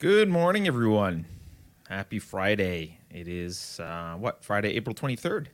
[0.00, 1.26] Good morning, everyone.
[1.86, 3.00] Happy Friday.
[3.10, 5.48] It is, uh, what, Friday, April 23rd,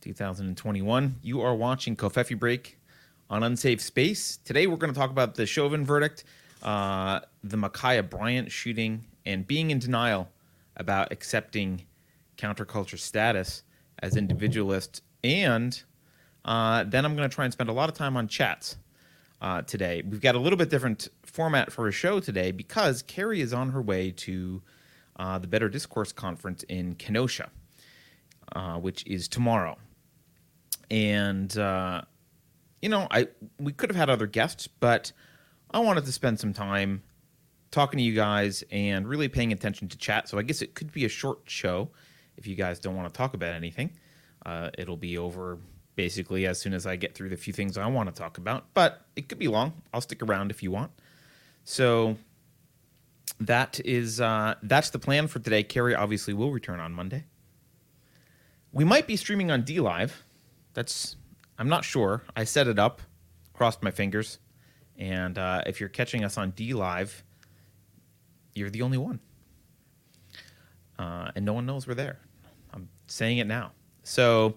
[0.00, 1.14] 2021.
[1.22, 2.76] You are watching Covfefe Break
[3.30, 4.38] on Unsafe Space.
[4.38, 6.24] Today, we're going to talk about the Chauvin verdict,
[6.64, 10.28] uh, the Ma'Khia Bryant shooting, and being in denial
[10.76, 11.82] about accepting
[12.36, 13.62] counterculture status
[14.00, 15.04] as individualist.
[15.22, 15.80] And
[16.44, 18.76] uh, then I'm going to try and spend a lot of time on chats
[19.40, 20.02] uh, today.
[20.06, 23.70] We've got a little bit different format for a show today because Keri is on
[23.70, 24.62] her way to
[25.16, 27.50] uh, the Better Discourse Conference in Kenosha,
[28.54, 29.76] uh, which is tomorrow.
[30.90, 32.02] And, uh,
[32.82, 35.12] you know, I we could have had other guests, but
[35.70, 37.02] I wanted to spend some time
[37.70, 40.28] talking to you guys and really paying attention to chat.
[40.28, 41.90] So I guess it could be a short show
[42.36, 43.92] if you guys don't want to talk about anything.
[44.44, 45.58] Uh, it'll be over
[46.00, 48.72] basically as soon as I get through the few things I want to talk about,
[48.72, 49.82] but it could be long.
[49.92, 50.92] I'll stick around if you want.
[51.64, 52.16] So
[53.38, 55.62] that is uh, that's the plan for today.
[55.62, 57.24] Keri obviously will return on Monday.
[58.72, 60.12] We might be streaming on DLive.
[60.72, 61.16] That's
[61.58, 62.22] I'm not sure.
[62.34, 63.02] I set it up,
[63.52, 64.38] crossed my fingers,
[64.96, 67.12] and uh, if you're catching us on DLive,
[68.54, 69.20] you're the only one,
[70.98, 72.20] uh, and no one knows we're there.
[72.72, 73.72] I'm saying it now.
[74.02, 74.56] So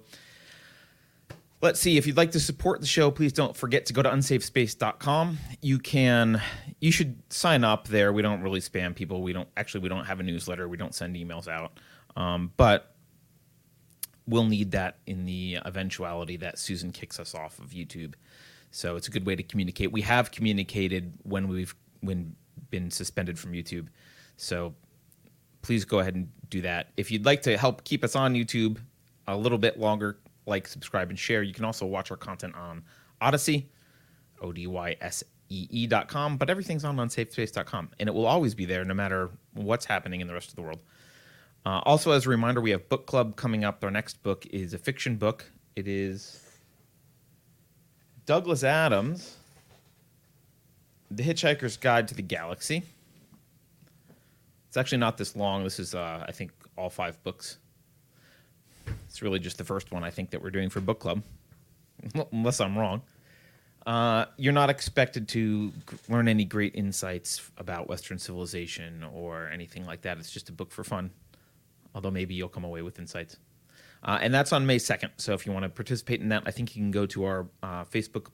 [1.64, 4.10] let's see if you'd like to support the show please don't forget to go to
[4.10, 6.42] unsafespace.com you can
[6.84, 8.12] you should sign up there.
[8.12, 9.22] We don't really spam people.
[9.22, 10.68] We don't actually we don't have a newsletter.
[10.68, 11.80] We don't send emails out.
[12.18, 12.94] Um, but
[14.28, 18.16] we'll need that in the eventuality that susan kicks us off of youtube.
[18.72, 19.94] So it's a good way to communicate.
[19.94, 22.36] We have communicated when we've when
[22.70, 23.88] been suspended from youtube.
[24.36, 24.76] So
[25.62, 26.90] please go ahead and do that.
[26.98, 28.80] If you'd like to help keep us on youtube
[29.26, 31.44] a little bit longer like, subscribe, and share.
[31.44, 32.84] You can also watch our content on
[33.22, 33.68] Odysee,
[34.42, 38.26] O D Y S E E dot com, but everything's on unsafespace.com, and it will
[38.26, 40.80] always be there no matter what's happening in the rest of the world.
[41.66, 43.84] Uh, also, as a reminder, we have book club coming up.
[43.84, 45.46] Our next book is a fiction book.
[45.76, 46.42] It is
[48.26, 49.38] Douglas Adams,
[51.10, 52.84] The Hitchhiker's Guide to the Galaxy.
[54.68, 55.64] It's actually not this long.
[55.64, 57.60] This is, uh, I think, all five books.
[59.08, 61.24] It's really just the first one I think that we're doing for book club,
[62.32, 63.02] unless I'm wrong.
[63.86, 65.72] Uh, you're not expected to
[66.08, 70.18] learn any great insights about Western civilization or anything like that.
[70.18, 71.12] It's just a book for fun,
[71.94, 73.38] although maybe you'll come away with insights.
[74.04, 75.12] Uh, and that's on May 2nd.
[75.18, 77.48] So if you want to participate in that, I think you can go to our
[77.62, 78.28] uh, Facebook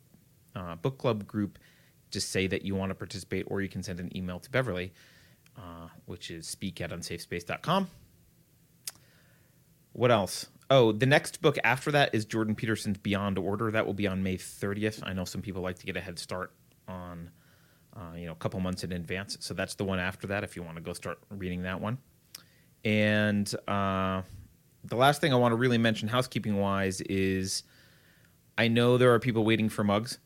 [0.56, 1.60] uh, book club group,
[2.12, 4.94] just say that you want to participate, or you can send an email to Beverly,
[5.58, 7.88] uh, which is speak at unsafespace.com.
[10.00, 10.48] What else?
[10.70, 13.70] Oh, the next book after that is Jordan Peterson's Beyond Order.
[13.70, 15.02] That will be on May 30th.
[15.04, 16.54] I know some people like to get a head start
[16.88, 17.30] on,
[17.98, 19.36] uh, you know, a couple months in advance.
[19.42, 21.98] So that's the one after that if you want to go start reading that one.
[22.86, 24.22] And uh,
[24.86, 27.64] the last thing I want to really mention, housekeeping wise, is
[28.58, 30.20] I know there are people waiting for mugs.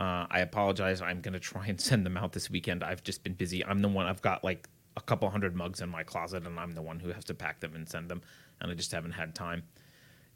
[0.00, 1.00] Uh, I apologize.
[1.00, 2.82] I'm going to try and send them out this weekend.
[2.82, 3.64] I've just been busy.
[3.64, 4.68] I'm the one, I've got like
[5.00, 7.60] a couple hundred mugs in my closet, and I'm the one who has to pack
[7.60, 8.22] them and send them,
[8.60, 9.64] and I just haven't had time.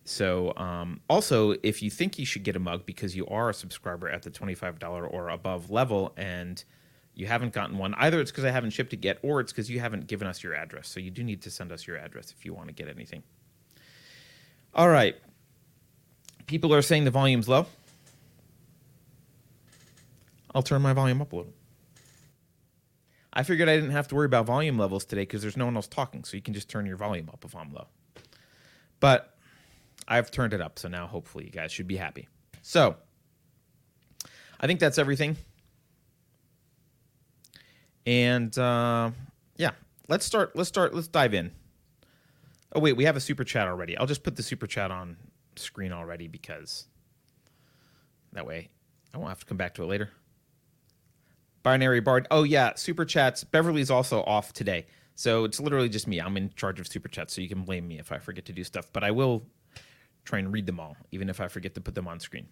[0.04, 3.54] So, um, also, if you think you should get a mug because you are a
[3.54, 6.62] subscriber at the $25 or above level and
[7.14, 9.70] you haven't gotten one, either it's because I haven't shipped it yet or it's because
[9.70, 10.88] you haven't given us your address.
[10.88, 13.22] So, you do need to send us your address if you want to get anything.
[14.74, 15.16] All right.
[16.46, 17.66] People are saying the volume's low.
[20.54, 21.52] I'll turn my volume up a little.
[23.34, 25.74] I figured I didn't have to worry about volume levels today because there's no one
[25.74, 27.88] else talking, so you can just turn your volume up if I'm low.
[29.00, 29.36] But
[30.06, 32.28] I've turned it up, so now hopefully you guys should be happy.
[32.62, 32.96] So,
[34.60, 35.36] I think that's everything.
[38.06, 39.10] And uh,
[39.56, 39.72] yeah,
[40.08, 40.54] let's start.
[40.54, 40.94] Let's start.
[40.94, 41.50] Let's dive in.
[42.72, 43.96] Oh wait, we have a super chat already.
[43.96, 45.16] I'll just put the super chat on
[45.56, 46.86] screen already because
[48.32, 48.68] that way
[49.12, 50.10] I won't have to come back to it later.
[51.64, 52.28] Binary Bard.
[52.30, 53.42] Oh yeah, super chats.
[53.42, 54.86] Beverly's also off today.
[55.16, 56.20] So it's literally just me.
[56.20, 58.52] I'm in charge of super chats, so you can blame me if I forget to
[58.52, 58.88] do stuff.
[58.92, 59.44] But I will
[60.24, 62.46] try and read them all, even if I forget to put them on screen.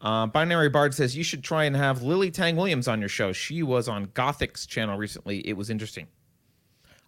[0.00, 3.32] Uh, Binary Bard says you should try and have Lily Tang Williams on your show.
[3.32, 5.46] She was on Gothic's channel recently.
[5.46, 6.06] It was interesting.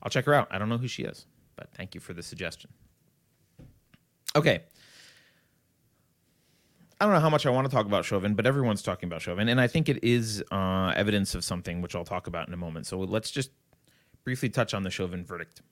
[0.03, 0.49] I'll check her out.
[0.51, 1.27] I don't know who she is,
[1.57, 2.71] but thank you for the suggestion.
[4.37, 4.63] Okay.
[7.03, 9.23] I don't know how much I want to talk about Chauvin, but everyone's talking about
[9.23, 12.55] Chauvin, and I think it is uh, evidence of something which I'll talk about in
[12.55, 12.87] a moment.
[12.87, 13.51] So let's just
[14.23, 15.63] briefly touch on the Chauvin verdict.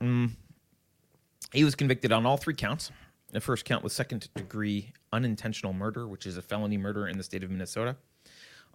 [0.00, 0.30] Mm,
[1.52, 2.92] he was convicted on all three counts.
[3.32, 7.24] The first count was second degree unintentional murder, which is a felony murder in the
[7.24, 7.96] state of Minnesota.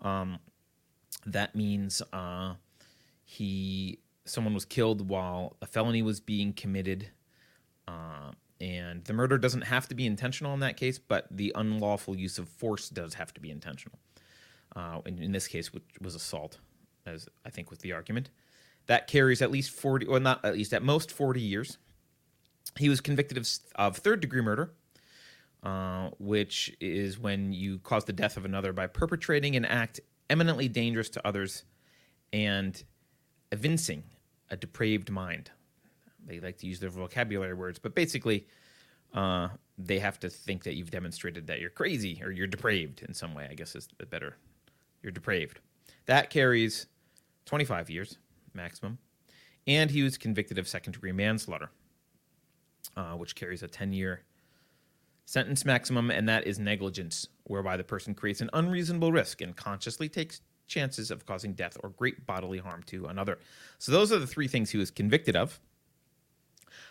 [0.02, 0.40] Um,
[1.26, 2.56] that means uh,
[3.24, 7.08] he someone was killed while a felony was being committed.
[7.88, 12.16] Uh, and the murder doesn't have to be intentional in that case, but the unlawful
[12.16, 14.00] use of force does have to be intentional.
[14.76, 16.60] Uh, in, in this case, which was assault,
[17.06, 18.30] as I think was the argument.
[18.88, 21.78] That carries at least 40, or not at least, at most 40 years.
[22.78, 24.72] He was convicted of, of third degree murder,
[25.64, 30.00] uh, which is when you cause the death of another by perpetrating an act
[30.30, 31.64] eminently dangerous to others
[32.32, 32.84] and
[33.52, 34.04] evincing
[34.50, 35.52] a depraved mind.
[36.28, 38.48] They like to use their vocabulary words, but basically,
[39.14, 43.14] uh, they have to think that you've demonstrated that you're crazy or you're depraved in
[43.14, 44.36] some way, I guess is the better.
[45.02, 45.62] You're depraved.
[46.06, 46.88] That carries
[47.46, 48.18] 25 years
[48.54, 48.98] maximum.
[49.66, 51.70] And he was convicted of second degree manslaughter,
[52.96, 54.22] uh, which carries a 10 year
[55.26, 60.08] sentence maximum, and that is negligence, whereby the person creates an unreasonable risk and consciously
[60.08, 63.40] takes chances of causing death or great bodily harm to another.
[63.78, 65.60] So those are the three things he was convicted of.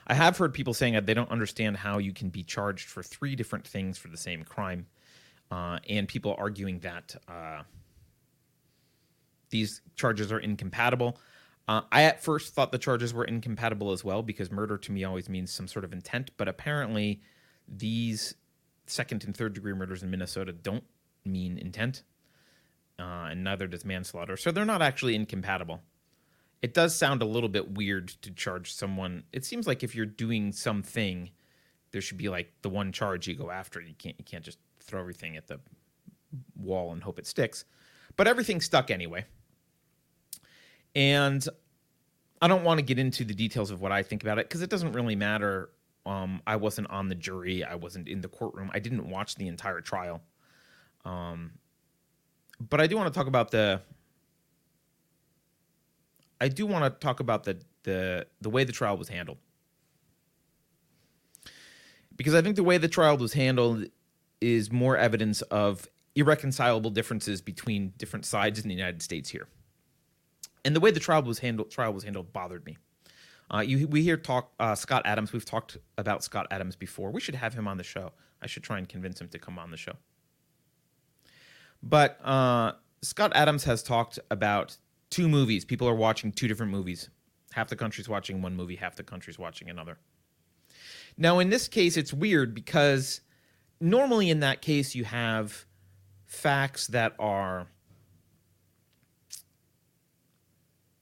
[0.07, 3.03] I have heard people saying that they don't understand how you can be charged for
[3.03, 4.87] three different things for the same crime,
[5.51, 7.63] uh, and people arguing that uh,
[9.51, 11.19] these charges are incompatible.
[11.69, 15.03] Uh, I at first thought the charges were incompatible as well because murder to me
[15.03, 17.21] always means some sort of intent, but apparently
[17.67, 18.35] these
[18.87, 20.85] second and third degree murders in Minnesota don't
[21.25, 22.05] mean intent,
[23.01, 24.37] uh, and neither does manslaughter.
[24.37, 25.83] So they're not actually incompatible.
[26.63, 29.25] It does sound a little bit weird to charge someone.
[29.33, 31.31] It seems like if you're doing something,
[31.93, 33.81] there should be like the one charge you go after.
[33.81, 35.61] You can't you can't just throw everything at the
[36.57, 37.65] wall and hope it sticks.
[38.17, 39.27] But everything stuck anyway.
[40.95, 41.47] And
[42.41, 44.63] I don't want to get into the details of what I think about it because
[44.63, 45.71] it doesn't really matter.
[46.05, 47.65] Um, I wasn't on the jury.
[47.65, 48.71] I wasn't in the courtroom.
[48.73, 50.23] I didn't watch the entire trial.
[51.05, 51.53] Um,
[52.61, 53.83] but I do want to talk about the.
[56.41, 59.39] I do want to talk about the the the way the trial was handled
[62.17, 63.87] because I think the way the trial was handled
[64.41, 69.49] is more evidence of irreconcilable differences between different sides in the United States here
[70.67, 72.77] and the way the trial was handled trial was handled bothered me.
[73.49, 75.33] Uh, you, we hear talk uh, Scott Adams.
[75.33, 77.13] We've talked about Scott Adams before.
[77.13, 78.13] We should have him on the show.
[78.43, 79.93] I should try and convince him to come on the show.
[81.83, 82.73] But uh,
[83.03, 84.77] Scott Adams has talked about
[85.11, 85.65] two movies.
[85.65, 87.09] People are watching two different movies.
[87.53, 89.99] Half the country's watching one movie, half the country's watching another.
[91.17, 93.21] Now, in this case, it's weird because
[93.81, 95.65] normally in that case, you have
[96.27, 97.69] facts that are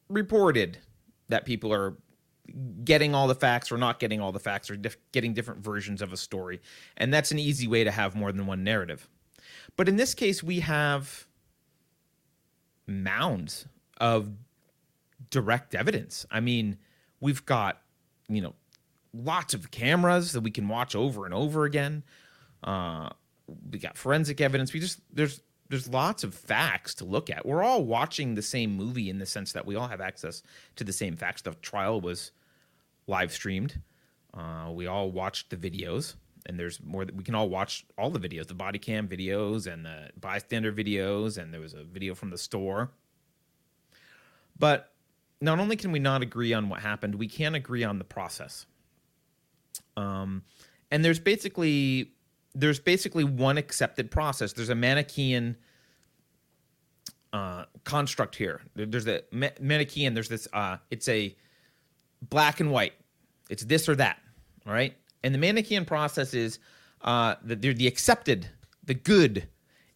[0.08, 0.78] reported
[1.28, 1.96] that people are
[2.84, 4.76] getting all the facts or not getting all the facts or
[5.12, 6.60] getting different versions of a story.
[6.96, 9.08] And that's an easy way to have more than one narrative.
[9.76, 11.26] But in this case, we have
[12.86, 13.66] mounds
[13.98, 14.28] of
[15.30, 16.26] direct evidence.
[16.30, 16.78] I mean,
[17.20, 17.80] we've got,
[18.28, 18.54] you know,
[19.12, 22.02] lots of cameras that we can watch over and over again.
[22.62, 23.10] Uh,
[23.70, 24.72] we got forensic evidence.
[24.72, 27.46] We just, there's, there's lots of facts to look at.
[27.46, 30.42] We're all watching the same movie in the sense that we all have access
[30.76, 31.42] to the same facts.
[31.42, 32.32] The trial was
[33.06, 33.80] live streamed.
[34.32, 38.10] Uh, we all watched the videos, and there's more that we can all watch all
[38.10, 42.14] the videos, the body cam videos and the bystander videos, and there was a video
[42.14, 42.90] from the store.
[44.58, 44.92] But
[45.40, 48.66] not only can we not agree on what happened, we can't agree on the process.
[49.96, 50.42] Um,
[50.90, 52.12] and there's basically
[52.54, 54.52] there's basically one accepted process.
[54.52, 55.56] There's a Manichaean
[57.32, 58.60] uh, construct here.
[58.76, 59.22] There's a
[59.60, 60.14] Manichaean.
[60.14, 60.46] There's this.
[60.52, 61.36] Uh, it's a
[62.22, 62.92] black and white.
[63.50, 64.20] It's this or that.
[64.66, 64.94] All right.
[65.22, 66.58] And the Manichaean process is
[67.02, 68.48] uh, the, the accepted,
[68.84, 69.48] the good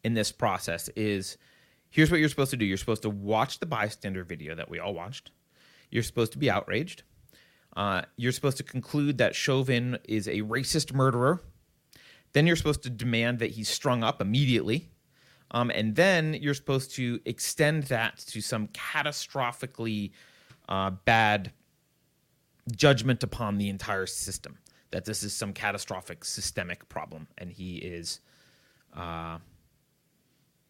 [0.04, 1.38] in this process is
[1.90, 2.64] here's what you're supposed to do.
[2.64, 5.30] You're supposed to watch the bystander video that we all watched.
[5.90, 7.02] You're supposed to be outraged.
[7.76, 11.42] Uh, you're supposed to conclude that Chauvin is a racist murderer
[12.32, 14.90] then you're supposed to demand that he's strung up immediately.
[15.50, 20.10] Um, and then you're supposed to extend that to some catastrophically
[20.68, 21.52] uh, bad
[22.70, 24.58] judgment upon the entire system.
[24.90, 28.20] That this is some catastrophic systemic problem, and he is
[28.96, 29.38] uh,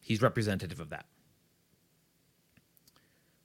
[0.09, 1.05] he's representative of that.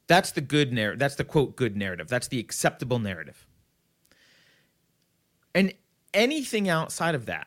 [0.09, 0.99] That's the good narrative.
[0.99, 2.09] That's the quote good narrative.
[2.09, 3.47] That's the acceptable narrative.
[5.55, 5.73] And
[6.13, 7.47] anything outside of that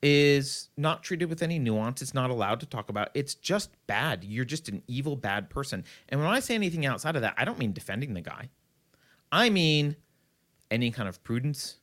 [0.00, 2.00] is not treated with any nuance.
[2.02, 3.10] It's not allowed to talk about.
[3.14, 4.22] It's just bad.
[4.22, 5.84] You're just an evil, bad person.
[6.08, 8.50] And when I say anything outside of that, I don't mean defending the guy.
[9.32, 9.96] I mean
[10.70, 11.78] any kind of prudence,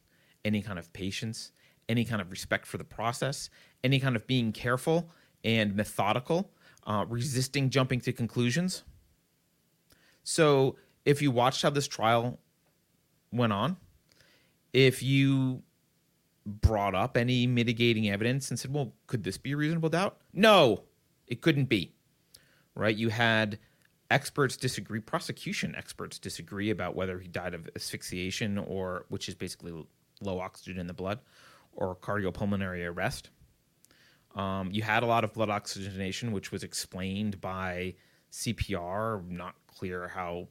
[0.45, 1.51] any kind of patience,
[1.87, 3.49] any kind of respect for the process,
[3.83, 5.09] any kind of being careful
[5.43, 6.51] and methodical
[6.85, 8.83] uh, resisting jumping to conclusions.
[10.23, 12.39] So if you watched how this trial
[13.31, 13.77] went on,
[14.73, 15.63] if you
[16.45, 20.17] brought up any mitigating evidence and said, well, could this be a reasonable doubt?
[20.33, 20.83] No,
[21.27, 21.93] it couldn't be.
[22.75, 22.95] Right?
[22.95, 23.57] You had
[24.11, 29.73] experts disagree, prosecution experts disagree about whether he died of asphyxiation or, which is basically
[30.21, 31.19] low oxygen in the blood,
[31.75, 33.29] or cardiopulmonary arrest.
[34.35, 37.95] Um, you had a lot of blood oxygenation, which was explained by
[38.31, 39.27] CPR.
[39.29, 40.47] Not clear how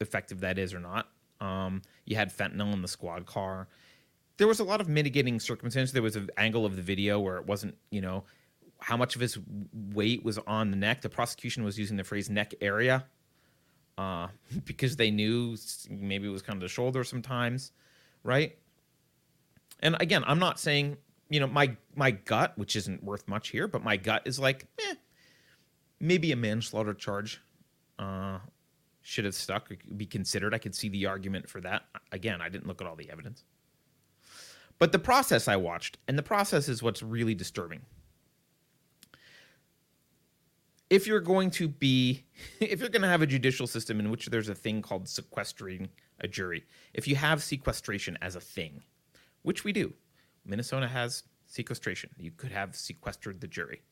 [0.00, 1.08] effective that is or not.
[1.40, 3.68] Um, you had fentanyl in the squad car.
[4.36, 5.92] There was a lot of mitigating circumstances.
[5.92, 8.24] There was an angle of the video where it wasn't, you know,
[8.78, 9.38] how much of his
[9.92, 11.02] weight was on the neck.
[11.02, 13.04] The prosecution was using the phrase neck area
[13.98, 14.28] uh,
[14.64, 15.56] because they knew
[15.88, 17.72] maybe it was kind of the shoulder sometimes,
[18.24, 18.56] right?
[19.80, 20.96] And again, I'm not saying
[21.30, 24.66] you know my my gut, which isn't worth much here, but my gut is like,
[24.86, 24.94] eh,
[26.00, 27.40] maybe a manslaughter charge
[27.98, 28.38] uh,
[29.00, 30.52] should have stuck, be considered.
[30.52, 31.84] I could see the argument for that.
[32.12, 33.44] Again, I didn't look at all the evidence,
[34.78, 37.80] but the process I watched, and the process is what's really disturbing.
[40.90, 42.24] If you're going to be,
[42.60, 45.88] if you're going to have a judicial system in which there's a thing called sequestering
[46.18, 48.82] a jury, if you have sequestration as a thing,
[49.42, 49.94] which we do,
[50.44, 52.10] Minnesota has sequestration.
[52.18, 53.82] You could have sequestered the jury.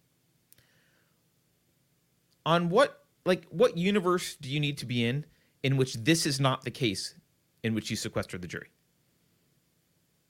[2.47, 5.27] On what like what universe do you need to be in
[5.63, 7.15] in which this is not the case
[7.63, 8.69] in which you sequester the jury?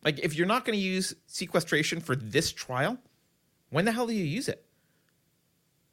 [0.04, 2.98] Like if you're not going to use sequestration for this trial,
[3.70, 4.64] when the hell do you use it?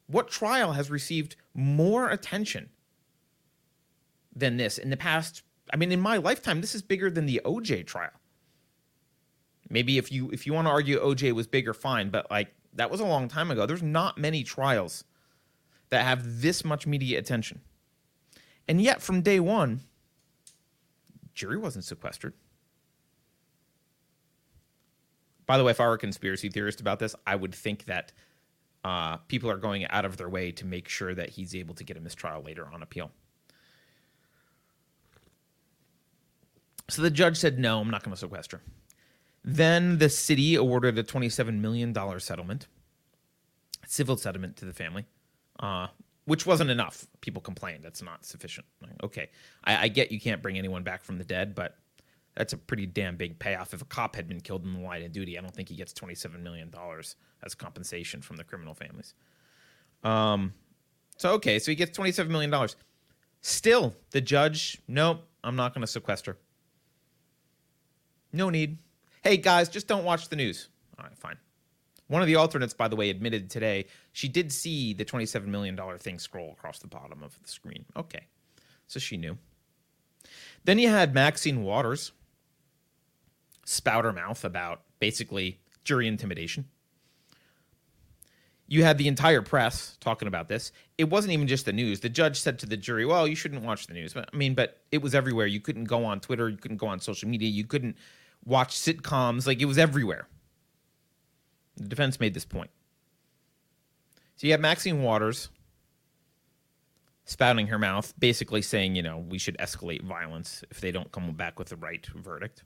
[0.06, 2.70] What trial has received more attention
[4.34, 5.42] than this in the past?
[5.72, 8.12] I mean, in my lifetime, this is bigger than the OJ trial.
[9.68, 12.90] Maybe if you if you want to argue OJ was bigger, fine, but like that
[12.90, 13.66] was a long time ago.
[13.66, 15.04] There's not many trials
[15.88, 17.60] that have this much media attention.
[18.68, 19.80] And yet from day 1,
[21.34, 22.34] jury wasn't sequestered.
[25.46, 28.12] By the way, if I were a conspiracy theorist about this, I would think that
[28.84, 31.84] uh, people are going out of their way to make sure that he's able to
[31.84, 33.12] get a mistrial later on appeal.
[36.88, 38.60] So the judge said, no, I'm not going to sequester.
[39.48, 42.66] Then the city awarded a $27 million settlement,
[43.86, 45.06] civil settlement to the family,
[45.60, 45.86] uh,
[46.24, 47.06] which wasn't enough.
[47.20, 48.66] People complained that's not sufficient.
[48.82, 49.30] Like, okay,
[49.62, 51.78] I, I, get you can't bring anyone back from the dead, but
[52.34, 53.72] that's a pretty damn big payoff.
[53.72, 55.76] If a cop had been killed in the line of duty, I don't think he
[55.76, 56.74] gets $27 million
[57.44, 59.14] as compensation from the criminal families.
[60.02, 60.54] Um,
[61.18, 62.52] so, okay, so he gets $27 million.
[63.42, 66.36] Still, the judge, nope, I'm not going to sequester.
[68.32, 68.78] No need.
[69.26, 70.68] Hey, guys, just don't watch the news.
[70.96, 71.34] All right, fine.
[72.06, 75.76] One of the alternates, by the way, admitted today she did see the $27 million
[75.98, 77.84] thing scroll across the bottom of the screen.
[77.96, 78.28] Okay.
[78.86, 79.36] So she knew.
[80.62, 82.12] Then you had Maxine Waters
[83.64, 86.66] spout her mouth about basically jury intimidation.
[88.68, 90.70] You had the entire press talking about this.
[90.98, 91.98] It wasn't even just the news.
[91.98, 94.82] The judge said to the jury, "Well, you shouldn't watch the news." I mean, but
[94.92, 95.48] it was everywhere.
[95.48, 96.48] You couldn't go on Twitter.
[96.48, 97.48] You couldn't go on social media.
[97.48, 97.96] You couldn't
[98.46, 99.46] watch sitcoms.
[99.46, 100.26] Like it was everywhere.
[101.76, 102.70] The defense made this point.
[104.36, 105.50] So you have Maxine Waters
[107.24, 111.32] spouting her mouth, basically saying, you know, we should escalate violence if they don't come
[111.32, 112.62] back with the right verdict.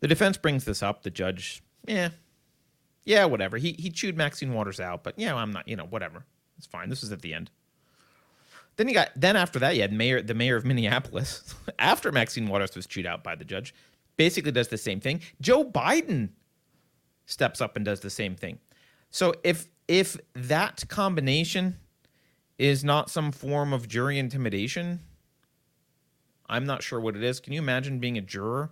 [0.00, 1.02] The defense brings this up.
[1.02, 2.10] The judge, yeah,
[3.04, 3.58] yeah, whatever.
[3.58, 6.24] He he chewed Maxine Waters out, but yeah, I'm not, you know, whatever.
[6.56, 6.88] It's fine.
[6.88, 7.50] This was at the end.
[8.78, 12.46] Then you got then after that you had mayor the mayor of Minneapolis after Maxine
[12.46, 13.74] Waters was chewed out by the judge
[14.16, 15.20] basically does the same thing.
[15.40, 16.30] Joe Biden
[17.26, 18.58] steps up and does the same thing.
[19.10, 21.78] So if if that combination
[22.56, 25.00] is not some form of jury intimidation,
[26.46, 27.40] I'm not sure what it is.
[27.40, 28.70] Can you imagine being a juror?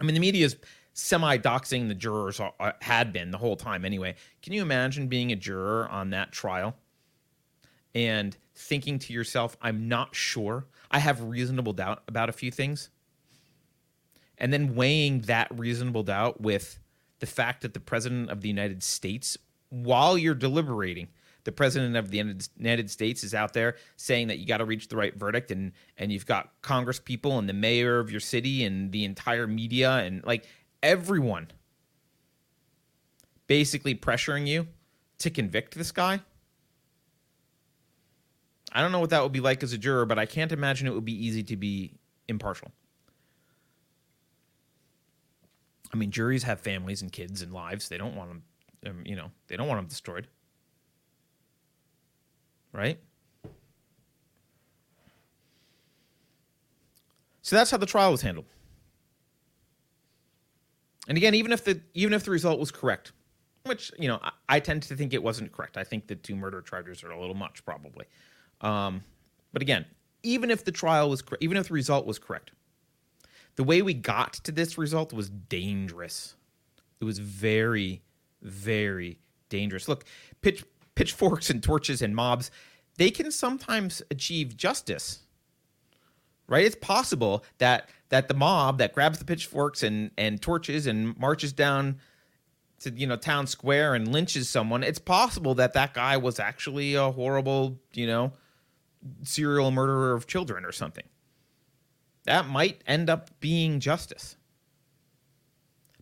[0.00, 0.56] I mean, the media is
[0.94, 4.14] semi doxing the jurors uh, had been the whole time anyway.
[4.42, 6.76] Can you imagine being a juror on that trial
[7.94, 10.66] and thinking to yourself, I'm not sure.
[10.90, 12.90] I have reasonable doubt about a few things.
[14.38, 16.78] And then weighing that reasonable doubt with
[17.20, 19.38] the fact that the president of the United States,
[19.70, 21.08] while you're deliberating,
[21.44, 22.18] the president of the
[22.56, 25.72] United States is out there saying that you got to reach the right verdict, and
[25.98, 29.98] and you've got Congress people and the mayor of your city and the entire media
[29.98, 30.46] and like
[30.82, 31.48] everyone
[33.46, 34.66] basically pressuring you
[35.18, 36.20] to convict this guy.
[38.74, 40.88] I don't know what that would be like as a juror, but I can't imagine
[40.88, 41.92] it would be easy to be
[42.28, 42.72] impartial.
[45.92, 47.88] I mean, juries have families and kids and lives.
[47.88, 48.42] They don't want them,
[48.86, 50.26] Um, you know, they don't want them destroyed.
[52.72, 52.98] Right?
[57.42, 58.46] So that's how the trial was handled.
[61.06, 63.12] And again, even if the even if the result was correct,
[63.64, 65.76] which you know I, I tend to think it wasn't correct.
[65.76, 68.06] I think the two murder charges are a little much, probably.
[68.64, 69.04] Um,
[69.52, 69.84] but again,
[70.22, 72.50] even if the trial was even if the result was correct,
[73.56, 76.34] the way we got to this result was dangerous.
[77.00, 78.02] It was very,
[78.42, 79.18] very
[79.48, 79.88] dangerous.
[79.88, 80.04] Look,
[80.40, 82.50] pitch, pitchforks and torches and mobs,
[82.96, 85.24] they can sometimes achieve justice
[86.46, 86.64] right?
[86.64, 91.52] It's possible that that the mob that grabs the pitchforks and and torches and marches
[91.52, 92.00] down
[92.80, 94.82] to you know town square and lynches someone.
[94.82, 98.32] It's possible that that guy was actually a horrible you know
[99.22, 101.04] serial murderer of children or something.
[102.24, 104.36] That might end up being justice.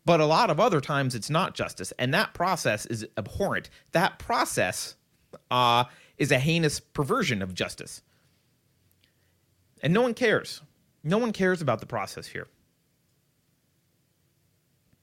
[0.04, 3.70] But a lot of other times it's not justice, and that process is abhorrent.
[3.92, 4.96] That process
[5.50, 5.84] uh,
[6.18, 8.02] is a heinous perversion of justice
[9.82, 10.62] and no one cares.
[11.02, 12.46] No one cares about the process here.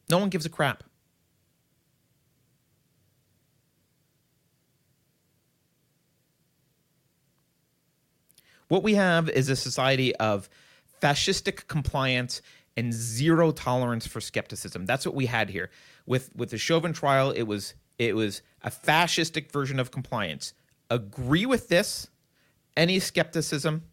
[0.09, 0.83] No one gives a crap.
[8.69, 10.49] What we have is a society of
[11.01, 12.41] fascistic compliance
[12.77, 14.85] and zero tolerance for skepticism.
[14.85, 15.69] That's what we had here.
[16.05, 20.53] With with the Chauvin trial, it was it was a fascistic version of compliance.
[20.89, 22.07] Agree with this,
[22.77, 23.83] any skepticism,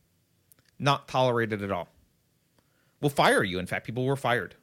[0.79, 1.89] not tolerated at all.
[3.01, 3.59] We'll fire you.
[3.59, 4.55] In fact, people were fired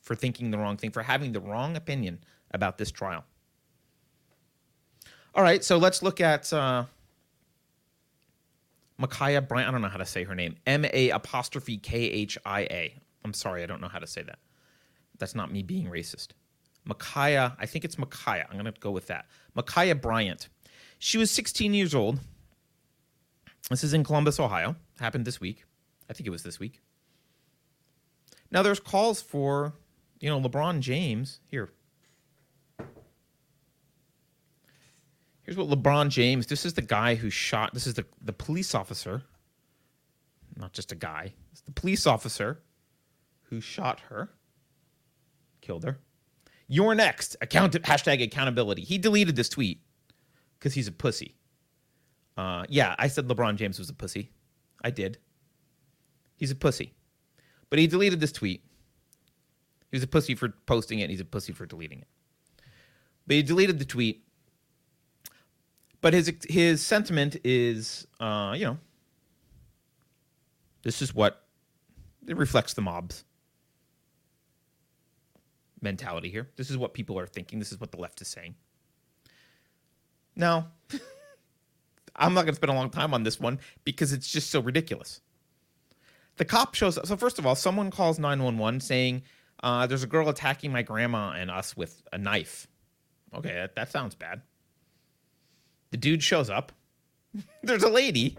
[0.00, 2.20] for thinking the wrong thing, for having the wrong opinion
[2.52, 3.24] about this trial.
[5.34, 6.84] All right, so let's look at uh,
[9.00, 9.68] Ma'Khia Bryant.
[9.68, 10.56] I don't know how to say her name.
[10.66, 12.94] M A apostrophe K H I A.
[13.24, 14.38] I'm sorry, I don't know how to say that.
[15.18, 16.28] That's not me being racist.
[16.88, 18.46] Ma'Khia, I think it's Ma'Khia.
[18.48, 19.26] I'm going to go with that.
[19.56, 20.48] Ma'Khia Bryant.
[20.98, 22.18] She was 16 years old.
[23.68, 25.64] This is in Columbus, Ohio happened this week.
[26.08, 26.80] I think it was this week.
[28.50, 29.74] Now there's calls for,
[30.18, 31.70] you know, LeBron James here.
[35.50, 38.72] Here's what LeBron James, this is the guy who shot, this is the, the police
[38.72, 39.24] officer,
[40.56, 42.62] not just a guy, it's the police officer
[43.48, 44.30] who shot her,
[45.60, 45.98] killed her.
[46.68, 47.34] You're next.
[47.40, 48.82] Account hashtag accountability.
[48.82, 49.82] He deleted this tweet
[50.56, 51.34] because he's a pussy.
[52.36, 54.30] Uh, yeah, I said LeBron James was a pussy.
[54.84, 55.18] I did.
[56.36, 56.94] He's a pussy.
[57.70, 58.62] But he deleted this tweet.
[59.90, 62.08] He was a pussy for posting it, and he's a pussy for deleting it.
[63.26, 64.26] But he deleted the tweet.
[66.00, 68.78] But his his sentiment is, uh, you know,
[70.82, 71.44] this is what
[72.26, 73.24] it reflects the mob's
[75.82, 76.48] mentality here.
[76.56, 77.58] This is what people are thinking.
[77.58, 78.54] This is what the left is saying.
[80.36, 80.68] Now,
[82.16, 84.60] I'm not going to spend a long time on this one because it's just so
[84.60, 85.20] ridiculous.
[86.36, 87.06] The cop shows up.
[87.06, 89.22] So, first of all, someone calls 911 saying,
[89.62, 92.66] uh, There's a girl attacking my grandma and us with a knife.
[93.34, 94.42] Okay, that, that sounds bad.
[95.90, 96.72] The dude shows up.
[97.62, 98.36] There's a lady.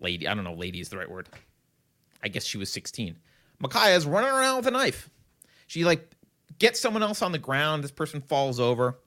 [0.00, 1.28] Lady, I don't know, lady is the right word.
[2.22, 3.16] I guess she was 16.
[3.88, 5.10] is running around with a knife.
[5.66, 6.10] She like
[6.58, 7.84] gets someone else on the ground.
[7.84, 8.98] This person falls over.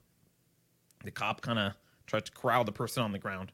[1.04, 1.72] The cop kind of
[2.06, 3.52] tries to corral the person on the ground.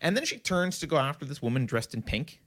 [0.00, 2.40] And then she turns to go after this woman dressed in pink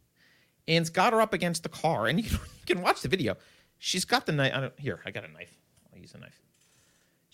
[0.67, 2.07] and's got her up against the car.
[2.07, 3.37] And you can, you can watch the video.
[3.79, 4.53] She's got the knife.
[4.53, 5.53] I don't, here, I got a knife.
[5.93, 6.41] I'll use a knife.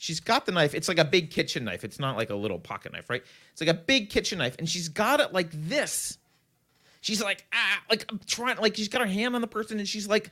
[0.03, 0.75] She's got the knife.
[0.75, 1.85] It's like a big kitchen knife.
[1.85, 3.23] It's not like a little pocket knife, right?
[3.53, 4.53] It's like a big kitchen knife.
[4.59, 6.17] And she's got it like this.
[6.99, 9.87] She's like, ah, like I'm trying, like she's got her hand on the person and
[9.87, 10.29] she's like,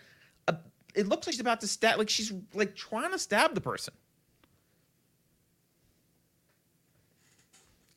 [0.50, 0.58] a,
[0.94, 3.94] it looks like she's about to stab, like she's like trying to stab the person.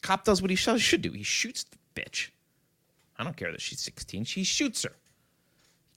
[0.01, 1.11] Cop does what he should do.
[1.11, 2.29] He shoots the bitch.
[3.19, 4.23] I don't care that she's 16.
[4.27, 4.93] She shoots her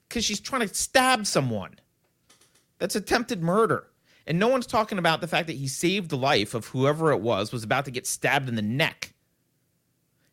[0.09, 1.75] because she's trying to stab someone.
[2.79, 3.85] That's attempted murder.
[4.27, 7.21] And no one's talking about the fact that he saved the life of whoever it
[7.21, 9.13] was, was about to get stabbed in the neck.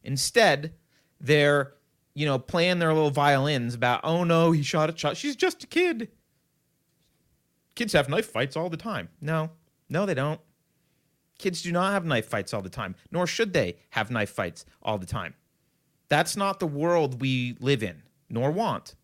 [0.02, 0.74] Instead,
[1.20, 1.74] they're,
[2.12, 5.16] you know, playing their little violins about, oh no, he shot a shot.
[5.16, 6.08] She's just a kid.
[7.76, 9.08] Kids have knife fights all the time.
[9.20, 9.50] No,
[9.88, 10.40] no, they don't.
[11.38, 14.66] Kids do not have knife fights all the time, nor should they have knife fights
[14.82, 15.34] all the time.
[16.08, 18.96] That's not the world we live in, nor want.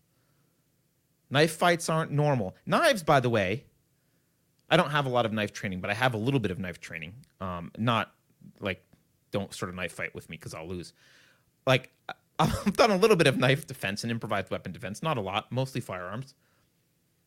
[1.29, 2.55] Knife fights aren't normal.
[2.65, 3.65] Knives, by the way,
[4.71, 6.57] I don't have a lot of knife training, but I have a little bit of
[6.57, 7.13] knife training.
[7.41, 8.13] Um, not
[8.61, 8.81] like
[9.31, 10.93] don't sort of knife fight with me because I'll lose.
[11.67, 11.91] Like
[12.39, 15.51] I've done a little bit of knife defense and improvised weapon defense, not a lot,
[15.51, 16.33] mostly firearms.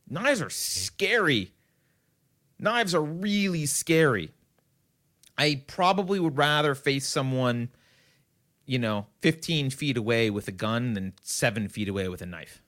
[0.08, 1.52] Knives are scary.
[2.58, 4.30] Knives are really scary.
[5.36, 7.68] I probably would rather face someone,
[8.66, 12.62] you know, 15 feet away with a gun than seven feet away with a knife.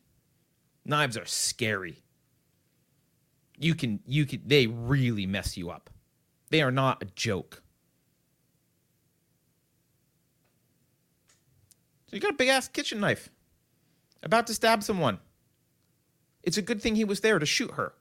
[0.85, 2.03] Knives are scary.
[3.59, 5.91] You can, you can, they really mess you up.
[6.51, 7.63] They are not a joke.
[12.07, 13.31] So you got a big ass kitchen knife
[14.23, 15.19] about to stab someone.
[16.43, 17.93] It's a good thing he was there to shoot her.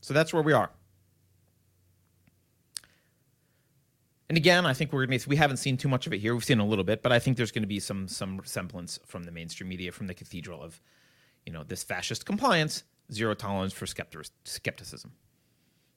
[0.00, 0.70] So that's where we are.
[4.32, 6.32] And again, I think we're to we haven't seen too much of it here.
[6.32, 8.98] We've seen a little bit, but I think there's going to be some some semblance
[9.04, 10.80] from the mainstream media, from the cathedral of,
[11.44, 15.12] you know, this fascist compliance, zero tolerance for skepticism.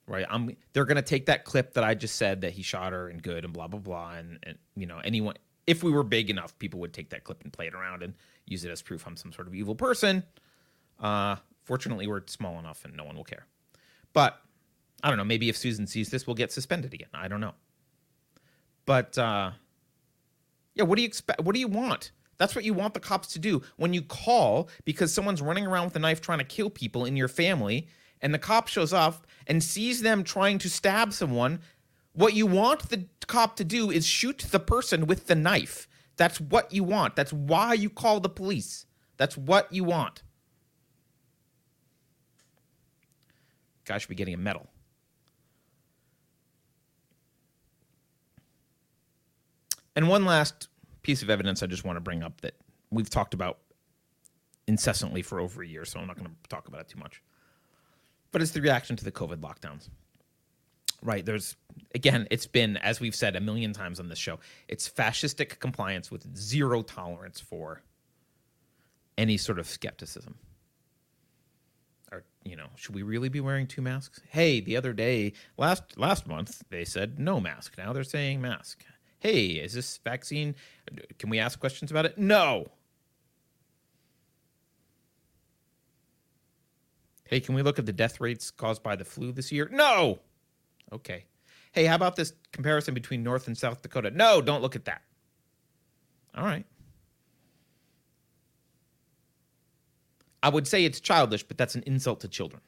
[0.06, 0.26] Right?
[0.30, 3.08] I'm they're going to take that clip that I just said that he shot her
[3.08, 6.30] and good and blah blah blah and and you know, anyone if we were big
[6.30, 9.08] enough, people would take that clip and play it around and use it as proof
[9.08, 10.24] I'm some sort of evil person.
[11.00, 13.45] Uh, fortunately, we're small enough and no one will care.
[14.12, 14.41] But
[15.02, 15.24] I don't know.
[15.24, 17.08] Maybe if Susan sees this, we'll get suspended again.
[17.13, 17.54] I don't know.
[18.86, 19.52] But uh,
[20.74, 21.41] yeah, what do you expect?
[21.41, 22.12] What do you want?
[22.38, 25.86] That's what you want the cops to do when you call because someone's running around
[25.86, 27.88] with a knife trying to kill people in your family,
[28.21, 31.60] and the cop shows up and sees them trying to stab someone.
[32.13, 35.88] What you want the cop to do is shoot the person with the knife.
[36.17, 37.15] That's what you want.
[37.15, 38.86] That's why you call the police.
[39.17, 40.24] That's what you want.
[43.86, 44.67] Guy should be getting a medal.
[49.95, 50.67] And one last
[51.01, 52.55] piece of evidence I just want to bring up that
[52.89, 53.60] we've talked about
[54.67, 57.21] incessantly for over a year, so I'm not going to talk about it too much.
[58.31, 59.89] But it's the reaction to the COVID lockdowns.
[61.01, 61.25] Right.
[61.25, 61.55] There's,
[61.93, 66.10] again, it's been, as we've said a million times on this show, it's fascistic compliance
[66.10, 67.84] with zero tolerance for
[69.17, 70.36] any sort of skepticism
[72.12, 75.97] or you know should we really be wearing two masks hey the other day last
[75.97, 78.84] last month they said no mask now they're saying mask
[79.25, 80.53] hey is this vaccine
[81.17, 82.15] can we ask questions about it?
[82.17, 82.67] No.
[87.23, 89.67] Hey can we look at the death rates caused by the flu this year?
[89.71, 90.19] No.
[90.93, 91.25] Okay.
[91.71, 94.11] Hey how about this comparison between north and south dakota?
[94.11, 95.01] No don't look at that.
[96.35, 96.65] All right.
[100.43, 102.61] I would say it's childish, but that's an insult to children.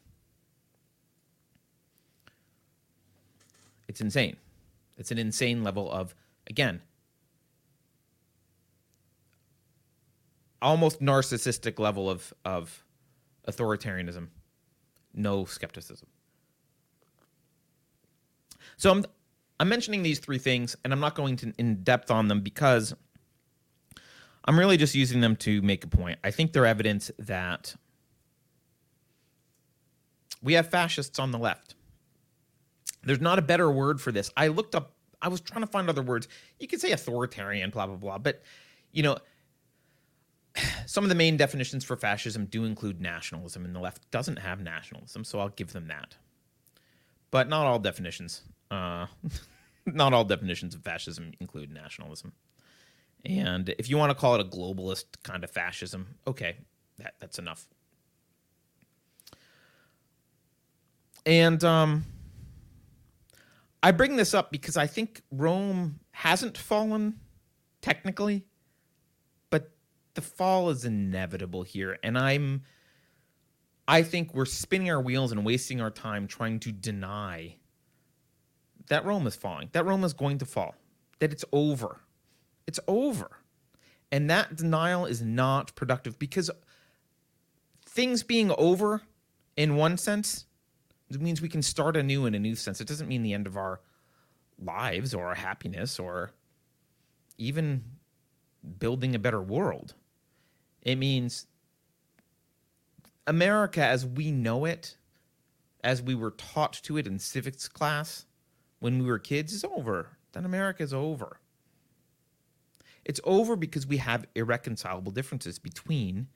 [3.88, 4.38] It's insane.
[4.98, 6.16] It's an insane level of,
[6.48, 6.82] again,
[10.62, 12.84] almost narcissistic level of, of
[13.48, 14.28] authoritarianism,
[15.14, 16.08] no skepticism.
[18.78, 19.06] So I'm,
[19.60, 22.94] I'm mentioning these three things, and I'm not going to in depth on them because
[24.46, 26.20] I'm really just using them to make a point.
[26.24, 27.76] I think they're evidence that
[30.42, 31.76] we have fascists on the left.
[33.04, 34.32] There's not a better word for this.
[34.38, 36.28] I looked up, I was trying to find other words.
[36.60, 38.18] You could say authoritarian, blah, blah, blah.
[38.18, 38.44] But,
[38.92, 39.18] you know,
[40.86, 44.62] some of the main definitions for fascism do include nationalism, and the left doesn't have
[44.62, 46.16] nationalism, so I'll give them that.
[47.32, 49.08] But not all definitions, uh,
[49.86, 52.34] not all definitions of fascism include nationalism.
[53.26, 56.58] And if you want to call it a globalist kind of fascism, okay,
[57.00, 57.68] that, that's enough.
[61.26, 62.06] And um,
[63.88, 67.22] I bring this up because I think Rome hasn't fallen
[67.82, 68.46] technically,
[69.50, 69.72] but
[70.14, 71.98] the fall is inevitable here.
[72.04, 72.64] And I'm,
[73.88, 77.56] I think we're spinning our wheels and wasting our time trying to deny
[78.90, 80.76] that Rome is falling, that Rome is going to fall,
[81.20, 82.02] that it's over
[82.68, 83.40] it's over.
[84.12, 86.52] And that denial is not productive because
[87.86, 89.02] things being over
[89.56, 90.46] in one sense
[91.10, 92.82] it means we can start anew in a new sense.
[92.82, 93.80] It doesn't mean the end of our
[94.60, 96.32] lives or our happiness or
[97.38, 97.84] even
[98.80, 99.94] building a better world.
[100.82, 101.48] It means
[103.26, 104.98] America as we know it,
[105.84, 108.26] as we were taught to it in civics class
[108.80, 110.18] when we were kids, is over.
[110.34, 111.40] Then America is over.
[113.06, 116.28] It's over because we have irreconcilable differences between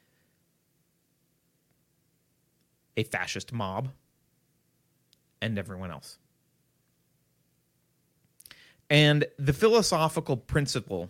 [2.96, 3.90] a fascist mob
[5.42, 6.18] and everyone else.
[8.90, 11.10] And the philosophical principle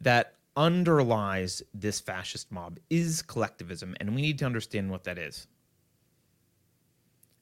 [0.00, 5.46] that underlies this fascist mob is collectivism, and we need to understand what that is.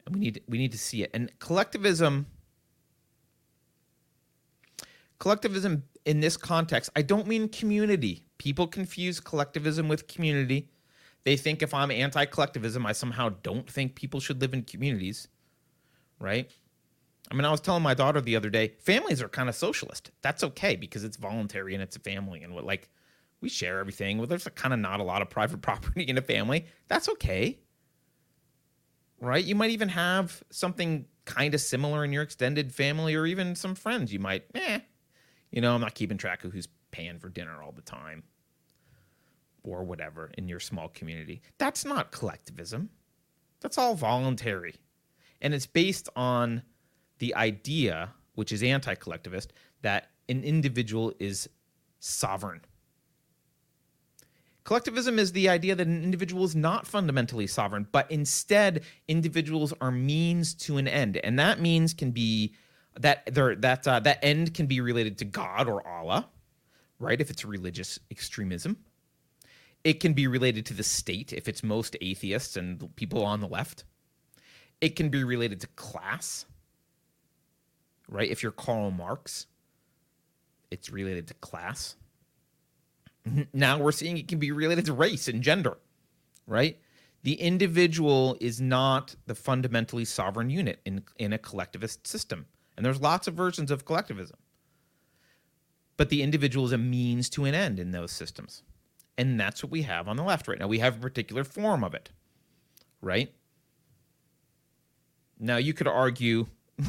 [0.07, 1.11] And we need we need to see it.
[1.13, 2.27] And collectivism
[5.19, 8.25] collectivism in this context, I don't mean community.
[8.39, 10.71] People confuse collectivism with community.
[11.25, 15.29] They think if I'm anti collectivism, I somehow don't think people should live in communities,
[16.19, 16.51] right?
[17.31, 20.11] I mean, I was telling my daughter the other day, families are kind of socialist.
[20.23, 22.89] That's okay because it's voluntary and it's a family and what like
[23.41, 24.19] we share everything.
[24.19, 26.67] Well, there's kind of not a lot of private property in a family.
[26.89, 27.59] That's okay.
[29.21, 29.45] Right?
[29.45, 33.75] You might even have something kind of similar in your extended family or even some
[33.75, 34.13] friends.
[34.13, 34.81] You might, eh,
[35.51, 38.23] you know, I'm not keeping track of who's paying for dinner all the time
[39.63, 41.43] or whatever in your small community.
[41.59, 42.91] That's not collectivism.
[43.61, 44.77] That's all voluntary.
[45.41, 46.63] And it's based on
[47.19, 51.49] the idea, which is anti collectivist, that an individual is
[52.01, 52.61] sovereign.
[54.65, 59.91] Collectivism is the idea that an individual is not fundamentally sovereign, but instead individuals are
[59.91, 62.55] means to an end, and that means can be
[63.01, 66.29] that there that uh, that end can be related to God or Allah,
[66.99, 67.19] right?
[67.19, 68.77] If it's religious extremism,
[69.85, 73.49] it can be related to the state if it's most atheists and people on the
[73.49, 73.85] left.
[74.81, 76.47] It can be related to class,
[78.09, 78.31] right?
[78.31, 79.47] If you're Karl Marx,
[80.71, 81.97] it's related to class.
[83.53, 85.77] Now we're seeing it can be related to race and gender,
[86.47, 86.79] right?
[87.25, 92.47] The individual is not the fundamentally sovereign unit in, in a collectivist system.
[92.77, 94.39] And there's lots of versions of collectivism.
[95.97, 98.63] But the individual is a means to an end in those systems.
[99.19, 100.69] And that's what we have on the left right now.
[100.69, 102.11] We have a particular form of it,
[103.03, 103.35] right?
[105.39, 106.47] Now, you could argue,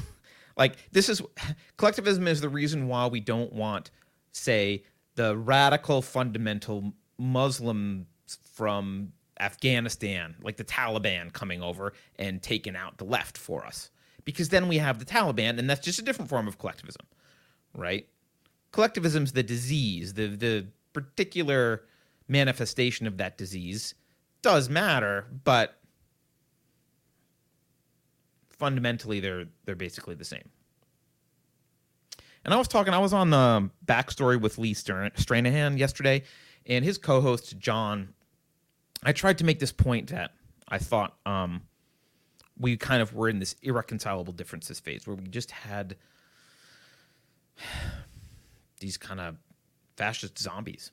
[0.57, 1.21] like, this is
[1.77, 3.91] collectivism is the reason why we don't want,
[4.31, 4.83] say,
[5.15, 8.05] the radical fundamental Muslims
[8.53, 13.89] from Afghanistan, like the Taliban coming over and taking out the left for us.
[14.25, 17.05] Because then we have the Taliban, and that's just a different form of collectivism,
[17.75, 18.07] right?
[18.71, 21.85] Collectivism's the disease, the the particular
[22.27, 23.95] manifestation of that disease
[24.41, 25.78] does matter, but
[28.59, 30.49] fundamentally they're they're basically the same.
[32.45, 36.23] And I was talking, I was on the backstory with Lee Stranahan yesterday,
[36.65, 38.13] and his co-host John.
[39.01, 40.31] I tried to make this point that
[40.67, 41.61] I thought um,
[42.57, 45.95] we kind of were in this irreconcilable differences phase where we just had
[48.79, 49.37] these kind of
[49.95, 50.91] fascist zombies.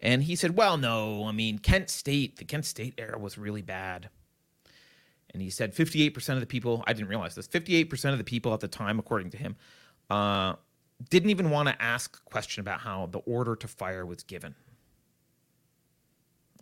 [0.00, 3.62] And he said, "Well, no, I mean Kent State, the Kent State era was really
[3.62, 4.08] bad."
[5.36, 8.54] And he said 58% of the people, I didn't realize this, 58% of the people
[8.54, 9.54] at the time, according to him,
[10.08, 10.54] uh,
[11.10, 14.54] didn't even want to ask a question about how the order to fire was given.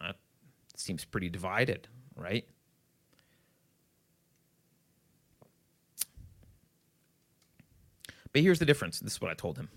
[0.01, 0.17] That
[0.75, 2.49] seems pretty divided, right?
[8.33, 8.99] But here's the difference.
[8.99, 9.69] This is what I told him.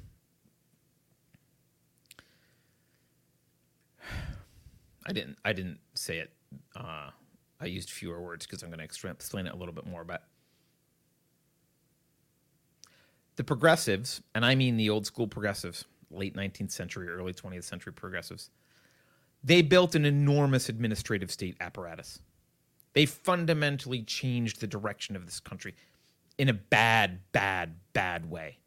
[5.05, 5.37] I didn't.
[5.45, 6.31] I didn't say it.
[6.75, 7.11] Uh,
[7.59, 10.03] I used fewer words because I'm going to explain it a little bit more.
[10.03, 10.23] But
[13.35, 17.93] the progressives, and I mean the old school progressives, late 19th century, early 20th century
[17.93, 18.49] progressives,
[19.43, 22.19] they built an enormous administrative state apparatus.
[22.93, 25.75] They fundamentally changed the direction of this country
[26.37, 28.57] in a bad, bad, bad way.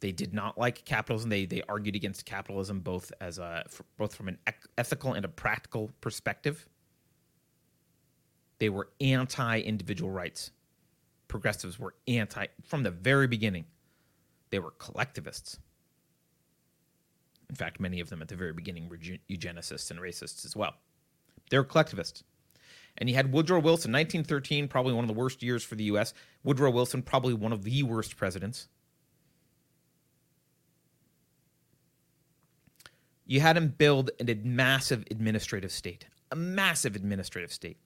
[0.00, 1.30] They did not like capitalism.
[1.30, 3.64] They they argued against capitalism both as a
[3.96, 4.38] both from an
[4.76, 6.68] ethical and a practical perspective.
[8.62, 10.52] They were anti-individual rights
[11.26, 13.64] progressives were anti from the very beginning.
[14.50, 15.58] They were collectivists.
[17.50, 20.74] In fact, many of them at the very beginning were eugenicists and racists as well.
[21.50, 22.22] They were collectivists.
[22.96, 26.14] And you had Woodrow Wilson, 1913, probably one of the worst years for the U.S.
[26.44, 28.68] Woodrow Wilson, probably one of the worst presidents.
[33.26, 37.78] You had him build a massive administrative state, a massive administrative state,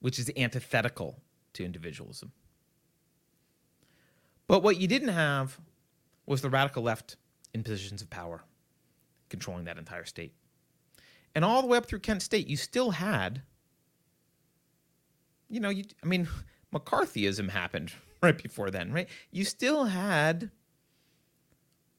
[0.00, 1.18] which is antithetical
[1.54, 2.32] to individualism.
[4.46, 5.58] But what you didn't have
[6.26, 7.16] was the radical left
[7.52, 8.42] in positions of power,
[9.28, 10.32] controlling that entire state.
[11.34, 13.42] And all the way up through Kent State, you still had,
[15.48, 16.28] you know, you, I mean,
[16.74, 19.08] McCarthyism happened right before then, right?
[19.30, 20.50] You still had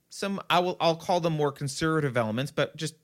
[0.10, 2.96] some, I will, I'll call them more conservative elements, but just,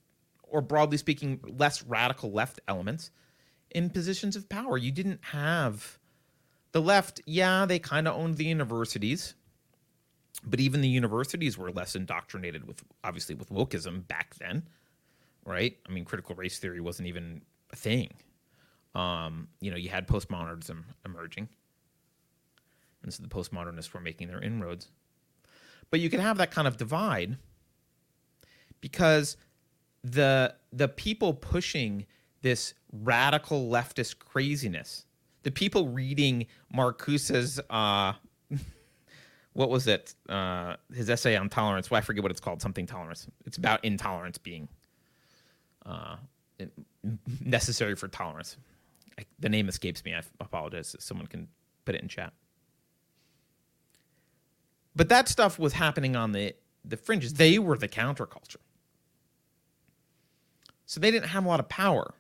[0.44, 3.12] or broadly speaking, less radical left elements
[3.76, 4.78] in positions of power.
[4.78, 6.00] You didn't have
[6.72, 9.36] the left, yeah, they kind of owned the universities,
[10.46, 14.64] but even the universities were less indoctrinated with, obviously, with wokeism back then,
[15.46, 15.78] right?
[15.88, 17.42] I mean, critical race theory wasn't even
[17.74, 18.12] a thing.
[18.96, 21.50] Um, you know, you had postmodernism emerging,
[23.04, 24.88] and so the postmodernists were making their inroads.
[25.92, 27.38] But you can have that kind of divide
[28.80, 29.36] because
[30.02, 32.06] the the people pushing
[32.42, 35.06] this radical leftist craziness,
[35.44, 38.14] the people reading Marcuse's uh,
[39.54, 40.14] what was it?
[40.28, 41.90] Uh, his essay on tolerance.
[41.90, 42.62] Well, I forget what it's called.
[42.62, 43.28] Something tolerance.
[43.46, 44.68] It's about intolerance being
[45.86, 46.18] uh,
[47.42, 48.58] necessary for tolerance.
[49.18, 50.14] I, the name escapes me.
[50.14, 50.96] I apologize.
[51.00, 51.48] Someone can
[51.86, 52.34] put it in chat.
[54.96, 56.54] But that stuff was happening on the
[56.84, 57.34] the fringes.
[57.34, 58.58] They were the counterculture.
[60.86, 62.14] So they didn't have a lot of power.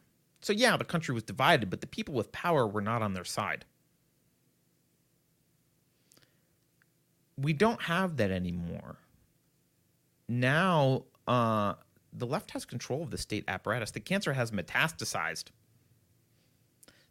[0.45, 3.23] So yeah, the country was divided, but the people with power were not on their
[3.23, 3.65] side.
[7.37, 8.97] we don't have that anymore.
[10.27, 11.73] Now, uh,
[12.13, 13.91] the left has control of the state apparatus.
[13.91, 15.45] The cancer has metastasized.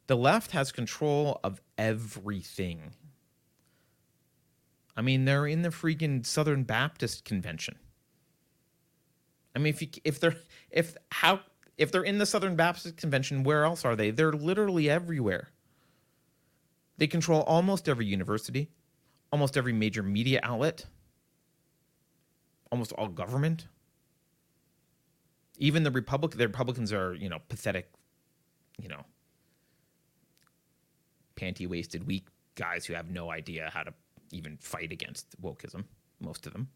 [0.06, 2.92] The left has control of everything.
[4.96, 7.76] I mean, they're in the freaking Southern Baptist Convention.
[9.56, 10.36] I mean, if you, if they're
[10.70, 11.40] if how
[11.76, 14.10] if they're in the Southern Baptist Convention, where else are they?
[14.10, 15.48] They're literally everywhere.
[16.98, 18.70] They control almost every university
[19.34, 20.86] almost every major media outlet,
[22.70, 23.66] almost all government.
[25.58, 27.90] Even the Republic, the Republicans are, you know, pathetic,
[28.80, 29.04] you know,
[31.34, 33.92] panty waisted, weak guys who have no idea how to
[34.30, 35.82] even fight against wokeism,
[36.20, 36.68] most of them.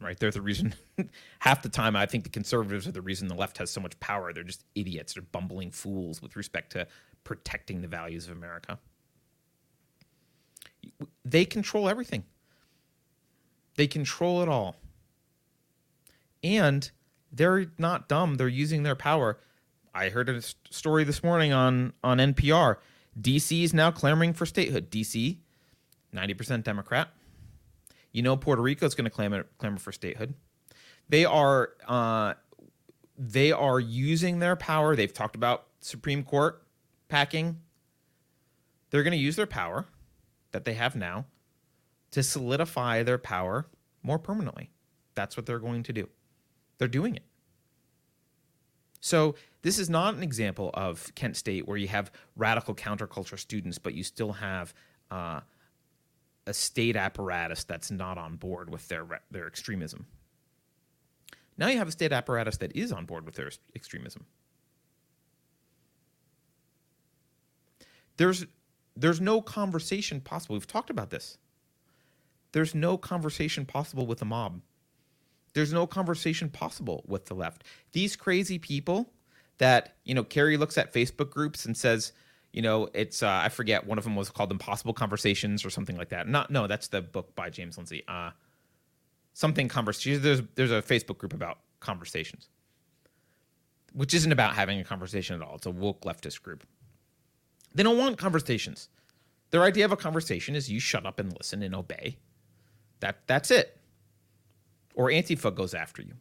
[0.00, 0.18] Right?
[0.18, 0.74] They're the reason,
[1.40, 3.98] half the time, I think the conservatives are the reason the left has so much
[3.98, 4.32] power.
[4.32, 5.14] They're just idiots.
[5.14, 6.86] They're bumbling fools with respect to
[7.24, 8.78] protecting the values of America
[11.24, 12.24] they control everything.
[13.76, 14.76] They control it all.
[16.42, 16.90] And
[17.32, 18.36] they're not dumb.
[18.36, 19.38] They're using their power.
[19.94, 22.76] I heard a story this morning on, on NPR.
[23.20, 24.90] DC is now clamoring for statehood.
[24.90, 25.38] DC,
[26.14, 27.08] 90% Democrat.
[28.18, 30.34] You know Puerto Rico is going to clamor, clamor for statehood.
[31.08, 32.34] They are uh,
[33.16, 34.96] they are using their power.
[34.96, 36.60] They've talked about Supreme Court
[37.06, 37.60] packing.
[38.90, 39.86] They're going to use their power
[40.50, 41.26] that they have now
[42.10, 43.68] to solidify their power
[44.02, 44.72] more permanently.
[45.14, 46.08] That's what they're going to do.
[46.78, 47.22] They're doing it.
[48.98, 53.78] So, this is not an example of Kent State where you have radical counterculture students,
[53.78, 54.74] but you still have
[55.08, 55.40] uh,
[56.48, 60.06] a state apparatus that's not on board with their, their extremism.
[61.58, 64.24] Now you have a state apparatus that is on board with their extremism.
[68.16, 68.46] There's
[68.96, 70.56] there's no conversation possible.
[70.56, 71.38] We've talked about this.
[72.50, 74.60] There's no conversation possible with the mob.
[75.52, 77.62] There's no conversation possible with the left.
[77.92, 79.12] These crazy people
[79.58, 82.12] that, you know, Keri looks at Facebook groups and says,
[82.58, 85.96] you know, it's uh, I forget one of them was called Impossible Conversations or something
[85.96, 86.26] like that.
[86.26, 88.02] Not no, that's the book by James Lindsay.
[88.08, 88.30] Uh,
[89.32, 90.20] something conversation.
[90.20, 92.48] There's there's a Facebook group about conversations,
[93.92, 95.54] which isn't about having a conversation at all.
[95.54, 96.66] It's a woke leftist group.
[97.76, 98.88] They don't want conversations.
[99.50, 102.16] Their idea of a conversation is you shut up and listen and obey.
[102.98, 103.78] That that's it.
[104.96, 106.14] Or Antifa goes after you.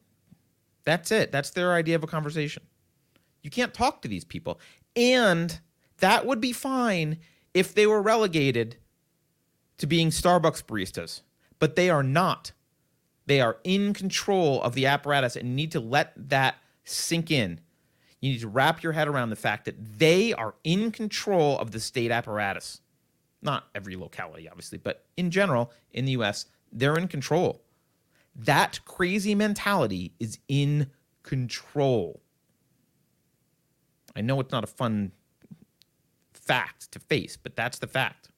[0.83, 1.31] That's it.
[1.31, 2.61] That's their idea of a conversation.
[3.41, 4.59] You can't talk to these people.
[4.95, 5.59] And
[5.97, 7.17] that would be fine
[7.53, 8.77] if they were relegated
[9.77, 11.21] to being Starbucks baristas,
[11.59, 12.51] but they are not.
[13.25, 17.59] They are in control of the apparatus and need to let that sink in.
[18.21, 21.71] You need to wrap your head around the fact that they are in control of
[21.71, 22.81] the state apparatus.
[23.41, 27.61] Not every locality, obviously, but in general, in the US, they're in control.
[28.35, 30.89] That crazy mentality is in
[31.23, 32.21] control.
[34.15, 35.11] I know it's not a fun
[36.47, 38.29] fact to face, but that's the fact.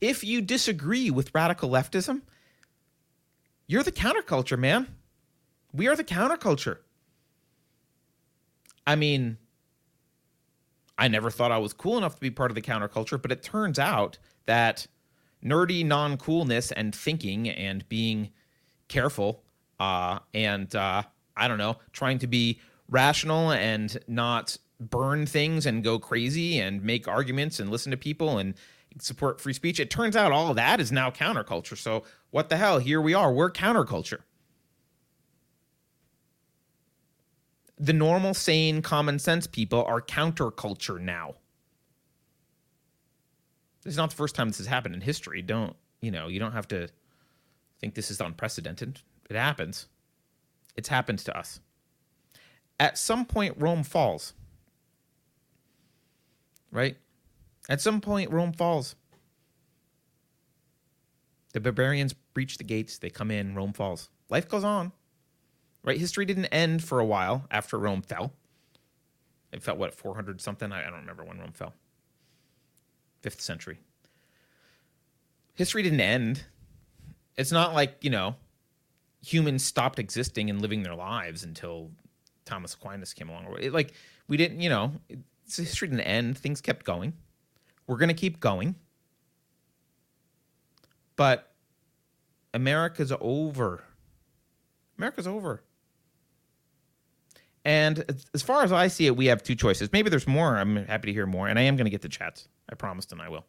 [0.00, 2.22] If you disagree with radical leftism,
[3.66, 4.88] you're the counterculture, man.
[5.72, 6.78] We are the counterculture.
[8.86, 9.38] I mean,
[10.98, 13.42] I never thought I was cool enough to be part of the counterculture, but it
[13.42, 14.86] turns out that
[15.44, 18.30] nerdy non coolness and thinking and being
[18.88, 19.42] careful
[19.78, 21.02] uh, and uh,
[21.36, 26.82] I don't know, trying to be rational and not burn things and go crazy and
[26.82, 28.54] make arguments and listen to people and
[29.00, 29.80] support free speech.
[29.80, 31.76] It turns out all that is now counterculture.
[31.76, 32.78] So what the hell?
[32.78, 33.32] Here we are.
[33.32, 34.20] We're counterculture.
[37.78, 41.34] the normal, sane, common sense people are counterculture now.
[43.82, 45.42] This is not the first time this has happened in history.
[45.42, 46.88] Don't, you know, you don't have to
[47.80, 49.00] think this is unprecedented.
[49.28, 49.86] It happens.
[50.74, 51.60] It's happened to us.
[52.80, 54.34] At some point, Rome falls.
[56.76, 56.98] Right?
[57.70, 58.96] At some point, Rome falls.
[61.54, 64.10] The barbarians breach the gates, they come in, Rome falls.
[64.28, 64.92] Life goes on.
[65.82, 65.98] right?
[65.98, 68.34] History didn't end for a while after Rome fell.
[69.52, 70.70] It fell, what, 400 something?
[70.70, 71.72] I, don't remember when Rome fell.
[73.22, 73.78] Fifth century.
[75.54, 76.44] History didn't end.
[77.38, 78.36] It's not like, you know,
[79.24, 81.90] humans stopped existing and living their lives until
[82.44, 83.56] Thomas Aquinas came along.
[83.60, 83.94] It, like,
[84.28, 84.92] we didn't, you know,
[85.54, 86.38] history didn't end.
[86.38, 87.12] Things kept going.
[87.86, 88.74] We're going to keep going.
[91.14, 91.52] But
[92.52, 93.84] America's over.
[94.98, 95.62] America's over.
[97.64, 99.92] And as far as I see it, we have two choices.
[99.92, 100.56] Maybe there's more.
[100.56, 102.48] I'm happy to hear more, and I am going to get the chats.
[102.70, 103.44] I promised, and I will.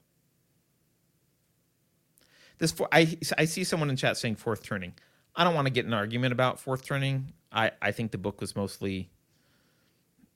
[2.57, 4.93] This I I see someone in chat saying fourth turning.
[5.35, 7.33] I don't want to get an argument about fourth turning.
[7.51, 9.11] I I think the book was mostly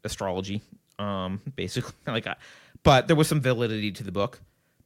[0.03, 0.61] astrology,
[1.01, 1.93] um, basically.
[2.07, 2.35] like, I,
[2.83, 4.41] but there was some validity to the book.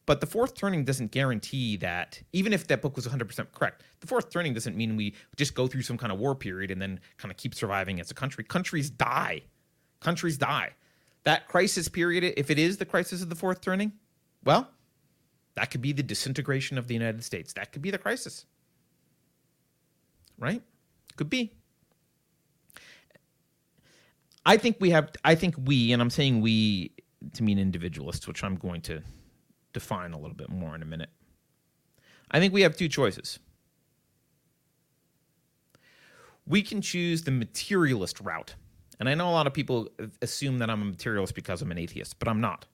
[0.06, 4.08] But the fourth turning doesn't guarantee that, even if that book was 100% correct, the
[4.08, 7.00] fourth turning doesn't mean we just go through some kind of war period and then
[7.18, 8.44] kind of keep surviving as a country.
[8.44, 9.42] Countries die.
[10.02, 10.74] Countries die.
[11.24, 13.94] That crisis period, if it is the crisis of the fourth turning,
[14.44, 14.70] well,
[15.56, 17.54] that could be the disintegration of the United States.
[17.54, 18.46] That could be the crisis.
[20.38, 20.62] Right?
[21.16, 21.54] Could be.
[24.46, 26.92] I think we have, I think we, and I'm saying we
[27.34, 29.02] to mean individualists, which I'm going to
[29.74, 31.10] define a little bit more in a minute.
[32.32, 33.40] I think we have two choices.
[36.48, 38.56] We can choose the materialist route.
[39.00, 39.90] And I know a lot of people
[40.22, 42.66] assume that I'm a materialist because I'm an atheist, but I'm not.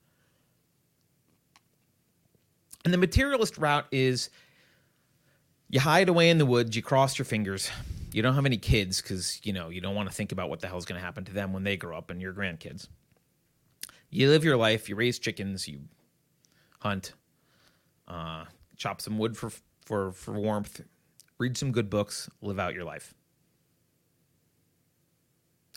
[2.83, 4.29] And the materialist route is
[5.69, 7.71] you hide away in the woods, you cross your fingers.
[8.13, 10.59] You don't have any kids because, you know, you don't want to think about what
[10.59, 12.87] the hell's going to happen to them when they grow up and your grandkids.
[14.09, 15.79] You live your life, you raise chickens, you
[16.79, 17.13] hunt,
[18.07, 18.45] uh,
[18.75, 19.51] chop some wood for
[19.85, 20.81] for for warmth,
[21.37, 23.13] read some good books, live out your life.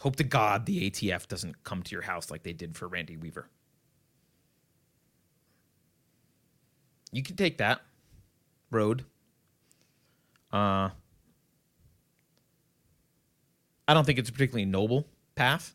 [0.01, 3.17] Hope to God the ATF doesn't come to your house like they did for Randy
[3.17, 3.49] Weaver.
[7.13, 7.81] You can take that
[8.73, 9.05] road.
[10.53, 10.91] Uh,
[13.87, 15.75] I don't think it's a particularly noble path.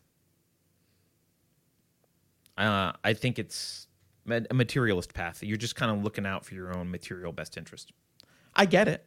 [2.58, 3.86] Uh, I think it's
[4.28, 5.42] a materialist path.
[5.42, 7.92] You're just kind of looking out for your own material best interest.
[8.54, 9.04] I get it.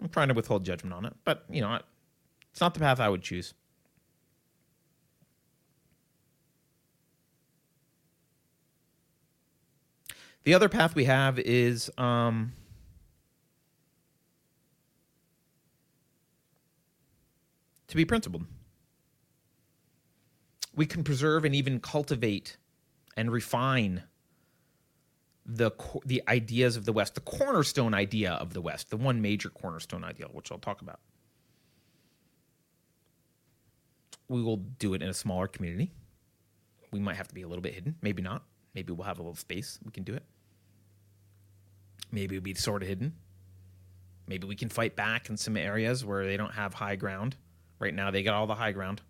[0.00, 1.78] I'm trying to withhold judgment on it, but you know,
[2.52, 3.54] it's not the path I would choose.
[10.44, 12.52] The other path we have is um,
[17.88, 18.46] to be principled.
[20.74, 22.56] We can preserve and even cultivate
[23.16, 24.02] and refine
[25.46, 25.70] the
[26.04, 30.04] the ideas of the West, the cornerstone idea of the West, the one major cornerstone
[30.04, 31.00] idea, which I'll talk about.
[34.28, 35.92] We will do it in a smaller community.
[36.90, 38.42] We might have to be a little bit hidden, maybe not.
[38.74, 39.78] Maybe we'll have a little space.
[39.84, 40.24] We can do it.
[42.10, 43.14] Maybe we'll be sort of hidden.
[44.26, 47.36] Maybe we can fight back in some areas where they don't have high ground.
[47.78, 49.02] Right now, they got all the high ground.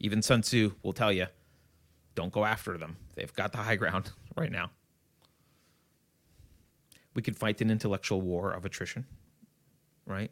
[0.00, 1.26] Even Sun Tzu will tell you
[2.14, 2.96] don't go after them.
[3.14, 4.70] They've got the high ground right now.
[7.14, 9.06] We could fight an intellectual war of attrition,
[10.06, 10.30] right?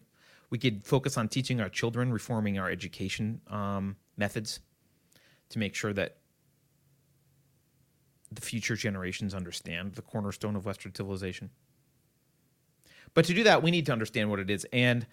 [0.51, 4.61] We could focus on teaching our children, reforming our education um, methods
[5.51, 6.19] to make sure that
[8.31, 11.51] the future generations understand the cornerstone of Western civilization.
[13.15, 14.67] But to do that, we need to understand what it is.
[14.73, 15.07] And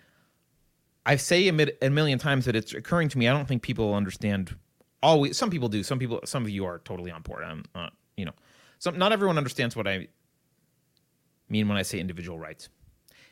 [1.06, 3.28] I say a, million times that it's occurring to me.
[3.28, 4.56] I don't think people understand
[5.04, 7.90] always some people do some people some of you are totally on board i'm uh,
[8.18, 8.34] you know
[8.80, 10.08] some not everyone understands what i
[11.50, 12.70] mean when i say individual rights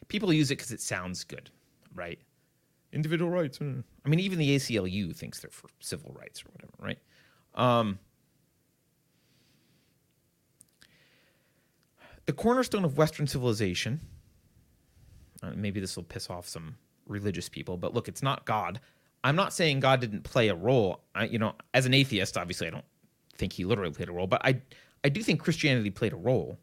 [0.07, 1.49] people use it because it sounds good
[1.93, 2.19] right
[2.91, 3.65] individual rights uh.
[4.05, 6.99] i mean even the aclu thinks they're for civil rights or whatever right
[7.55, 7.97] um,
[12.25, 13.99] the cornerstone of western civilization
[15.41, 16.75] uh, maybe this will piss off some
[17.09, 18.79] religious people but look it's not god
[19.23, 21.01] I'm not saying God didn't play a role.
[21.13, 22.85] I, you know, as an atheist, obviously, I don't
[23.35, 24.61] think he literally played a role, but I,
[25.03, 26.57] I do think Christianity played a role.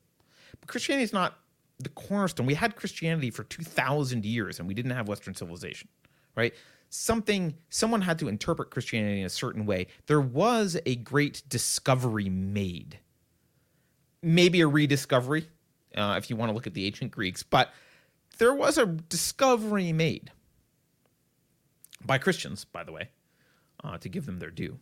[0.60, 1.38] But Christianity is not
[1.78, 2.46] the cornerstone.
[2.46, 5.88] We had Christianity for 2,000 years and we didn't have Western civilization,
[6.34, 6.54] right?
[6.88, 9.88] Something, someone had to interpret Christianity in a certain way.
[10.06, 12.98] There was a great discovery made.
[14.22, 15.46] Maybe a rediscovery,
[15.94, 17.70] uh, if you want to look at the ancient Greeks, but
[18.38, 20.30] there was a discovery made
[22.04, 23.10] by Christians, by the way,
[23.82, 24.78] uh, to give them their due.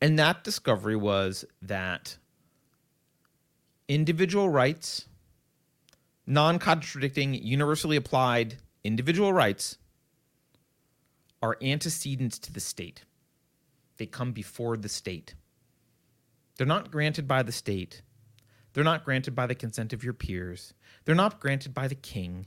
[0.00, 2.18] And that discovery was that
[3.88, 5.08] individual rights,
[6.26, 9.78] non contradicting, universally applied individual rights
[11.42, 13.04] are antecedents to the state.
[13.96, 15.34] They come before the state.
[16.56, 18.02] They're not granted by the state.
[18.76, 20.74] They're not granted by the consent of your peers.
[21.06, 22.44] They're not granted by the king.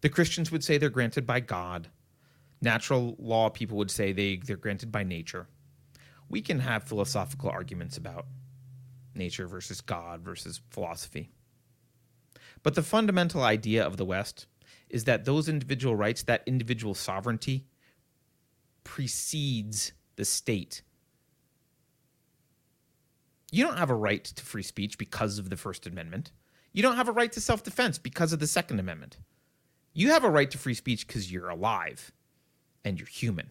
[0.00, 1.90] The Christians would say they're granted by God.
[2.60, 5.46] Natural law people would say they, they're granted by nature.
[6.28, 8.26] We can have philosophical arguments about
[9.14, 11.30] nature versus God versus philosophy.
[12.64, 14.48] But the fundamental idea of the West
[14.90, 17.68] is that those individual rights, that individual sovereignty,
[18.82, 20.82] precedes the state.
[23.54, 26.32] You don't have a right to free speech because of the First Amendment.
[26.72, 29.16] You don't have a right to self defense because of the Second Amendment.
[29.92, 32.10] You have a right to free speech because you're alive
[32.84, 33.50] and you're human.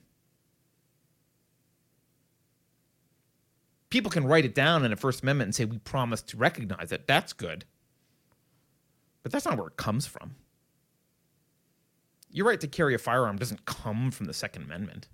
[3.90, 6.92] People can write it down in a First Amendment and say, we promise to recognize
[6.92, 7.08] it.
[7.08, 7.64] That's good.
[9.22, 10.36] But that's not where it comes from.
[12.30, 15.08] Your right to carry a firearm doesn't come from the Second Amendment.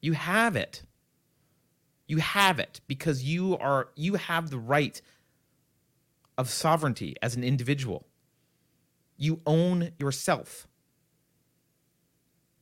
[0.00, 0.82] You have it.
[2.06, 5.00] You have it because you are you have the right
[6.38, 8.06] of sovereignty as an individual.
[9.16, 10.68] You own yourself.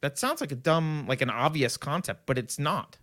[0.01, 2.99] That sounds like a dumb, like an obvious concept, but it's not.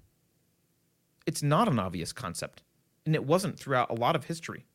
[1.25, 2.63] It's not an obvious concept,
[3.05, 4.65] and it wasn't throughout a lot of history.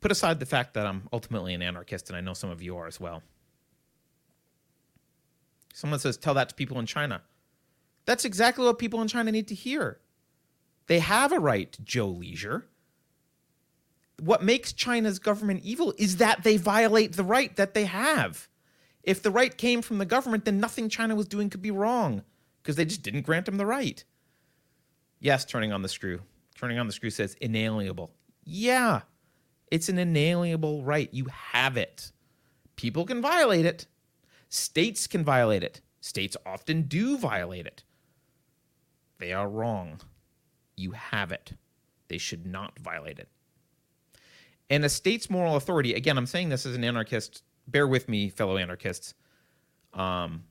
[0.00, 2.76] Put aside the fact that I'm ultimately an anarchist, and I know some of you
[2.76, 3.22] are as well.
[5.74, 7.20] Someone says, tell that to people in China.
[8.06, 9.98] That's exactly what people in China need to hear.
[10.86, 12.68] They have a right to Joe Leisure.
[14.20, 18.48] What makes China's government evil is that they violate the right that they have.
[19.02, 22.22] If the right came from the government, then nothing China was doing could be wrong
[22.62, 24.04] because they just didn't grant them the right.
[25.18, 26.20] Yes, turning on the screw.
[26.54, 28.12] Turning on the screw says inalienable.
[28.44, 29.00] Yeah,
[29.72, 31.12] it's an inalienable right.
[31.12, 32.12] You have it.
[32.76, 33.86] People can violate it.
[34.54, 35.80] States can violate it.
[36.00, 37.82] States often do violate it.
[39.18, 40.00] They are wrong.
[40.76, 41.54] You have it.
[42.06, 43.28] They should not violate it.
[44.70, 47.42] And a state's moral authority, again, I'm saying this as an anarchist.
[47.66, 49.14] Bear with me, fellow anarchists.
[49.92, 50.44] Um,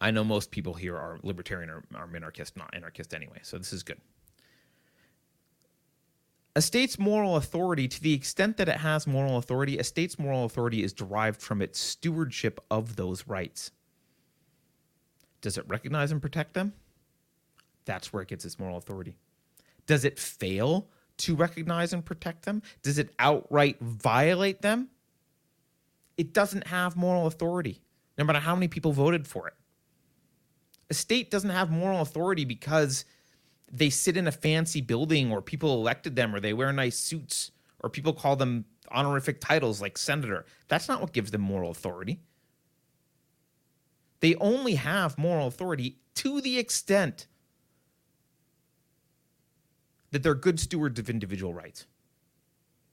[0.00, 3.72] I know most people here are libertarian or are minarchist, not anarchist anyway, so this
[3.72, 4.00] is good
[6.56, 10.46] a state's moral authority, to the extent that it has moral authority, a state's moral
[10.46, 13.72] authority is derived from its stewardship of those rights.
[15.42, 16.72] Does it recognize and protect them?
[17.84, 19.18] That's where it gets its moral authority.
[19.86, 20.88] Does it fail
[21.18, 22.62] to recognize and protect them?
[22.80, 24.88] Does it outright violate them?
[26.16, 27.82] It doesn't have moral authority,
[28.16, 29.54] no matter how many people voted for it.
[30.88, 33.04] A state doesn't have moral authority because
[33.70, 37.50] they sit in a fancy building or people elected them or they wear nice suits
[37.80, 40.44] or people call them honorific titles like senator.
[40.68, 42.20] That's not what gives them moral authority.
[44.20, 47.26] They only have moral authority to the extent
[50.10, 51.86] that they're good stewards of individual rights.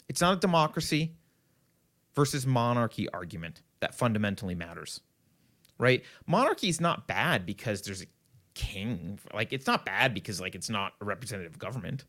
[0.10, 1.16] It's not a democracy
[2.14, 5.02] versus monarchy argument that fundamentally matters,
[5.78, 6.04] right?
[6.28, 8.08] Monarchy is not bad because there's a
[8.54, 9.20] king.
[9.34, 12.06] Like it's not bad because like it's not a representative government.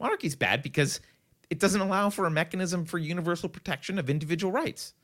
[0.00, 1.00] Monarchy's bad because
[1.50, 4.94] it doesn't allow for a mechanism for universal protection of individual rights.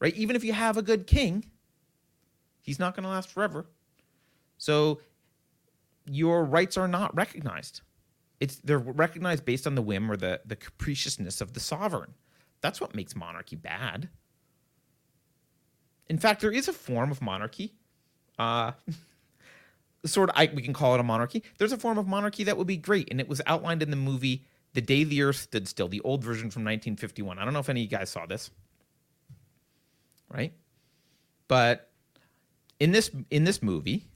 [0.00, 0.14] Right?
[0.14, 1.46] Even if you have a good king,
[2.60, 3.66] he's not going to last forever.
[4.58, 5.00] So
[6.06, 7.82] your rights are not recognized.
[8.40, 12.14] It's they're recognized based on the whim or the the capriciousness of the sovereign.
[12.60, 14.08] That's what makes monarchy bad.
[16.08, 17.74] In fact, there is a form of monarchy.
[18.38, 18.72] Uh,
[20.06, 21.42] sort of I, we can call it a monarchy.
[21.58, 23.96] There's a form of monarchy that would be great, and it was outlined in the
[23.96, 24.44] movie
[24.74, 27.38] "The Day the Earth Stood Still," the old version from 1951.
[27.38, 28.50] I don't know if any of you guys saw this,
[30.28, 30.52] right?
[31.48, 31.90] But
[32.80, 34.06] in this in this movie,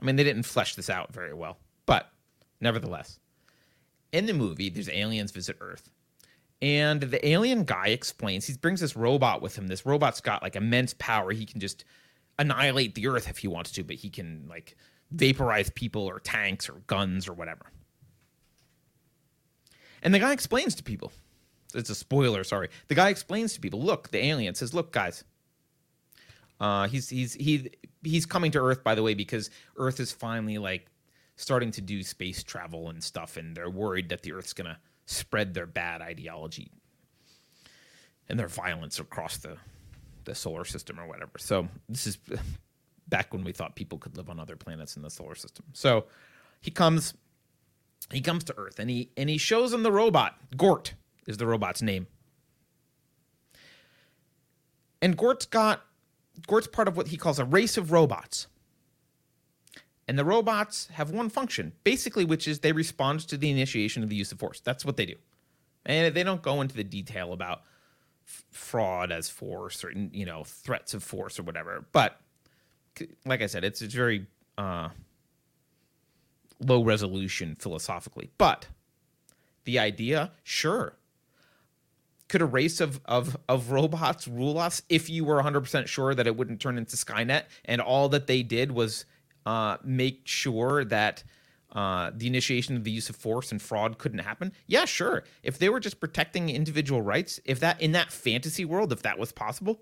[0.00, 2.10] I mean, they didn't flesh this out very well, but
[2.60, 3.18] nevertheless,
[4.12, 5.90] in the movie, there's aliens visit Earth.
[6.60, 9.68] And the alien guy explains he brings this robot with him.
[9.68, 11.30] This robot's got like immense power.
[11.30, 11.84] He can just
[12.38, 14.76] annihilate the Earth if he wants to, but he can like
[15.10, 17.66] vaporize people or tanks or guns or whatever.
[20.02, 21.12] And the guy explains to people,
[21.74, 22.68] it's a spoiler, sorry.
[22.88, 25.24] The guy explains to people, look, the alien says, look, guys,
[26.60, 27.70] uh, he's he's he
[28.02, 30.86] he's coming to Earth, by the way, because Earth is finally like
[31.36, 35.54] starting to do space travel and stuff, and they're worried that the Earth's gonna spread
[35.54, 36.70] their bad ideology
[38.28, 39.56] and their violence across the
[40.24, 41.32] the solar system or whatever.
[41.38, 42.18] So this is
[43.08, 45.66] back when we thought people could live on other planets in the solar system.
[45.72, 46.04] So
[46.60, 47.14] he comes
[48.12, 50.36] he comes to Earth and he and he shows him the robot.
[50.56, 50.94] Gort
[51.26, 52.06] is the robot's name.
[55.00, 55.84] And Gort's got
[56.46, 58.46] Gort's part of what he calls a race of robots.
[60.06, 64.08] And the robots have one function, basically, which is they respond to the initiation of
[64.08, 64.60] the use of force.
[64.60, 65.16] That's what they do.
[65.84, 67.62] And they don't go into the detail about
[68.24, 71.84] fraud as force or, you know, threats of force or whatever.
[71.92, 72.18] But
[73.24, 74.26] like I said, it's, it's very
[74.56, 74.88] uh,
[76.60, 78.30] low resolution philosophically.
[78.38, 78.68] But
[79.64, 80.96] the idea, sure.
[82.28, 86.26] Could a race of, of, of robots rule us if you were 100% sure that
[86.26, 89.06] it wouldn't turn into Skynet and all that they did was
[89.46, 91.22] uh, make sure that
[91.72, 94.52] uh, the initiation of the use of force and fraud couldn't happen?
[94.66, 95.24] Yeah, sure.
[95.42, 99.18] If they were just protecting individual rights, if that in that fantasy world, if that
[99.18, 99.80] was possible,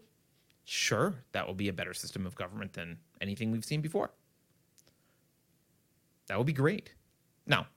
[0.67, 4.11] sure, that will be a better system of government than anything we've seen before.
[6.27, 6.93] That would be great.
[7.47, 7.69] Now,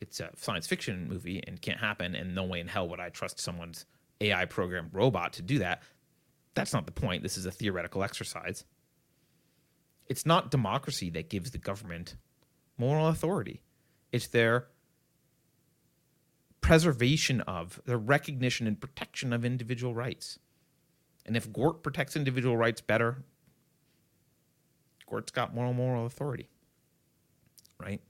[0.00, 3.10] it's a science fiction movie and can't happen, and no way in hell would I
[3.10, 3.84] trust someone's
[4.20, 5.82] AI programmed robot to do that.
[6.54, 7.22] That's not the point.
[7.22, 8.64] This is a theoretical exercise.
[10.06, 12.16] It's not democracy that gives the government
[12.78, 13.62] moral authority,
[14.12, 14.68] it's their
[16.60, 20.38] preservation of, the recognition and protection of individual rights.
[21.26, 23.18] And if Gort protects individual rights better,
[25.08, 26.48] Gort's got moral moral authority.
[27.78, 28.00] Right?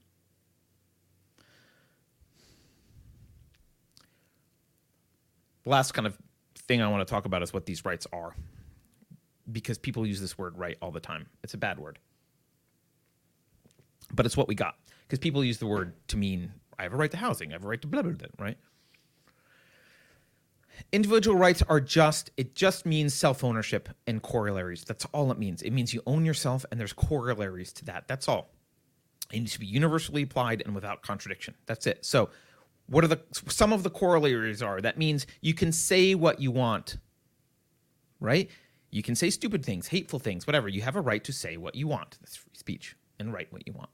[5.63, 6.17] The last kind of
[6.55, 8.35] thing I want to talk about is what these rights are.
[9.51, 11.27] Because people use this word right all the time.
[11.43, 11.99] It's a bad word.
[14.13, 14.75] But it's what we got.
[15.01, 17.65] Because people use the word to mean I have a right to housing, I have
[17.65, 18.57] a right to blah blah blah, right?
[20.91, 24.83] Individual rights are just it just means self-ownership and corollaries.
[24.83, 25.61] That's all it means.
[25.61, 28.07] It means you own yourself and there's corollaries to that.
[28.07, 28.51] That's all.
[29.31, 31.55] It needs to be universally applied and without contradiction.
[31.65, 32.05] That's it.
[32.05, 32.29] So
[32.87, 34.81] what are the some of the corollaries are?
[34.81, 36.97] That means you can say what you want
[38.19, 38.49] right?
[38.91, 40.67] You can say stupid things hateful things whatever.
[40.69, 42.17] You have a right to say what you want.
[42.21, 43.89] That's free speech and write what you want.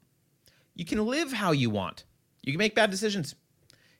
[0.76, 2.06] You can live how you want.
[2.44, 3.36] You can make bad decisions.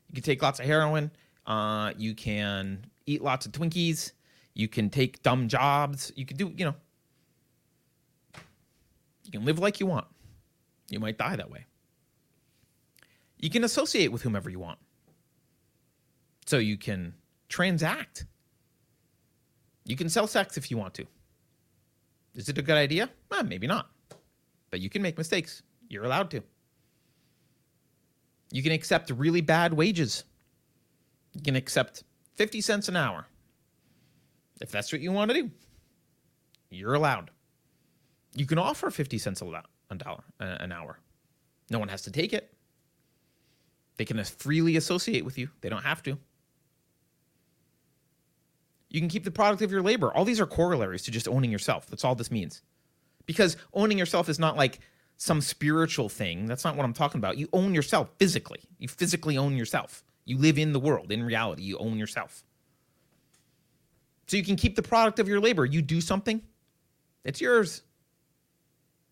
[0.10, 1.12] You can take lots of heroin
[1.46, 4.12] uh, you can eat lots of Twinkies.
[4.54, 6.12] You can take dumb jobs.
[6.16, 6.76] You can do, you know,
[9.26, 10.08] you can live like you want.
[10.90, 11.66] You might die that way.
[13.40, 14.80] You can associate with whomever you want.
[16.46, 17.14] So you can
[17.50, 18.26] transact.
[19.86, 21.06] You can sell sex if you want to.
[22.36, 23.10] Is it a good idea?
[23.34, 23.90] Eh, maybe not.
[24.72, 25.62] But you can make mistakes.
[25.90, 26.44] You're allowed to.
[28.52, 30.24] You can accept really bad wages
[31.34, 32.04] you can accept
[32.36, 33.28] 50 cents an hour.
[34.62, 35.52] If that's what you want to do,
[36.70, 37.32] you're allowed.
[38.36, 39.64] You can offer 50 cents a
[39.98, 41.00] dollar an hour.
[41.70, 42.54] No one has to take it.
[43.98, 45.50] They can freely associate with you.
[45.62, 46.18] They don't have to.
[48.90, 50.12] You can keep the product of your labor.
[50.14, 51.88] All these are corollaries to just owning yourself.
[51.88, 52.62] That's all this means.
[53.26, 54.80] Because owning yourself is not like
[55.18, 56.46] some spiritual thing.
[56.46, 57.38] That's not what I'm talking about.
[57.38, 58.62] You own yourself physically.
[58.78, 60.04] You physically own yourself.
[60.26, 61.12] You live in the world.
[61.12, 62.44] In reality, you own yourself.
[64.28, 65.66] So you can keep the product of your labor.
[65.66, 66.42] You do something,
[67.24, 67.82] it's yours.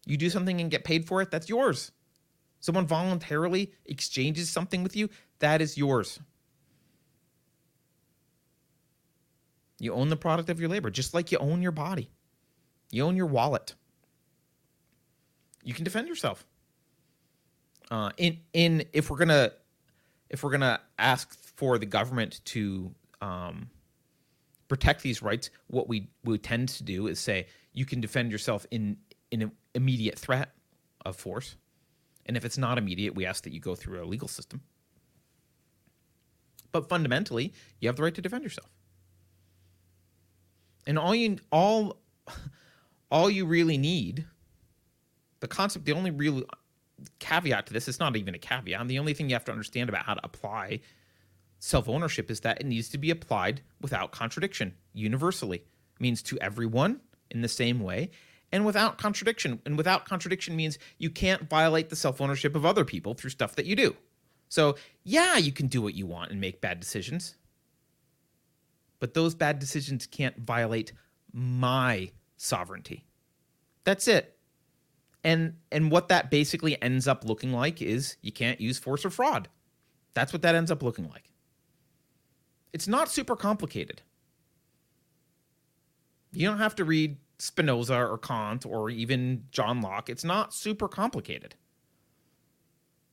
[0.05, 1.91] You do something and get paid for it, that's yours.
[2.59, 5.09] Someone voluntarily exchanges something with you,
[5.39, 6.20] that is yours.
[9.80, 12.09] You own the product of your labor, just like you own your body.
[12.91, 13.74] You own your wallet.
[15.64, 16.45] You can defend yourself.
[17.89, 19.51] Uh, in in if we're gonna
[20.32, 23.69] if we're going to ask for the government to um,
[24.69, 26.07] protect these rights, what we,
[26.41, 28.95] tend to do is say you can defend yourself in,
[29.29, 30.53] in an immediate threat
[31.05, 31.57] of force.
[32.25, 34.61] And if it's not immediate, we ask that you go through a legal system.
[36.71, 37.51] But fundamentally,
[37.82, 38.69] you have the right to defend yourself.
[40.88, 41.97] And all you all
[43.11, 44.25] all you really need
[45.41, 46.43] the concept the only real
[47.20, 49.52] caveat to this it's not even a caveat and the only thing you have to
[49.52, 50.80] understand about how to apply
[51.60, 55.58] self-ownership is that it needs to be applied without contradiction universally.
[55.58, 56.99] It means to everyone
[57.30, 58.10] in the same way
[58.52, 63.14] and without contradiction and without contradiction means you can't violate the self-ownership of other people
[63.14, 63.95] through stuff that you do.
[64.49, 67.36] So yeah you can do what you want and make bad decisions
[68.99, 70.93] but those bad decisions can't violate
[71.34, 73.06] my sovereignty.
[73.84, 74.38] That's it
[75.24, 79.09] and and what that basically ends up looking like is you can't use force or
[79.09, 79.49] fraud.
[80.13, 81.32] That's what that ends up looking like.
[82.74, 84.01] It's not super complicated.
[86.34, 90.09] You don't have to read Spinoza or Kant or even John Locke.
[90.09, 91.55] It's not super complicated.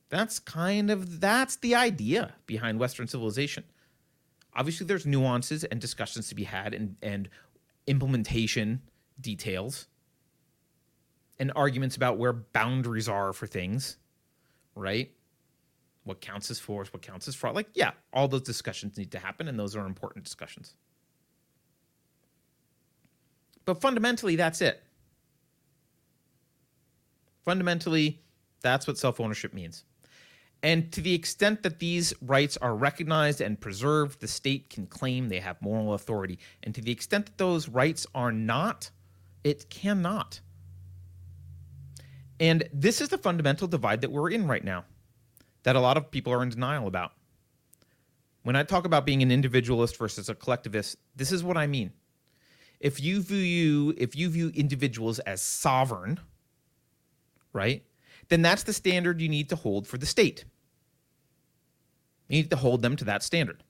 [0.09, 3.63] That's kind of that's the idea behind Western civilization.
[4.55, 7.29] Obviously, there's nuances and discussions to be had and, and
[7.85, 8.81] implementation
[9.21, 9.87] details
[11.39, 13.97] and arguments about where boundaries are for things,
[14.75, 15.11] right?
[16.03, 17.55] What counts as force, what counts as fraud.
[17.55, 20.75] Like, yeah, all those discussions need to happen, and those are important discussions.
[23.65, 24.83] But fundamentally, that's it.
[27.45, 28.21] Fundamentally,
[28.61, 29.83] that's what self ownership means.
[30.61, 35.29] And to the extent that these rights are recognized and preserved, the state can claim
[35.29, 36.37] they have moral authority.
[36.63, 38.89] And to the extent that those rights are not,
[39.43, 40.41] it cannot.
[42.39, 44.85] And this is the fundamental divide that we're in right now,
[45.63, 47.11] that a lot of people are in denial about.
[48.43, 51.91] When I talk about being an individualist versus a collectivist, this is what I mean.
[52.79, 56.19] If you view if you view individuals as sovereign,
[57.51, 57.83] right?
[58.29, 60.45] Then that's the standard you need to hold for the state.
[62.29, 63.63] You need to hold them to that standard.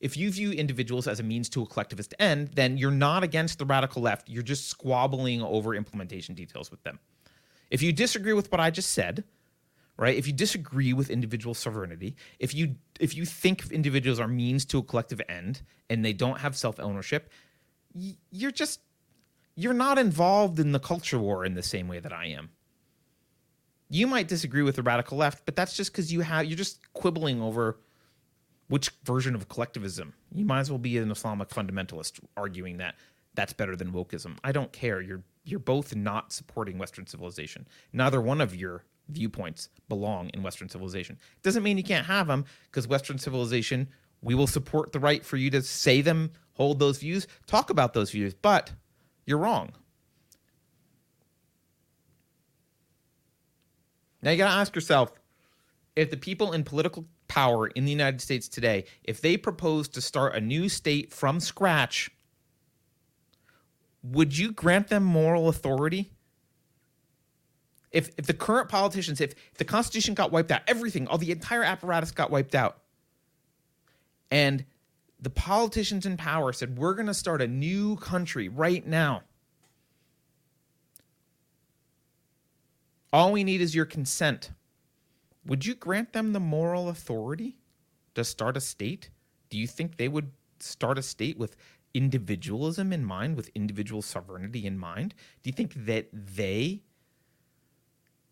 [0.00, 3.58] If you view individuals as a means to a collectivist end, then you're not against
[3.60, 4.28] the radical left.
[4.28, 6.98] You're just squabbling over implementation details with them.
[7.72, 9.24] If you disagree with what I just said,
[9.96, 10.14] right?
[10.14, 14.78] If you disagree with individual sovereignty, if you if you think individuals are means to
[14.78, 17.30] a collective end and they don't have self-ownership,
[18.30, 18.80] you're just
[19.56, 22.50] you're not involved in the culture war in the same way that I am.
[23.88, 26.92] You might disagree with the radical left, but that's just because you have you're just
[26.92, 27.78] quibbling over
[28.68, 30.12] which version of collectivism.
[30.30, 32.96] You might as well be an Islamic fundamentalist arguing that
[33.34, 34.36] that's better than wokeism.
[34.44, 35.00] I don't care.
[35.00, 37.66] You're you're both not supporting Western civilization.
[37.92, 41.18] Neither one of your viewpoints belong in Western civilization.
[41.42, 43.88] Doesn't mean you can't have them because Western civilization,
[44.20, 47.92] we will support the right for you to say them, hold those views, talk about
[47.92, 48.72] those views, but
[49.26, 49.72] you're wrong.
[54.22, 55.12] Now you got to ask yourself
[55.96, 60.00] if the people in political power in the United States today, if they propose to
[60.00, 62.10] start a new state from scratch,
[64.02, 66.10] would you grant them moral authority?
[67.90, 71.30] If, if the current politicians, if, if the Constitution got wiped out, everything, all the
[71.30, 72.78] entire apparatus got wiped out,
[74.30, 74.64] and
[75.20, 79.22] the politicians in power said, We're going to start a new country right now.
[83.12, 84.50] All we need is your consent.
[85.44, 87.56] Would you grant them the moral authority
[88.14, 89.10] to start a state?
[89.50, 90.30] Do you think they would
[90.60, 91.56] start a state with
[91.94, 95.14] individualism in mind, with individual sovereignty in mind?
[95.42, 96.82] Do you think that they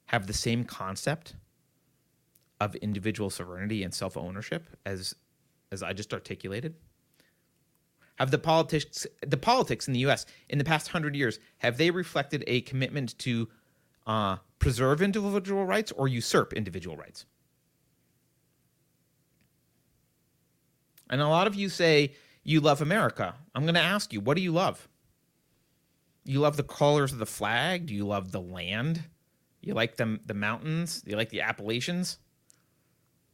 [0.06, 1.36] have the same concept
[2.61, 5.14] of individual sovereignty and self ownership as
[5.72, 6.74] as I just articulated?
[8.16, 10.26] Have the politics the politics in the U.S.
[10.48, 13.48] in the past hundred years have they reflected a commitment to
[14.06, 17.24] uh, preserve individual rights or usurp individual rights?
[21.08, 23.34] And a lot of you say you love America.
[23.55, 24.88] I'm going to ask you, what do you love?
[26.24, 27.86] You love the colors of the flag?
[27.86, 29.05] Do you love the land?
[29.61, 31.03] You like the, the mountains?
[31.03, 32.18] Do you like the Appalachians?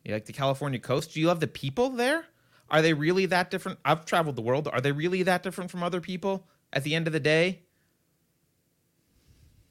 [0.05, 1.15] You like the California coast?
[1.15, 2.25] Do you love the people there?
[2.69, 3.79] Are they really that different?
[3.85, 4.69] I've traveled the world.
[4.69, 7.63] Are they really that different from other people at the end of the day?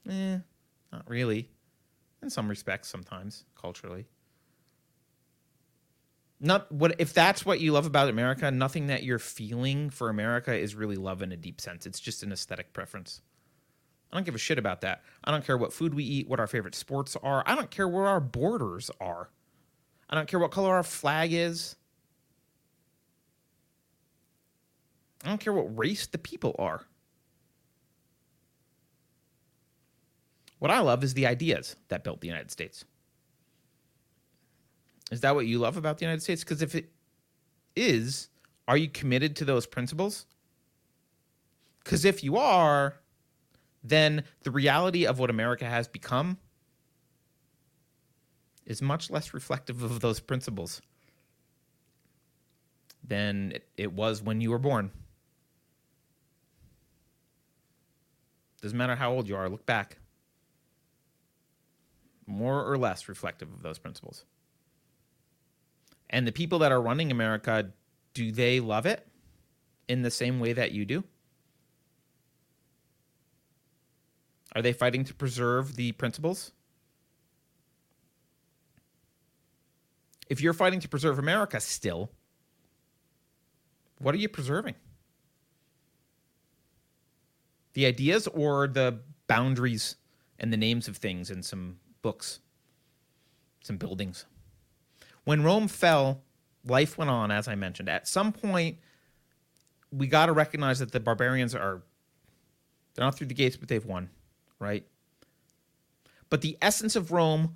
[0.09, 0.37] Eh,
[0.91, 1.49] not really.
[2.21, 4.05] In some respects, sometimes, culturally
[6.39, 10.53] not what if that's what you love about America, nothing that you're feeling for America
[10.53, 11.85] is really love in a deep sense.
[11.85, 13.21] It's just an aesthetic preference.
[14.11, 15.03] I don't give a shit about that.
[15.23, 17.43] I don't care what food we eat, what our favorite sports are.
[17.45, 19.29] I don't care where our borders are.
[20.09, 21.75] I don't care what color our flag is.
[25.23, 26.85] I don't care what race the people are.
[30.59, 32.85] What I love is the ideas that built the United States.
[35.11, 36.43] Is that what you love about the United States?
[36.43, 36.89] Because if it
[37.75, 38.29] is,
[38.67, 40.25] are you committed to those principles?
[41.83, 42.95] Because if you are,
[43.83, 46.37] then the reality of what America has become
[48.65, 50.81] is much less reflective of those principles
[53.07, 54.89] than it, was when you were born.
[58.61, 59.97] Doesn't matter how old you are, look back.
[62.25, 64.25] More or less reflective of those principles.
[66.15, 67.73] And the people that are running America,
[68.13, 69.05] do they love it
[69.89, 71.03] in the same way that you do?
[74.55, 76.53] Are they fighting to preserve the principles?
[80.29, 82.09] If you're fighting to preserve America still,
[83.97, 84.75] what are you preserving?
[87.73, 89.97] The ideas or the boundaries
[90.39, 92.39] and the names of things in some books?
[93.65, 94.27] some buildings.
[95.25, 96.21] When Rome fell,
[96.65, 97.89] life went on, as I mentioned.
[97.89, 98.77] At some point,
[99.91, 101.81] we got to recognize that the barbarians are
[102.93, 104.09] they're not through the gates, but they've won,
[104.57, 104.85] right?
[106.29, 107.55] But the essence of Rome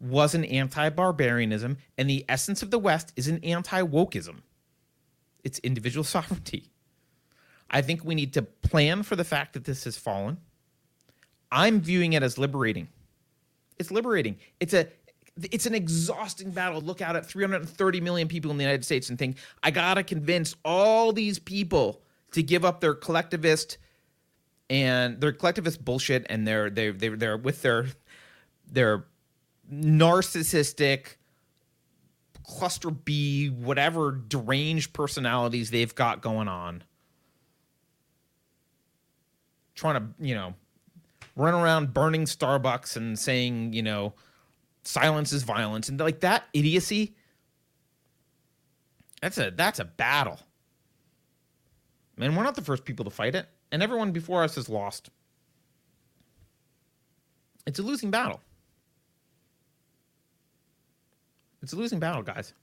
[0.00, 4.36] was an anti-barbarianism, and the essence of the West is an anti-wokeism.
[5.44, 6.70] It's individual sovereignty.
[7.70, 10.38] I think we need to plan for the fact that this has fallen.
[11.52, 12.88] I'm viewing it as liberating.
[13.78, 14.36] It's liberating.
[14.58, 14.88] It's a
[15.50, 16.80] it's an exhausting battle.
[16.80, 20.54] Look out at 330 million people in the United States and think, I gotta convince
[20.64, 23.78] all these people to give up their collectivist
[24.70, 27.86] and their collectivist bullshit and they're they they they're with their
[28.70, 29.04] their
[29.72, 31.16] narcissistic
[32.44, 36.82] cluster B, whatever deranged personalities they've got going on.
[39.74, 40.54] Trying to, you know,
[41.36, 44.14] run around burning Starbucks and saying, you know,
[44.88, 47.14] silence is violence and like that idiocy.
[49.20, 50.40] That's a that's a battle.
[52.16, 55.10] Man, we're not the first people to fight it, and everyone before us has lost.
[57.66, 58.40] It's a losing battle.
[61.62, 62.54] It's a losing battle, guys.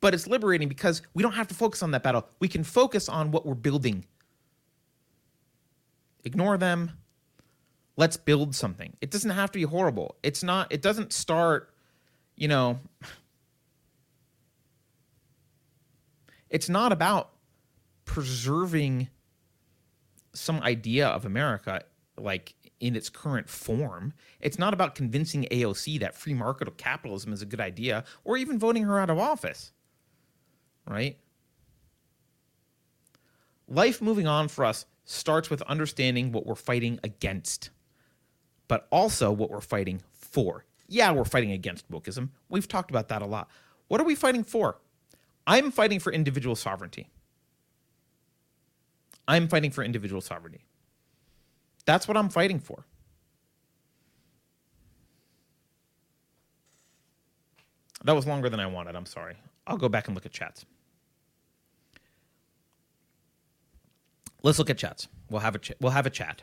[0.00, 2.26] But it's liberating because we don't have to focus on that battle.
[2.40, 4.04] We can focus on what we're building.
[6.24, 6.90] Ignore them.
[7.96, 8.96] Let's build something.
[9.00, 10.16] It doesn't have to be horrible.
[10.22, 11.72] It's not, it doesn't start,
[12.36, 12.80] you know,
[16.50, 17.30] it's not about
[18.04, 19.08] preserving
[20.32, 21.82] some idea of America
[22.18, 24.12] like in its current form.
[24.40, 28.58] It's not about convincing AOC that free market capitalism is a good idea or even
[28.58, 29.72] voting her out of office.
[30.86, 31.18] Right?
[33.68, 37.70] Life moving on for us starts with understanding what we're fighting against,
[38.68, 40.64] but also what we're fighting for.
[40.88, 42.30] Yeah, we're fighting against wokeism.
[42.48, 43.48] We've talked about that a lot.
[43.88, 44.78] What are we fighting for?
[45.46, 47.08] I'm fighting for individual sovereignty.
[49.26, 50.64] I'm fighting for individual sovereignty.
[51.86, 52.84] That's what I'm fighting for.
[58.04, 58.96] That was longer than I wanted.
[58.96, 59.36] I'm sorry.
[59.66, 60.66] I'll go back and look at chats.
[64.42, 65.08] Let's look at chats.
[65.30, 66.42] We'll have a ch- we'll have a chat.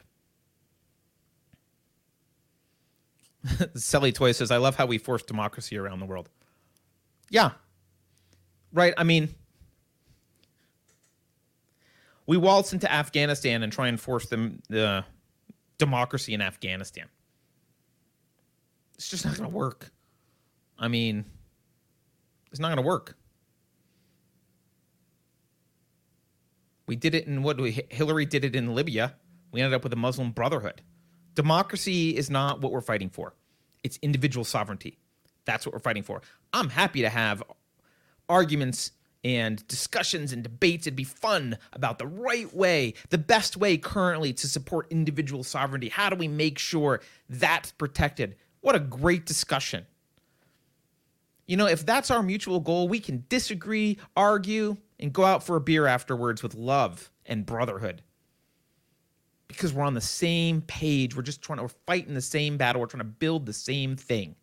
[3.75, 6.29] Selly Toy says, "I love how we force democracy around the world."
[7.29, 7.51] Yeah,
[8.73, 8.93] right.
[8.97, 9.33] I mean,
[12.25, 15.03] we waltz into Afghanistan and try and force them the
[15.77, 17.07] democracy in Afghanistan.
[18.95, 19.91] It's just not going to work.
[20.77, 21.25] I mean,
[22.51, 23.17] it's not going to work.
[26.85, 29.15] We did it in what we, Hillary did it in Libya.
[29.51, 30.81] We ended up with a Muslim Brotherhood.
[31.35, 33.33] Democracy is not what we're fighting for.
[33.83, 34.97] It's individual sovereignty.
[35.45, 36.21] That's what we're fighting for.
[36.53, 37.43] I'm happy to have
[38.29, 38.91] arguments
[39.23, 40.87] and discussions and debates.
[40.87, 45.89] It'd be fun about the right way, the best way currently to support individual sovereignty.
[45.89, 48.35] How do we make sure that's protected?
[48.61, 49.85] What a great discussion.
[51.47, 55.55] You know, if that's our mutual goal, we can disagree, argue, and go out for
[55.55, 58.01] a beer afterwards with love and brotherhood.
[59.53, 61.15] Because we're on the same page.
[61.15, 62.81] We're just trying to, we're fighting the same battle.
[62.81, 64.35] We're trying to build the same thing.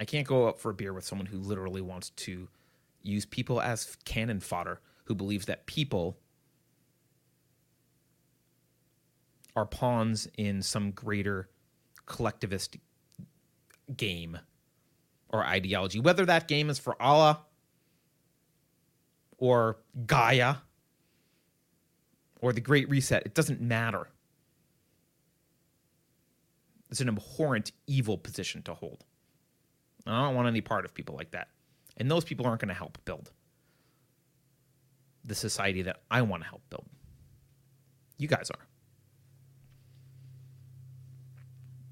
[0.00, 2.48] I can't go up for a beer with someone who literally wants to
[3.02, 6.18] use people as cannon fodder, who believes that people
[9.56, 11.48] are pawns in some greater
[12.06, 12.76] collectivist
[13.96, 14.38] game
[15.30, 17.40] or ideology, whether that game is for Allah
[19.36, 20.56] or Gaia
[22.40, 24.08] or the Great Reset, it doesn't matter.
[26.90, 29.04] It's an abhorrent, evil position to hold.
[30.06, 31.48] I don't want any part of people like that.
[31.96, 33.30] And those people aren't going to help build
[35.24, 36.86] the society that I want to help build.
[38.16, 38.66] You guys are.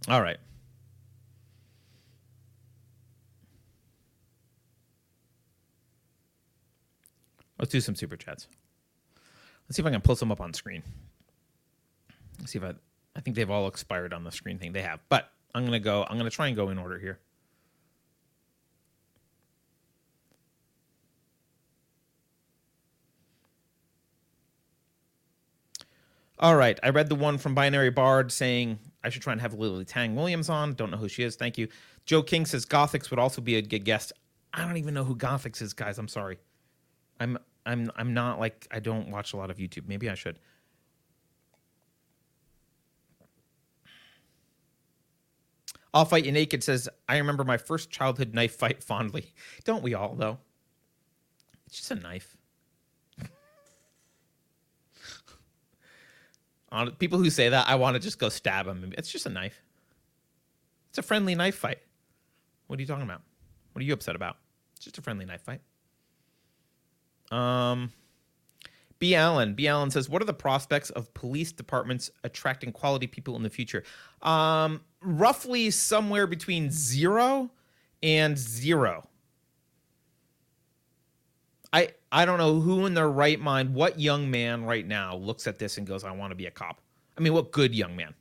[0.09, 0.39] All right.
[7.59, 8.49] Let's do some super chats.
[9.69, 10.83] Let's see if I can pull some up on screen.
[12.39, 12.75] Let's see if I
[13.17, 14.73] I think they've all expired on the screen thing.
[14.73, 15.01] They have.
[15.09, 17.19] But I'm to go I'm to try and go in order here.
[26.39, 26.79] All right.
[26.83, 30.14] I read the one from Binary Bard saying I should try and have Lily Tang
[30.14, 30.75] Williams on.
[30.75, 31.35] Don't know who she is.
[31.35, 31.69] Thank you.
[32.05, 34.12] Joe King says Gothics would also be a good guest.
[34.53, 35.99] I don't even know who Gothics is, guys.
[35.99, 36.39] I'm sorry.
[37.19, 39.89] I'm I'm I'm not like I don't watch a lot of YouTube.
[39.89, 40.39] Maybe I should.
[45.97, 49.33] I'll fight you naked says, I remember my first childhood knife fight fondly.
[49.64, 50.37] Don't we all, though?
[51.67, 52.37] It's just a knife.
[56.99, 58.93] People who say that, I want to just go stab them.
[58.99, 59.62] It's just a knife.
[60.91, 61.79] It's a friendly knife fight.
[62.67, 63.23] What are you talking about?
[63.73, 64.37] What are you upset about?
[64.75, 65.62] It's just a friendly knife fight.
[67.31, 67.93] Um,
[68.99, 69.14] B.
[69.14, 69.55] Allen.
[69.55, 69.68] B.
[69.68, 73.85] Allen says, "What are the prospects of police departments attracting quality people in the future?"
[74.22, 77.51] Um, roughly somewhere between zero
[78.03, 79.09] and zero.
[81.72, 85.47] I I don't know who in their right mind, what young man right now looks
[85.47, 86.81] at this and goes, "I want to be a cop."
[87.18, 88.14] I mean, what good young man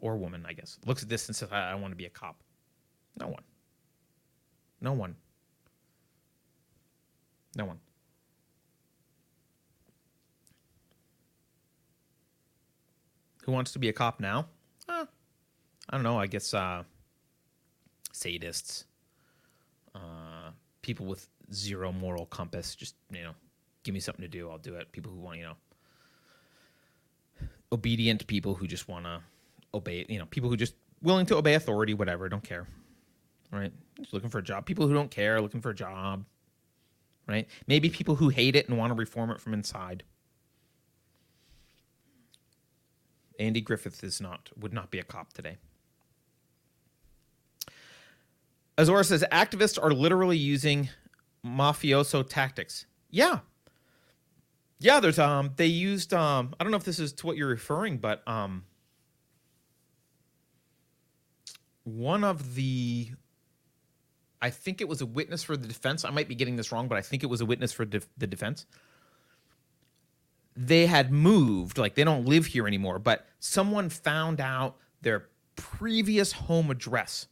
[0.00, 2.10] or woman, I guess, looks at this and says, "I, I want to be a
[2.10, 2.42] cop."
[3.18, 3.44] No one.
[4.80, 5.16] No one.
[7.60, 7.78] No one.
[13.44, 14.46] Who wants to be a cop now?
[14.88, 15.04] Uh,
[15.90, 16.18] I don't know.
[16.18, 16.84] I guess uh,
[18.14, 18.84] sadists,
[19.94, 22.74] uh, people with zero moral compass.
[22.74, 23.32] Just you know,
[23.82, 24.90] give me something to do, I'll do it.
[24.92, 25.56] People who want you know,
[27.72, 29.20] obedient people who just want to
[29.74, 30.06] obey.
[30.08, 32.26] You know, people who just willing to obey authority, whatever.
[32.30, 32.66] Don't care,
[33.52, 33.72] right?
[33.98, 34.64] Just looking for a job.
[34.64, 36.24] People who don't care, looking for a job,
[37.30, 37.48] right?
[37.66, 40.02] Maybe people who hate it and want to reform it from inside.
[43.38, 45.56] Andy Griffith is not would not be a cop today.
[48.76, 50.88] Azora says activists are literally using
[51.44, 52.86] mafioso tactics.
[53.10, 53.40] Yeah.
[54.78, 57.48] Yeah, there's um they used um I don't know if this is to what you're
[57.48, 58.64] referring, but um
[61.84, 63.10] one of the
[64.42, 66.04] I think it was a witness for the defense.
[66.04, 68.26] I might be getting this wrong, but I think it was a witness for the
[68.26, 68.66] defense
[70.56, 76.32] they had moved, like they don't live here anymore, but someone found out their previous
[76.32, 77.26] home address.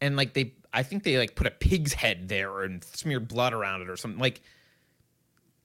[0.00, 3.52] And like they I think they like put a pig's head there and smeared blood
[3.52, 4.20] around it or something.
[4.20, 4.40] Like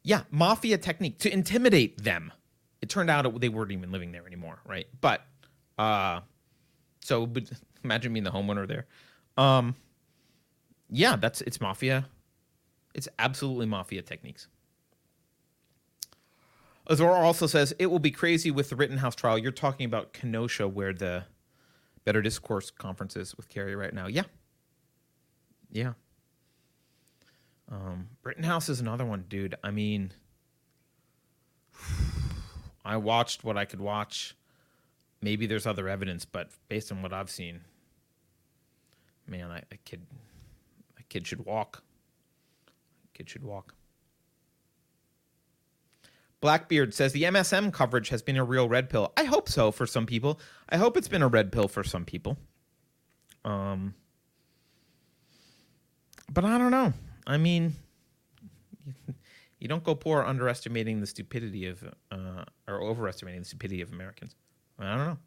[0.04, 2.32] yeah, mafia technique to intimidate them.
[2.82, 4.88] It turned out they weren't even living there anymore, right?
[5.02, 5.26] But
[5.78, 6.22] uh
[7.02, 7.44] so but
[7.84, 8.86] imagine being the homeowner there.
[9.38, 9.76] Um
[10.90, 12.08] yeah, that's it's mafia.
[12.94, 14.48] It's absolutely mafia techniques.
[16.88, 19.38] Azora also says it will be crazy with the Rittenhouse trial.
[19.38, 21.24] You're talking about Kenosha, where the
[22.04, 24.08] Better Discourse conference is with Keri right now.
[24.08, 24.24] Yeah,
[25.72, 25.94] yeah.
[27.72, 29.56] Um, Rittenhouse is another one, dude.
[29.64, 30.14] I mean,
[32.86, 34.36] I watched what I could watch.
[35.22, 37.62] Maybe there's other evidence, but based on what I've seen,
[39.28, 40.06] man, I, a kid,
[41.00, 41.84] a kid should walk.
[42.68, 43.74] A kid should walk.
[46.42, 49.12] Blackbeard says the MSM coverage has been a real red pill.
[49.18, 50.40] I hope so for some people.
[50.70, 52.38] I hope it's been a red pill for some people.
[53.44, 53.96] Um,
[56.32, 56.94] but I don't know.
[57.26, 57.74] I mean,
[59.60, 64.36] you don't go poor underestimating the stupidity of uh, or overestimating the stupidity of Americans.
[64.78, 65.18] I don't know.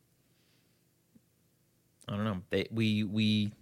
[2.08, 2.42] I don't know.
[2.50, 3.52] They, we we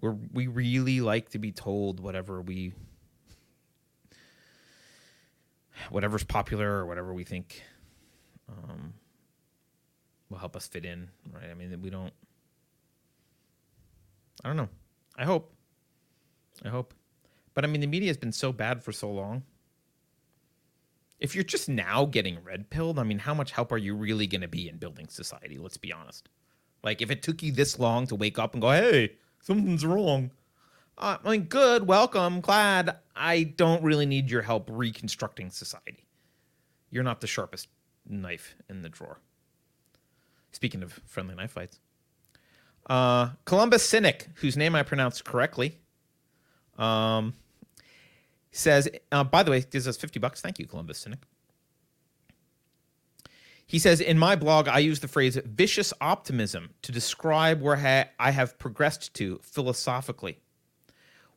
[0.00, 2.72] we we really like to be told whatever we
[5.90, 7.62] whatever's popular or whatever we think
[8.48, 8.94] um,
[10.28, 11.50] will help us fit in, right?
[11.50, 12.12] I mean, we don't.
[14.44, 14.68] I don't know.
[15.16, 15.52] I hope.
[16.64, 16.94] I hope.
[17.54, 19.42] But I mean, the media has been so bad for so long.
[21.20, 24.26] If you're just now getting red pilled, I mean, how much help are you really
[24.26, 25.58] going to be in building society?
[25.58, 26.28] Let's be honest.
[26.82, 29.12] Like, if it took you this long to wake up and go, hey,
[29.42, 30.30] something's wrong,
[30.98, 32.96] uh, I mean, good, welcome, glad.
[33.16, 36.06] I don't really need your help reconstructing society.
[36.90, 37.68] You're not the sharpest
[38.08, 39.18] knife in the drawer.
[40.52, 41.80] Speaking of friendly knife fights,
[42.86, 45.78] uh, Columbus Cynic, whose name I pronounced correctly,
[46.78, 47.34] um,
[48.50, 50.40] says, uh, by the way, gives us 50 bucks.
[50.40, 51.20] Thank you, Columbus Cynic.
[53.72, 58.30] He says, in my blog, I use the phrase vicious optimism to describe where I
[58.30, 60.40] have progressed to philosophically.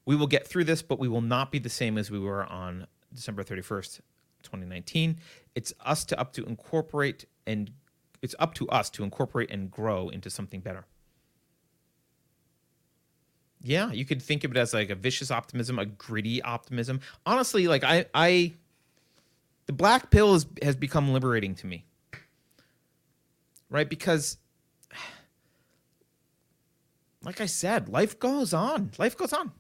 [0.06, 2.46] We will get through this, but we will not be the same as we were
[2.46, 4.02] on December 31st,
[4.44, 5.18] 2019.
[5.56, 7.72] It's us to up to incorporate and
[8.22, 10.86] it's up to us to incorporate and grow into something better.
[13.62, 17.00] Yeah, you could think of it as like a vicious optimism, a gritty optimism.
[17.26, 18.56] Honestly, like I I
[19.68, 21.86] the black pill has has become liberating to me.
[23.70, 23.90] Right?
[23.90, 24.38] Because
[27.24, 28.92] like I said, life goes on.
[28.98, 29.52] Life goes on.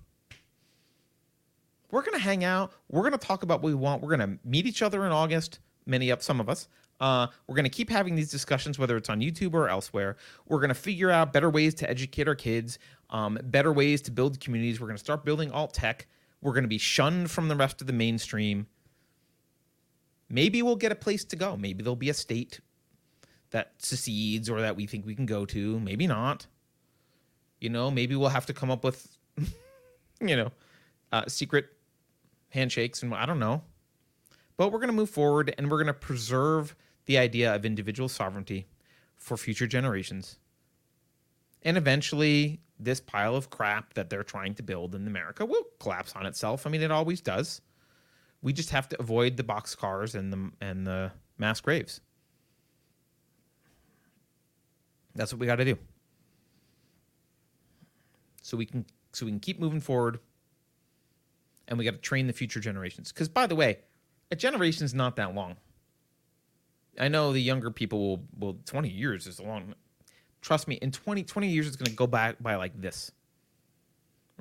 [1.91, 2.73] We're going to hang out.
[2.89, 4.01] We're going to talk about what we want.
[4.01, 6.67] We're going to meet each other in August, many of some of us.
[6.99, 10.17] Uh, we're going to keep having these discussions, whether it's on YouTube or elsewhere.
[10.47, 12.79] We're going to figure out better ways to educate our kids,
[13.09, 14.79] um, better ways to build communities.
[14.79, 16.07] We're going to start building alt tech.
[16.41, 18.67] We're going to be shunned from the rest of the mainstream.
[20.29, 21.55] Maybe we'll get a place to go.
[21.57, 22.59] Maybe there'll be a state
[23.51, 25.79] that secedes or that we think we can go to.
[25.79, 26.47] Maybe not.
[27.59, 29.17] You know, maybe we'll have to come up with,
[30.21, 30.51] you know,
[31.11, 31.67] uh, secret
[32.49, 33.63] handshakes and I don't know.
[34.57, 36.75] But we're going to move forward and we're going to preserve
[37.05, 38.67] the idea of individual sovereignty
[39.15, 40.37] for future generations.
[41.63, 46.13] And eventually, this pile of crap that they're trying to build in America will collapse
[46.15, 46.67] on itself.
[46.67, 47.61] I mean, it always does.
[48.41, 52.01] We just have to avoid the boxcars and the and the mass graves.
[55.15, 55.77] That's what we got to do.
[58.41, 60.19] So we can so we can keep moving forward
[61.67, 63.11] and we got to train the future generations.
[63.11, 63.79] Cuz by the way,
[64.29, 65.57] a generation is not that long.
[66.99, 69.73] I know the younger people will well 20 years is a long
[70.41, 73.11] trust me in 20 20 years it's going to go back by like this.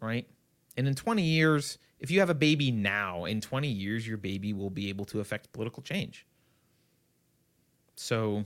[0.01, 0.29] Right?
[0.77, 4.53] And in 20 years, if you have a baby now, in 20 years your baby
[4.53, 6.27] will be able to affect political change.
[7.97, 8.45] So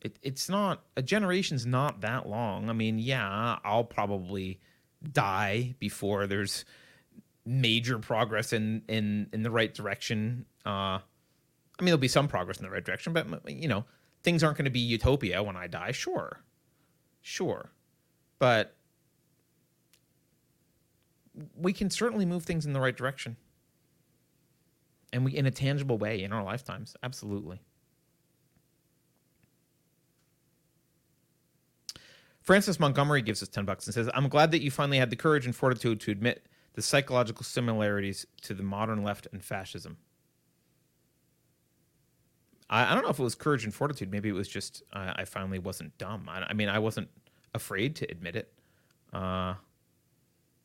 [0.00, 2.70] it, it's not a generation's not that long.
[2.70, 4.60] I mean, yeah, I'll probably
[5.12, 6.64] die before there's
[7.44, 10.44] major progress in in in the right direction.
[10.64, 11.00] Uh, I
[11.80, 13.84] mean, there'll be some progress in the right direction, but you know,
[14.22, 15.92] things aren't going to be utopia when I die.
[15.92, 16.40] Sure,
[17.20, 17.72] sure,
[18.38, 18.74] but
[21.56, 23.36] we can certainly move things in the right direction,
[25.12, 26.96] and we in a tangible way in our lifetimes.
[27.02, 27.60] Absolutely.
[32.48, 35.16] Francis Montgomery gives us 10 bucks and says, I'm glad that you finally had the
[35.16, 39.98] courage and fortitude to admit the psychological similarities to the modern left and fascism.
[42.70, 44.10] I, I don't know if it was courage and fortitude.
[44.10, 46.26] Maybe it was just uh, I finally wasn't dumb.
[46.26, 47.10] I, I, mean, I wasn't
[47.52, 48.50] afraid to admit it.
[49.12, 49.52] Uh,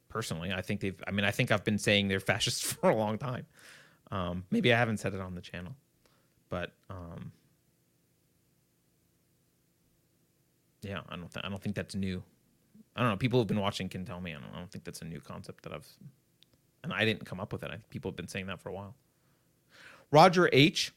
[0.08, 2.96] personally, I think they've, I mean, I think I've been saying they're fascists for a
[2.96, 3.46] long time.
[4.10, 5.76] Um, maybe I haven't said it on the channel,
[6.50, 7.34] but um,
[10.84, 12.24] yeah, I don't I don't think that's new.
[12.96, 13.18] I don't know.
[13.18, 14.32] People who've been watching can tell me.
[14.32, 15.88] I don't, I don't think that's a new concept that I've,
[16.84, 17.68] and I didn't come up with it.
[17.68, 18.96] I think people have been saying that for a while.
[20.12, 20.94] Roger H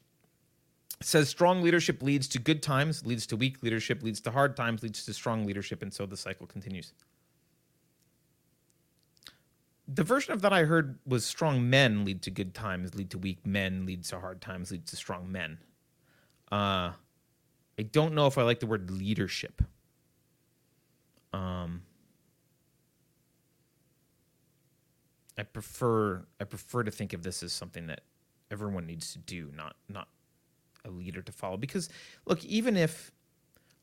[1.02, 4.82] says strong leadership leads to good times, leads to weak leadership, leads to hard times,
[4.82, 6.92] leads to strong leadership, and so the cycle continues.
[9.88, 13.18] The version of that I heard was strong men lead to good times, lead to
[13.18, 15.58] weak men, leads to hard times, leads to strong men.
[16.50, 16.92] Uh,
[17.78, 19.62] I don't know if I like the word leadership.
[21.36, 21.82] Um,
[25.38, 28.00] I prefer I prefer to think of this as something that
[28.50, 30.08] everyone needs to do, not not
[30.84, 31.58] a leader to follow.
[31.58, 31.90] Because
[32.24, 33.12] look, even if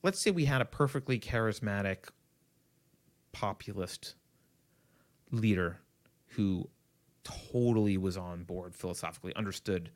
[0.01, 2.09] let's say we had a perfectly charismatic
[3.33, 4.15] populist
[5.31, 5.80] leader
[6.30, 6.67] who
[7.23, 9.91] totally was on board philosophically, understood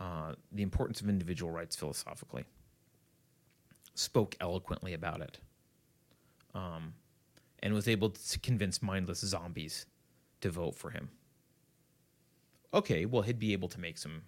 [0.00, 2.44] uh, the importance of individual rights philosophically,
[3.94, 5.38] spoke eloquently about it,
[6.56, 6.94] um,
[7.62, 9.86] and was able to convince mindless zombies
[10.40, 11.10] to vote for him.
[12.72, 14.22] Okay, well, he'd be able to make some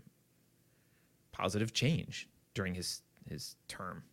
[1.33, 4.05] positive change during his his term,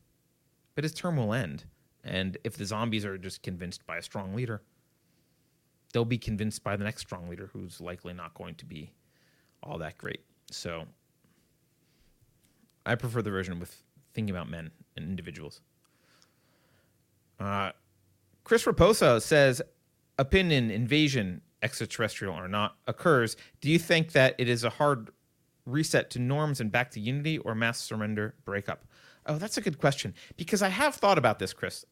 [0.74, 1.66] but his term will end,
[2.04, 4.62] and if the zombies are just convinced by a strong leader,
[5.94, 8.92] they'll be convinced by the next strong leader, who's likely not going to be
[9.64, 10.22] all that great.
[10.52, 10.86] So,
[12.86, 13.84] I prefer the version with
[14.14, 15.62] thinking about men and individuals.
[17.40, 17.72] Uh,
[18.46, 19.62] Chris Raposa says,
[20.20, 23.36] opinion, invasion, extraterrestrial or not, occurs.
[23.60, 25.10] Do you think that it is a hard
[25.66, 28.86] reset to norms and back to unity or mass surrender breakup?
[29.26, 31.86] Oh, that's a good question because I have thought about this, Chris.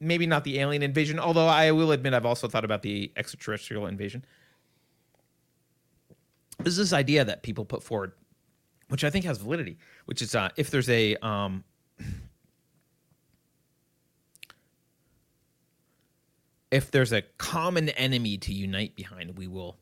[0.00, 3.86] Maybe not the alien invasion, although I will admit I've also thought about the extraterrestrial
[3.86, 4.24] invasion.
[6.58, 8.12] This is this idea that people put forward,
[8.88, 9.76] which I think has validity,
[10.06, 11.64] which is uh, if there's a um,
[16.70, 19.78] if there's a common enemy to unite behind, we will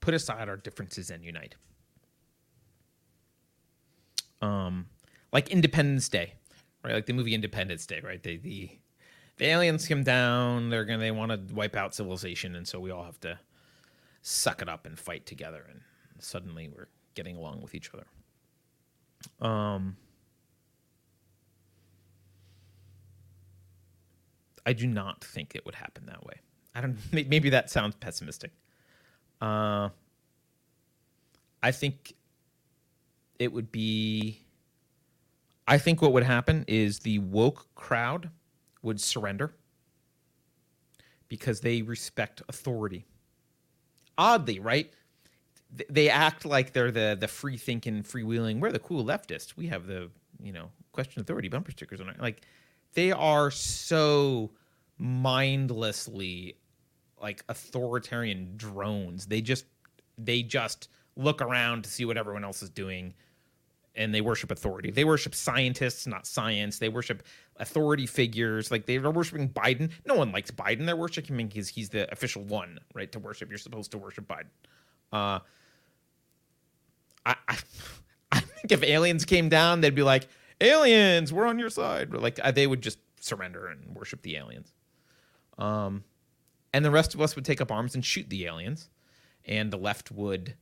[0.00, 1.54] put aside our differences and unite.
[4.40, 4.86] Um,
[5.32, 6.34] like Independence Day,
[6.84, 6.94] right?
[6.94, 8.22] Like the movie Independence Day, right?
[8.22, 8.70] They, the
[9.36, 10.68] the aliens come down.
[10.68, 13.38] They're gonna they want to wipe out civilization, and so we all have to
[14.22, 15.64] suck it up and fight together.
[15.70, 15.80] And
[16.18, 18.06] suddenly we're getting along with each other.
[19.46, 19.96] Um,
[24.64, 26.34] I do not think it would happen that way.
[26.74, 26.98] I don't.
[27.12, 28.52] Maybe that sounds pessimistic.
[29.40, 29.88] Uh,
[31.62, 32.14] I think
[33.38, 34.42] it would be
[35.66, 38.30] I think what would happen is the woke crowd
[38.82, 39.54] would surrender
[41.28, 43.06] because they respect authority.
[44.18, 44.92] Oddly, right?
[45.88, 48.60] They act like they're the the free thinking, freewheeling.
[48.60, 49.56] We're the cool leftists.
[49.56, 50.10] We have the
[50.42, 52.20] you know question authority bumper stickers on it.
[52.20, 52.42] Like
[52.94, 54.50] they are so
[54.98, 56.56] mindlessly
[57.20, 59.26] like authoritarian drones.
[59.26, 59.64] They just
[60.18, 63.14] they just look around to see what everyone else is doing
[63.94, 64.90] and they worship authority.
[64.90, 66.78] They worship scientists, not science.
[66.78, 67.22] They worship
[67.56, 68.70] authority figures.
[68.70, 69.90] Like they're worshiping Biden.
[70.06, 70.86] No one likes Biden.
[70.86, 73.10] They're worshiping him because he's the official one, right?
[73.12, 74.48] To worship, you're supposed to worship Biden.
[75.12, 75.40] Uh,
[77.26, 77.58] I, I,
[78.32, 80.26] I think if aliens came down, they'd be like,
[80.62, 84.72] "Aliens, we're on your side." Like they would just surrender and worship the aliens.
[85.58, 86.04] Um,
[86.72, 88.88] and the rest of us would take up arms and shoot the aliens,
[89.44, 90.54] and the left would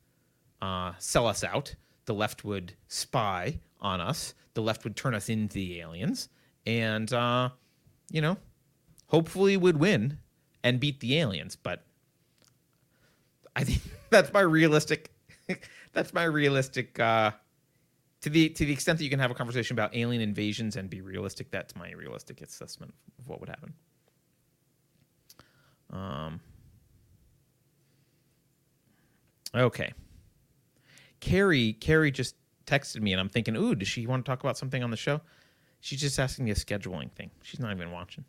[0.61, 1.75] uh, sell us out.
[2.07, 4.35] The left would spy on us.
[4.55, 6.29] The left would turn us into the aliens,
[6.67, 7.51] and uh,
[8.11, 8.37] you know,
[9.07, 10.19] hopefully would win
[10.63, 11.57] and beat the aliens.
[11.57, 11.85] But
[13.55, 15.13] I think that's my realistic.
[15.93, 16.99] that's my realistic.
[16.99, 17.33] Uh,
[18.23, 20.91] to the to the extent that you can have a conversation about alien invasions and
[20.91, 23.73] be realistic, that's my realistic assessment of what would happen.
[25.93, 26.41] Um.
[29.55, 29.93] Okay.
[31.21, 32.35] Keri, Keri just
[32.67, 34.97] texted me, and I'm thinking, ooh, does she want to talk about something on the
[34.97, 35.21] show?
[35.81, 37.31] She's just asking me a scheduling thing.
[37.43, 38.25] She's not even watching.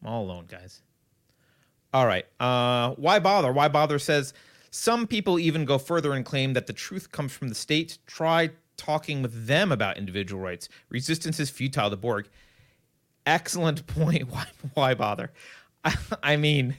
[0.00, 0.82] I'm all alone, guys.
[1.92, 2.26] All right.
[2.38, 3.52] Uh, why bother?
[3.52, 4.32] Why bother says
[4.70, 7.98] some people even go further and claim that the truth comes from the state.
[8.06, 10.68] Try talking with them about individual rights.
[10.88, 11.90] Resistance is futile.
[11.90, 12.28] The Borg.
[13.24, 14.30] Excellent point.
[14.30, 14.46] Why?
[14.74, 15.32] Why bother?
[15.84, 16.76] I, I mean,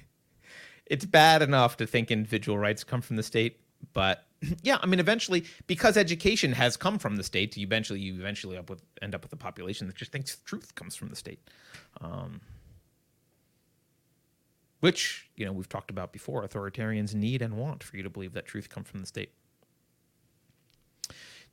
[0.85, 3.59] it's bad enough to think individual rights come from the state,
[3.93, 4.23] but
[4.63, 8.57] yeah, I mean, eventually, because education has come from the state, you eventually you eventually
[8.57, 11.39] up with end up with a population that just thinks truth comes from the state,
[12.01, 12.41] um,
[14.79, 16.47] which you know we've talked about before.
[16.47, 19.31] Authoritarians need and want for you to believe that truth comes from the state.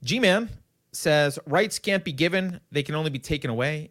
[0.05, 0.51] G-Man
[0.93, 3.90] says rights can't be given; they can only be taken away.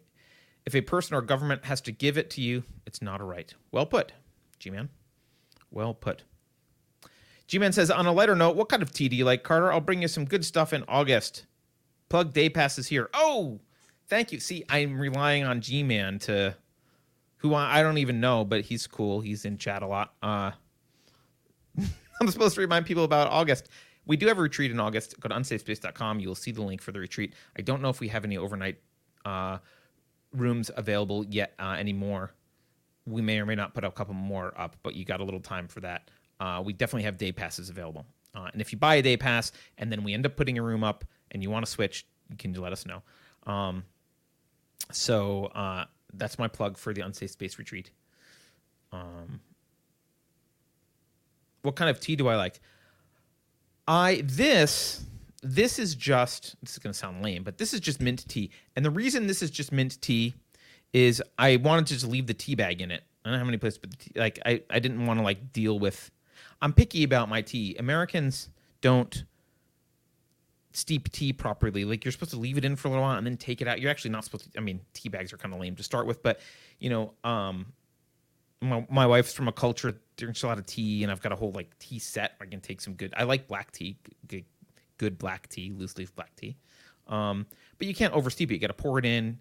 [0.64, 3.52] If a person or government has to give it to you, it's not a right.
[3.70, 4.12] Well put,
[4.58, 4.88] G-Man.
[5.70, 6.22] Well put.
[7.46, 9.72] G-Man says, on a lighter note, what kind of tea do you like, Carter?
[9.72, 11.44] I'll bring you some good stuff in August.
[12.08, 13.10] Plug day passes here.
[13.12, 13.60] Oh,
[14.08, 14.40] thank you.
[14.40, 16.56] See, I'm relying on G-Man to,
[17.38, 19.20] who I, I don't even know, but he's cool.
[19.20, 20.14] He's in chat a lot.
[20.22, 20.52] Uh,
[22.20, 23.68] I'm supposed to remind people about August.
[24.06, 25.18] We do have a retreat in August.
[25.20, 26.20] Go to unsafespace.com.
[26.20, 27.34] You will see the link for the retreat.
[27.56, 28.78] I don't know if we have any overnight
[29.24, 29.58] uh,
[30.32, 32.32] rooms available yet uh, anymore.
[33.06, 35.40] We may or may not put a couple more up, but you got a little
[35.40, 36.10] time for that.
[36.40, 38.04] Uh, we definitely have day passes available.
[38.34, 40.62] Uh, and if you buy a day pass and then we end up putting a
[40.62, 43.02] room up and you want to switch, you can let us know.
[43.46, 43.84] Um,
[44.90, 47.90] so uh, that's my plug for the Unsafe Space Retreat.
[48.92, 49.40] Um,
[51.62, 52.60] what kind of tea do I like?
[53.86, 55.04] I this
[55.42, 58.50] this is just this is going to sound lame, but this is just mint tea.
[58.76, 60.34] And the reason this is just mint tea
[60.92, 63.02] is I wanted to just leave the tea bag in it.
[63.24, 63.90] I don't have any place but.
[64.16, 66.10] Like I I didn't want to like deal with.
[66.62, 67.76] I'm picky about my tea.
[67.78, 68.48] Americans
[68.80, 69.24] don't
[70.72, 71.84] steep tea properly.
[71.84, 73.68] Like you're supposed to leave it in for a little while and then take it
[73.68, 73.80] out.
[73.80, 74.58] You're actually not supposed to.
[74.58, 76.40] I mean, tea bags are kind of lame to start with, but
[76.78, 77.66] you know, um,
[78.60, 81.36] my, my wife's from a culture drinks a lot of tea, and I've got a
[81.36, 82.32] whole like tea set.
[82.40, 83.12] I can take some good.
[83.16, 84.44] I like black tea, good,
[84.98, 86.56] good black tea, loose leaf black tea.
[87.06, 87.46] Um,
[87.78, 88.54] but you can't oversteep it.
[88.54, 89.38] You got to pour it in,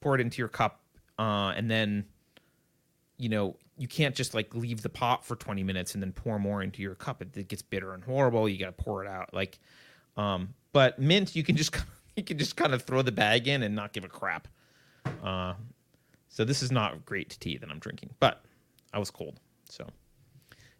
[0.00, 0.80] pour it into your cup,
[1.18, 2.04] uh, and then,
[3.18, 6.38] you know, you can't just like leave the pot for 20 minutes and then pour
[6.38, 7.20] more into your cup.
[7.20, 8.48] It, it gets bitter and horrible.
[8.48, 9.34] You got to pour it out.
[9.34, 9.58] Like,
[10.16, 11.76] um, but mint, you can just
[12.16, 14.48] you can just kind of throw the bag in and not give a crap.
[15.22, 15.54] Uh,
[16.36, 18.44] so this is not great tea that I'm drinking, but
[18.92, 19.40] I was cold.
[19.70, 19.86] So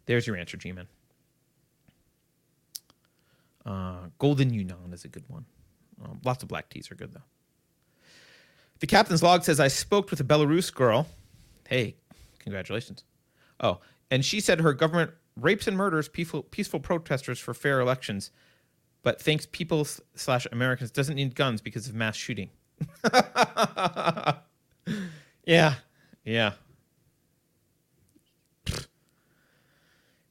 [0.05, 0.87] there's your answer, G-Man.
[3.65, 5.45] Uh, Golden Yunnan is a good one.
[6.05, 7.23] Um, lots of black teas are good though.
[8.81, 11.07] The captain's log says I spoke with a Belarus girl.
[11.67, 11.95] Hey,
[12.37, 13.03] congratulations.
[13.59, 13.79] Oh,
[14.11, 18.29] and she said her government rapes and murders peaceful peaceful protesters for fair elections,
[19.01, 22.51] but thinks people slash Americans doesn't need guns because of mass shooting.
[25.47, 25.75] yeah,
[26.25, 26.51] yeah,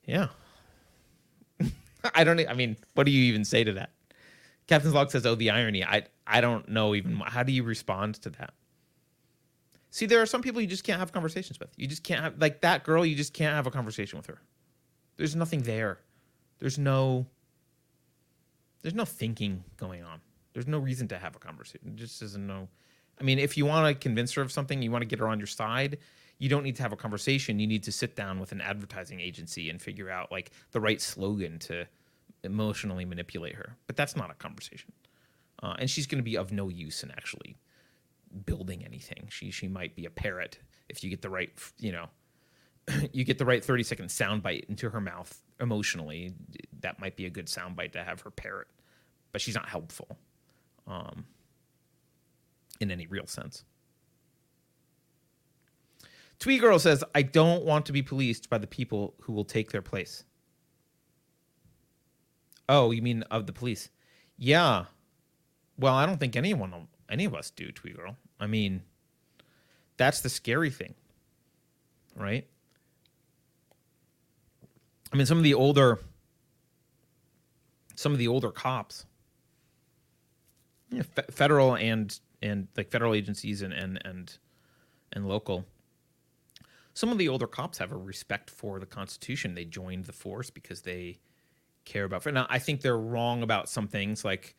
[0.05, 0.29] yeah.
[2.15, 2.39] I don't.
[2.49, 3.91] I mean, what do you even say to that?
[4.67, 8.17] Captain's log says, "Oh, the irony." I I don't know even how do you respond
[8.23, 8.53] to that.
[9.91, 11.71] See, there are some people you just can't have conversations with.
[11.79, 13.07] You just can't have like that girl.
[13.07, 14.43] You just can't have a conversation with her.
[15.17, 16.01] There's nothing there.
[16.59, 17.27] There's no.
[18.83, 20.21] There's no thinking going on.
[20.53, 21.89] There's no reason to have a conversation.
[21.89, 22.69] It just isn't no.
[23.21, 25.29] I mean, if you want to convince her of something, you want to get her
[25.29, 25.99] on your side.
[26.39, 27.59] You don't need to have a conversation.
[27.59, 31.01] You need to sit down with an advertising agency and figure out like the right
[31.01, 31.87] slogan to
[32.43, 33.77] emotionally manipulate her.
[33.87, 34.93] But that's not a conversation.
[35.63, 37.57] Uh, and she's going to be of no use in actually
[38.45, 39.29] building anything.
[39.31, 42.07] She she might be a parrot if you get the right you know
[43.13, 46.35] you get the right 30 second soundbite into her mouth emotionally.
[46.81, 48.69] That might be a good soundbite to have her parrot,
[49.33, 50.19] but she's not helpful
[50.87, 51.25] um,
[52.81, 53.65] in any real sense.
[56.39, 59.71] Twee Girl says, I don't want to be policed by the people who will take
[59.71, 60.25] their place.
[62.69, 63.89] Oh, you mean of the police?
[64.37, 64.87] Yeah.
[65.79, 68.17] Well, I don't think anyone, any of us do, Twee Girl.
[68.39, 68.83] I mean,
[69.97, 70.95] that's the scary thing,
[72.15, 72.47] right?
[75.13, 76.01] I mean, some of the older,
[77.95, 79.07] some of the older cops,
[80.91, 84.39] you know, fe- federal and and like federal agencies and and and
[85.13, 85.65] and local.
[86.95, 89.55] Some of the older cops have a respect for the Constitution.
[89.55, 91.19] They joined the force because they
[91.85, 92.25] care about.
[92.27, 94.55] Now, I think they're wrong about some things, like,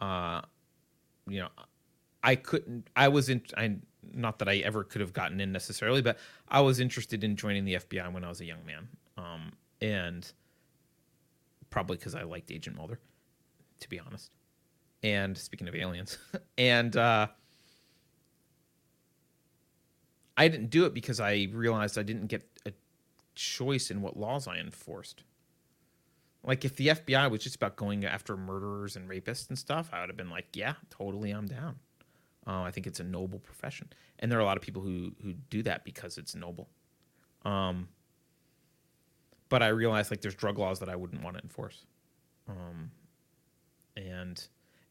[0.00, 0.42] uh,
[1.28, 1.48] you know,
[2.22, 2.88] I couldn't.
[2.96, 3.42] I was in.
[3.56, 3.76] I
[4.12, 7.64] not that I ever could have gotten in necessarily, but I was interested in joining
[7.64, 10.30] the FBI when I was a young man, um, and
[11.70, 12.98] probably because I liked Agent Mulder,
[13.80, 14.32] to be honest.
[15.02, 16.18] And speaking of aliens,
[16.58, 17.28] and uh,
[20.36, 22.72] I didn't do it because I realized I didn't get a
[23.34, 25.22] choice in what laws I enforced.
[26.44, 30.00] Like if the FBI was just about going after murderers and rapists and stuff, I
[30.00, 31.76] would have been like, yeah, totally, I'm down.
[32.46, 33.88] Uh, I think it's a noble profession,
[34.20, 36.68] and there are a lot of people who who do that because it's noble.
[37.44, 37.88] Um,
[39.48, 41.86] but I realized like there's drug laws that I wouldn't want to enforce,
[42.48, 42.92] um,
[43.96, 44.46] and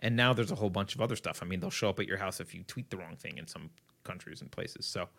[0.05, 1.39] and now there's a whole bunch of other stuff.
[1.41, 3.47] I mean, they'll show up at your house if you tweet the wrong thing in
[3.47, 3.69] some
[4.03, 4.85] countries and places.
[4.85, 5.09] So,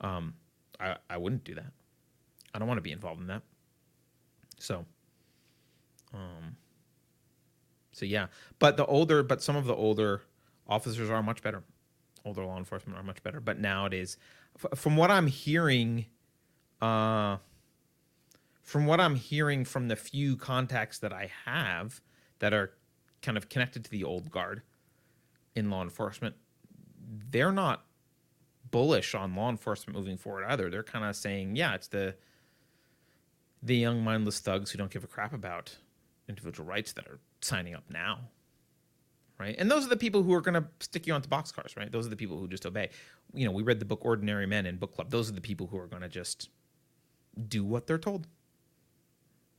[0.00, 0.34] um,
[0.78, 1.72] I I wouldn't do that.
[2.52, 3.42] I don't want to be involved in that.
[4.58, 4.84] So,
[6.12, 6.56] um,
[7.92, 8.26] so yeah,
[8.58, 10.20] but the older, but some of the older
[10.68, 11.64] officers are much better
[12.24, 13.40] older law enforcement are much better.
[13.40, 14.16] But nowadays,
[14.62, 16.06] f- from what I'm hearing,
[16.80, 17.38] uh,
[18.62, 22.00] from what I'm hearing from the few contacts that I have
[22.38, 22.72] that are
[23.24, 24.62] kind of connected to the old guard
[25.54, 26.34] in law enforcement,
[27.30, 27.84] they're not
[28.70, 30.70] bullish on law enforcement moving forward either.
[30.70, 32.14] They're kind of saying, yeah, it's the
[33.62, 35.74] the young mindless thugs who don't give a crap about
[36.28, 38.18] individual rights that are signing up now
[39.38, 39.56] right?
[39.58, 41.90] And those are the people who are going to stick you onto boxcars, right?
[41.90, 42.90] Those are the people who just obey.
[43.32, 45.10] You know, we read the book Ordinary Men in book club.
[45.10, 46.48] Those are the people who are going to just
[47.48, 48.26] do what they're told,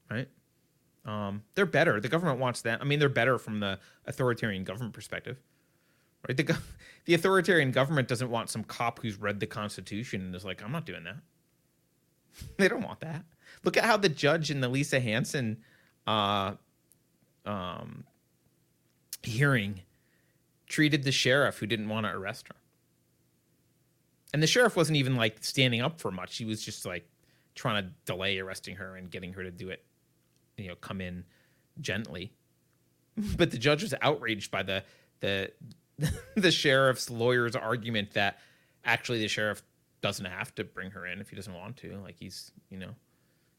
[0.10, 0.30] right?
[1.06, 2.00] Um, they're better.
[2.00, 2.82] The government wants that.
[2.82, 5.38] I mean, they're better from the authoritarian government perspective,
[6.28, 6.36] right?
[6.36, 6.58] The
[7.06, 10.72] the authoritarian government doesn't want some cop who's read the Constitution and is like, I'm
[10.72, 11.18] not doing that.
[12.58, 13.24] they don't want that.
[13.64, 15.58] Look at how the judge in the Lisa Hanson
[16.08, 16.54] uh,
[17.46, 18.04] um,
[19.24, 19.82] hearing
[20.68, 22.56] treated the sheriff who didn't want to arrest her.
[24.34, 26.38] And the sheriff wasn't even like standing up for much.
[26.38, 27.08] He was just like
[27.54, 29.84] trying to delay arresting her and getting her to do it,
[30.58, 31.26] you know, come in
[31.80, 32.34] gently.
[33.38, 34.84] But the judge was outraged by the
[35.22, 35.52] the
[36.36, 38.40] the sheriff's lawyer's argument that
[38.84, 39.64] actually the sheriff
[40.02, 41.98] doesn't have to bring her in if he doesn't want to.
[41.98, 42.92] Like he's, you know,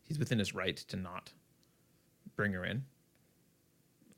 [0.04, 1.32] he's within his right to not
[2.36, 2.84] bring her in.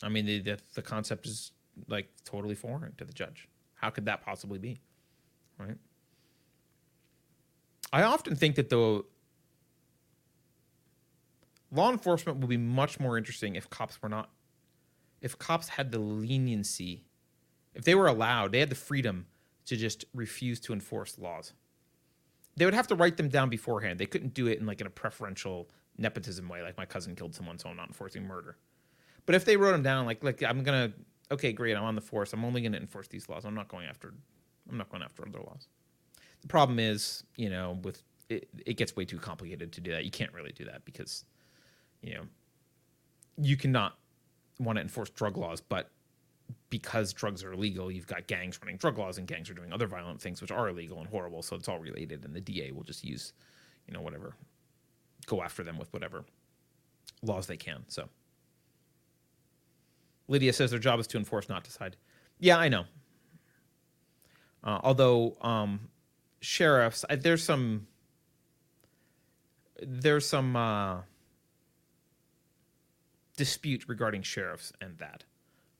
[0.03, 1.53] I mean, the, the, the concept is
[1.89, 3.49] like totally foreign to the judge.
[3.75, 4.81] How could that possibly be?
[5.59, 5.77] Right.
[7.93, 9.05] I often think that the
[11.71, 14.31] law enforcement would be much more interesting if cops were not,
[15.21, 17.05] if cops had the leniency,
[17.75, 19.27] if they were allowed, they had the freedom
[19.67, 21.53] to just refuse to enforce laws.
[22.57, 23.99] They would have to write them down beforehand.
[23.99, 27.35] They couldn't do it in like in a preferential nepotism way, like my cousin killed
[27.35, 28.57] someone, so I'm not enforcing murder.
[29.27, 30.93] But if they wrote them down, like like I'm gonna
[31.31, 32.33] okay, great, I'm on the force.
[32.33, 33.45] I'm only gonna enforce these laws.
[33.45, 34.15] I'm not going after
[34.71, 35.69] I'm not going after other laws.
[36.41, 40.05] The problem is, you know, with it, it gets way too complicated to do that.
[40.05, 41.25] You can't really do that because,
[42.03, 42.25] you know,
[43.41, 43.97] you cannot
[44.59, 45.91] want to enforce drug laws, but
[46.71, 49.87] because drugs are illegal, you've got gangs running drug laws, and gangs are doing other
[49.87, 51.43] violent things which are illegal and horrible.
[51.43, 53.33] So it's all related, and the DA will just use,
[53.87, 54.35] you know, whatever,
[55.27, 56.25] go after them with whatever
[57.23, 57.85] laws they can.
[57.89, 58.09] So
[60.29, 61.97] Lydia says their job is to enforce, not decide.
[62.39, 62.85] Yeah, I know.
[64.63, 65.89] Uh, although um,
[66.41, 67.87] sheriffs, there's some
[69.81, 71.03] there's some uh,
[73.39, 75.25] dispute regarding sheriffs and that.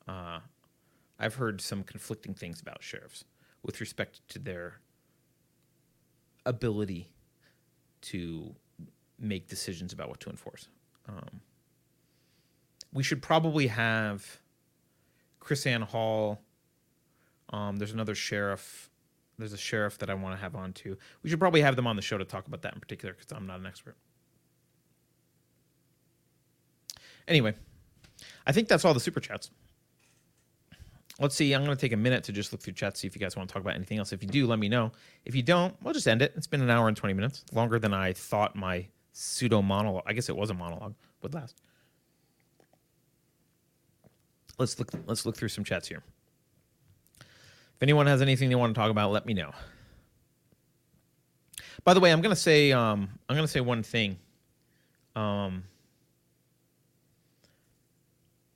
[0.07, 0.39] Uh,
[1.19, 3.25] I've heard some conflicting things about sheriffs
[3.63, 4.81] with respect to their
[6.47, 7.11] ability
[8.01, 8.55] to
[9.19, 10.69] make decisions about what to enforce.
[11.09, 11.41] Um,
[12.93, 14.39] we should probably have
[15.41, 16.41] KrisAnne Hall.
[17.51, 18.89] Um, there's another sheriff.
[19.37, 20.97] There's a sheriff that I want to have on too.
[21.25, 23.33] We should probably have them on the show to talk about that in particular because
[23.37, 23.97] I'm not an expert.
[27.29, 27.55] Anyway,
[28.47, 29.51] I think that's all the super chats.
[31.21, 31.53] Let's see.
[31.53, 33.37] I'm going to take a minute to just look through chat, see if you guys
[33.37, 34.13] want to talk about anything else.
[34.13, 34.93] If you do, let me know.
[35.25, 36.33] If you don't, we'll just end it.
[36.37, 40.05] It's been an hour and 20 minutes, longer than I thought my pseudo monologue.
[40.07, 41.57] I guess it was a monologue would last.
[44.59, 44.91] Let's look.
[45.07, 46.03] Let's look through some chats here.
[47.21, 49.53] If anyone has anything they want to talk about, let me know.
[51.85, 54.19] By the way, I'm gonna say um, I'm gonna say one thing.
[55.15, 55.65] Um,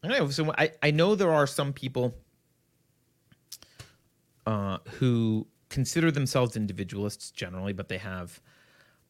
[0.03, 0.29] I know.
[0.31, 2.15] So I, I know there are some people
[4.47, 8.41] uh, who consider themselves individualists generally, but they have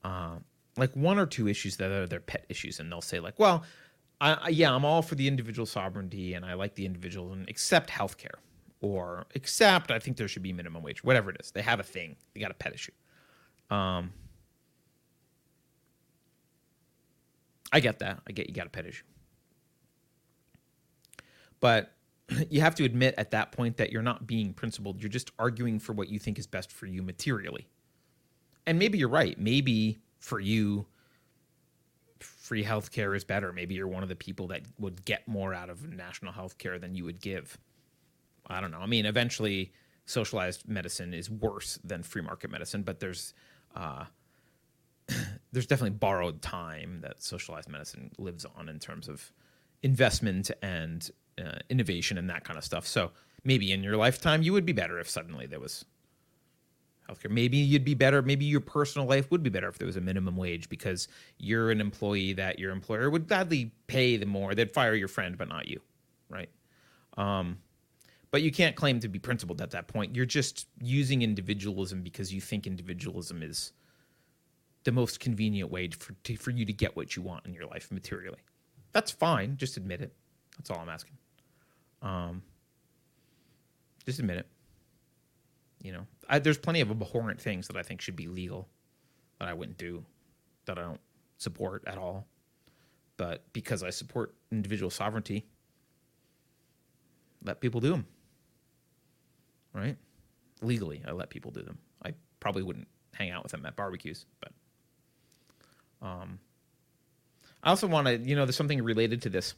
[0.04, 0.36] uh,
[0.76, 3.64] like one or two issues that are their pet issues, and they'll say like, "Well,
[4.20, 7.48] I, I, yeah, I'm all for the individual sovereignty, and I like the individual, and
[7.48, 8.36] except healthcare,
[8.80, 11.50] or except I think there should be minimum wage, whatever it is.
[11.50, 12.16] They have a thing.
[12.34, 12.92] They got a pet issue.
[13.70, 14.12] Um,
[17.72, 18.20] I get that.
[18.28, 19.04] I get you got a pet issue,
[21.62, 21.94] but
[22.50, 25.00] you have to admit at that point that you're not being principled.
[25.00, 27.68] You're just arguing for what you think is best for you materially.
[28.66, 29.38] And maybe you're right.
[29.38, 30.86] Maybe for you,
[32.18, 33.52] free healthcare is better.
[33.52, 36.94] Maybe you're one of the people that would get more out of national healthcare than
[36.94, 37.58] you would give.
[38.46, 38.80] I don't know.
[38.80, 39.72] I mean, eventually,
[40.04, 43.34] socialized medicine is worse than free market medicine, but there's
[43.74, 44.04] uh,
[45.52, 49.32] there's definitely borrowed time that socialized medicine lives on in terms of
[49.82, 52.86] investment and uh, innovation and that kind of stuff.
[52.86, 53.10] So
[53.44, 55.84] maybe in your lifetime, you would be better if suddenly there was
[57.08, 57.30] healthcare.
[57.30, 58.22] Maybe you'd be better.
[58.22, 61.70] Maybe your personal life would be better if there was a minimum wage because you're
[61.70, 64.54] an employee that your employer would gladly pay the more.
[64.54, 65.80] They'd fire your friend, but not you,
[66.28, 66.48] right?
[67.16, 67.58] Um,
[68.30, 70.16] but you can't claim to be principled at that point.
[70.16, 73.72] You're just using individualism because you think individualism is
[74.84, 77.66] the most convenient way for to, for you to get what you want in your
[77.66, 78.40] life materially.
[78.92, 79.56] That's fine.
[79.56, 80.12] Just admit it.
[80.56, 81.16] That's all I'm asking.
[82.02, 82.42] Um,
[84.04, 84.46] just admit it.
[85.82, 88.68] You know, I, there's plenty of abhorrent things that I think should be legal
[89.38, 90.04] that I wouldn't do,
[90.66, 91.00] that I don't
[91.38, 92.26] support at all.
[93.16, 95.46] But because I support individual sovereignty,
[97.44, 98.06] let people do them.
[99.72, 99.96] Right?
[100.60, 101.78] Legally, I let people do them.
[102.04, 104.52] I probably wouldn't hang out with them at barbecues, but
[106.00, 106.38] um,
[107.62, 109.54] I also want to, you know, there's something related to this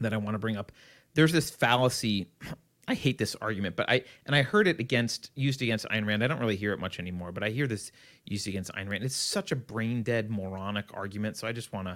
[0.00, 0.72] that I want to bring up.
[1.14, 2.28] There's this fallacy.
[2.86, 6.22] I hate this argument, but I and I heard it against used against Ayn Rand.
[6.22, 7.90] I don't really hear it much anymore, but I hear this
[8.26, 9.04] used against Ayn Rand.
[9.04, 11.38] It's such a brain dead, moronic argument.
[11.38, 11.88] So I just want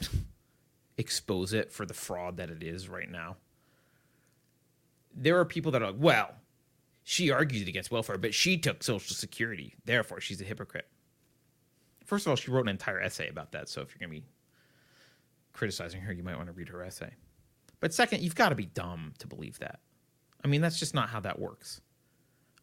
[0.00, 0.08] to
[0.96, 3.36] expose it for the fraud that it is right now.
[5.14, 6.34] There are people that are like, well,
[7.02, 9.74] she argued against welfare, but she took Social Security.
[9.84, 10.88] Therefore, she's a hypocrite.
[12.04, 13.68] First of all, she wrote an entire essay about that.
[13.68, 14.26] So if you're going to be
[15.56, 17.10] criticizing her, you might want to read her essay.
[17.80, 19.80] But second, you've got to be dumb to believe that.
[20.44, 21.80] I mean, that's just not how that works.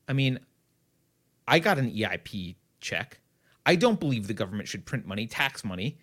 [0.07, 0.39] I mean,
[1.47, 3.19] I got an EIP check.
[3.65, 5.97] I don't believe the government should print money, tax money,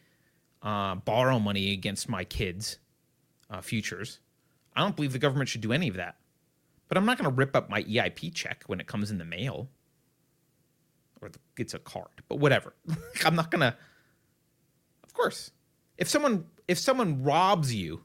[0.63, 2.79] uh, borrow money against my kids'
[3.51, 4.21] uh, futures.
[4.75, 6.17] I don't believe the government should do any of that.
[6.89, 9.25] But I'm not going to rip up my EIP check when it comes in the
[9.25, 9.69] mail
[11.21, 12.75] or it's a card, but whatever.
[13.25, 13.77] I'm not going to.
[15.05, 15.51] Of course,
[15.99, 18.01] if someone if someone robs you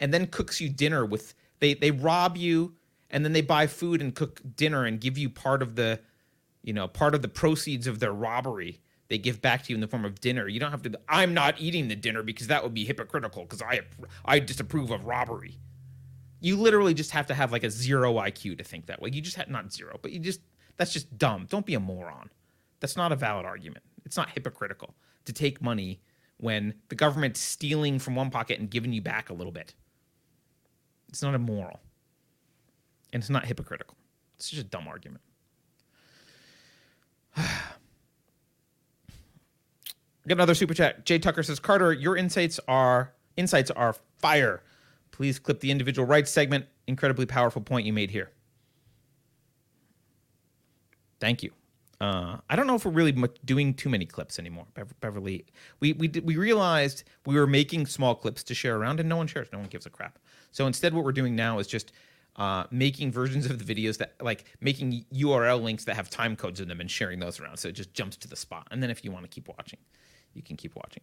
[0.00, 2.74] and then cooks you dinner with they they rob you
[3.10, 6.00] and then they buy food and cook dinner and give you part of the
[6.62, 9.80] you know part of the proceeds of their robbery they give back to you in
[9.80, 10.48] the form of dinner.
[10.48, 13.62] You don't have to i'm not eating the dinner because that would be hypocritical because
[13.62, 13.80] i
[14.24, 15.56] i disapprove of robbery.
[16.40, 19.10] You literally just have to have like a zero iq to think that way.
[19.12, 20.40] You just have not zero but you just
[20.76, 21.46] that's just dumb.
[21.48, 22.30] Don't be a moron.
[22.80, 23.84] That's not a valid argument.
[24.04, 26.00] It's not hypocritical to take money
[26.38, 29.74] when the government's stealing from one pocket and giving you back a little bit.
[31.08, 31.80] It's not immoral.
[33.12, 33.96] And it's not hypocritical.
[34.36, 35.22] It's just a dumb argument.
[37.36, 37.46] Get
[40.36, 41.06] another super chat.
[41.06, 44.62] Jay Tucker says, Carter, your insights are insights are fire.
[45.10, 46.66] Please clip the individual rights segment.
[46.86, 48.30] Incredibly powerful point you made here.
[51.18, 51.50] Thank you.
[52.00, 53.12] Uh, I don't know if we're really
[53.44, 54.66] doing too many clips anymore.
[55.00, 55.46] Beverly,
[55.80, 59.26] we we we realized we were making small clips to share around, and no one
[59.26, 59.48] shares.
[59.52, 60.18] No one gives a crap.
[60.52, 61.92] So instead, what we're doing now is just
[62.36, 66.60] uh, making versions of the videos that like making URL links that have time codes
[66.60, 67.56] in them and sharing those around.
[67.56, 68.68] So it just jumps to the spot.
[68.70, 69.80] And then if you want to keep watching,
[70.34, 71.02] you can keep watching.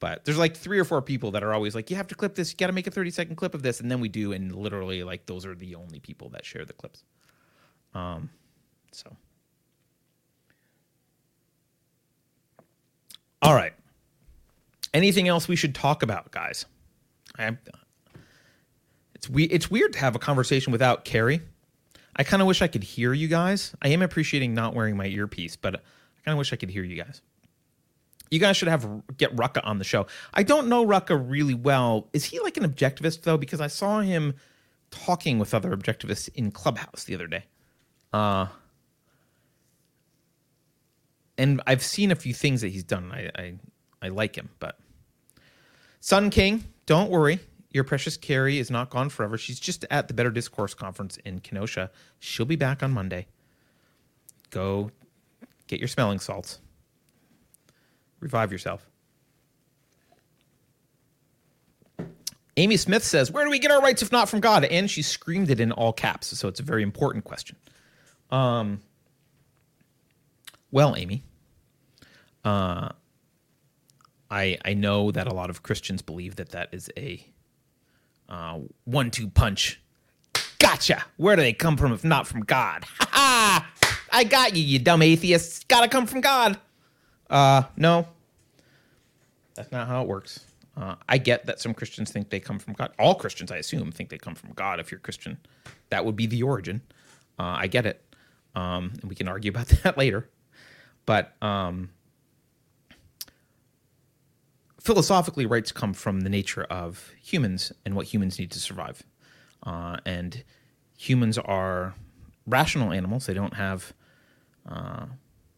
[0.00, 2.34] But there's like three or four people that are always like, you have to clip
[2.34, 2.50] this.
[2.50, 3.78] You got to make a 30 second clip of this.
[3.78, 4.32] And then we do.
[4.32, 7.04] And literally, like, those are the only people that share the clips.
[7.94, 8.28] Um,
[8.90, 9.14] so.
[13.42, 13.72] All right.
[14.94, 16.64] Anything else we should talk about, guys?
[17.38, 17.56] I,
[19.14, 21.40] it's we it's weird to have a conversation without Keri.
[22.14, 23.74] I kind of wish I could hear you guys.
[23.82, 26.84] I am appreciating not wearing my earpiece, but I kind of wish I could hear
[26.84, 27.22] you guys.
[28.30, 28.86] You guys should have
[29.16, 30.06] get Rucka on the show.
[30.32, 32.08] I don't know Rucka really well.
[32.12, 33.38] Is he like an objectivist though?
[33.38, 34.34] Because I saw him
[34.90, 37.44] talking with other objectivists in Clubhouse the other day.
[38.12, 38.46] Uh,
[41.42, 43.10] and I've seen a few things that he's done.
[43.12, 43.54] I, I,
[44.00, 44.78] I like him, but
[45.98, 47.40] Sun King, don't worry.
[47.72, 49.36] Your precious Keri is not gone forever.
[49.36, 51.90] She's just at the Better Discourse conference in Kenosha.
[52.20, 53.26] She'll be back on Monday.
[54.50, 54.92] Go
[55.66, 56.60] get your smelling salts.
[58.20, 58.88] Revive yourself.
[62.56, 64.64] Amy Smith says, Where do we get our rights if not from God?
[64.64, 66.38] And she screamed it in all caps.
[66.38, 67.56] So it's a very important question.
[68.30, 68.80] Um,
[70.70, 71.24] well, Amy,
[72.44, 72.90] uh,
[74.30, 77.24] I I know that a lot of Christians believe that that is a
[78.28, 79.80] uh, one two punch.
[80.58, 81.04] Gotcha.
[81.16, 82.84] Where do they come from if not from God?
[82.84, 83.72] Ha ha!
[84.12, 85.64] I got you, you dumb atheists.
[85.64, 86.58] Gotta come from God.
[87.28, 88.06] Uh, no.
[89.54, 90.46] That's not how it works.
[90.76, 92.92] Uh, I get that some Christians think they come from God.
[92.98, 94.80] All Christians, I assume, think they come from God.
[94.80, 95.38] If you're Christian,
[95.90, 96.80] that would be the origin.
[97.38, 98.02] Uh, I get it,
[98.54, 100.28] um, and we can argue about that later.
[101.04, 101.90] But um,
[104.82, 109.02] philosophically, rights come from the nature of humans and what humans need to survive.
[109.62, 110.42] Uh, and
[110.96, 111.94] humans are
[112.46, 113.26] rational animals.
[113.26, 113.92] They don't have
[114.68, 115.06] uh,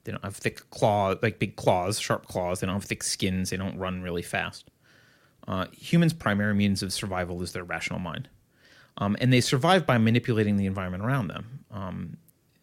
[0.05, 2.61] they don't have thick claws, like big claws, sharp claws.
[2.61, 3.51] They don't have thick skins.
[3.51, 4.71] They don't run really fast.
[5.49, 8.29] Uh, humans' primary means of survival is their rational mind,
[8.99, 11.65] um, and they survive by manipulating the environment around them.
[11.71, 12.17] Um,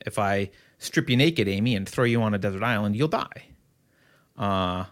[0.04, 3.46] if I strip you naked, Amy, and throw you on a desert island, you'll die.
[4.38, 4.86] Uh,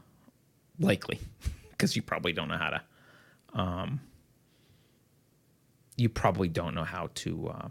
[0.79, 1.19] likely.
[1.80, 2.81] because you probably don't know how to.
[3.53, 4.01] Um,
[5.95, 7.68] you probably don't know how to uh,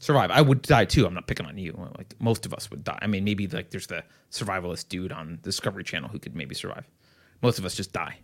[0.00, 0.30] survive.
[0.30, 1.06] I would die too.
[1.06, 1.72] I'm not picking on you.
[1.96, 2.98] Like most of us would die.
[3.00, 6.86] I mean, maybe like there's the survivalist dude on Discovery Channel who could maybe survive.
[7.40, 8.18] Most of us just die,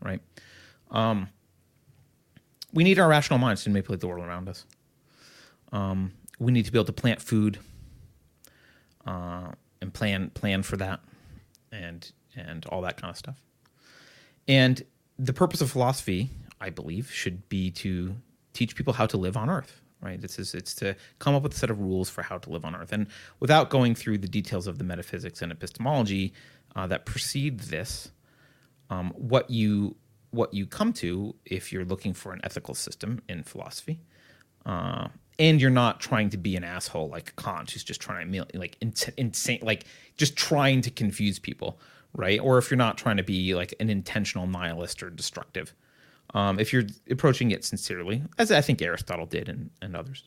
[0.00, 0.20] right?
[0.90, 1.28] Um,
[2.72, 4.64] we need our rational minds to manipulate the world around us.
[5.72, 7.58] Um, we need to be able to plant food
[9.06, 11.00] uh, and plan plan for that,
[11.72, 13.42] and and all that kind of stuff.
[14.52, 14.82] And
[15.18, 16.28] the purpose of philosophy,
[16.60, 18.14] I believe, should be to
[18.52, 19.80] teach people how to live on Earth.
[20.02, 20.20] Right.
[20.20, 22.64] This is it's to come up with a set of rules for how to live
[22.64, 23.06] on Earth, and
[23.40, 26.34] without going through the details of the metaphysics and epistemology
[26.76, 28.10] uh, that precede this,
[28.90, 29.96] um, what you
[30.32, 34.00] what you come to if you're looking for an ethical system in philosophy,
[34.66, 35.06] uh,
[35.38, 38.76] and you're not trying to be an asshole like Kant, who's just trying to like
[39.16, 39.84] insane, like
[40.16, 41.78] just trying to confuse people
[42.14, 42.40] right?
[42.40, 45.74] Or if you're not trying to be like an intentional nihilist or destructive.
[46.34, 50.24] Um, if you're approaching it sincerely, as I think Aristotle did and, and others,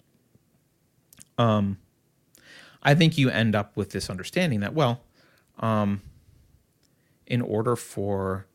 [1.37, 1.77] um,
[2.83, 5.01] I think you end up with this understanding that, well,
[5.59, 6.01] um,
[7.25, 8.45] in order for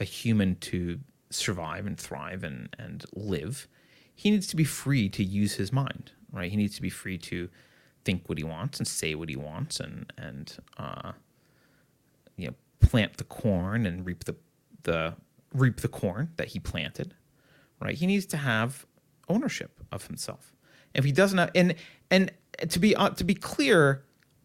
[0.00, 0.98] a human to
[1.30, 3.68] survive and thrive and, and live,
[4.14, 6.50] he needs to be free to use his mind, right?
[6.50, 7.50] He needs to be free to
[8.04, 11.12] think what he wants and say what he wants and, and, uh,
[12.36, 14.36] you know, plant the corn and reap the
[14.82, 15.14] the
[15.52, 17.14] reap the corn that he planted,
[17.80, 17.96] right?
[17.96, 18.86] He needs to have
[19.28, 20.52] ownership of himself.
[20.94, 21.74] If he doesn't, and
[22.10, 22.32] and
[22.68, 24.04] to be uh, to be clear,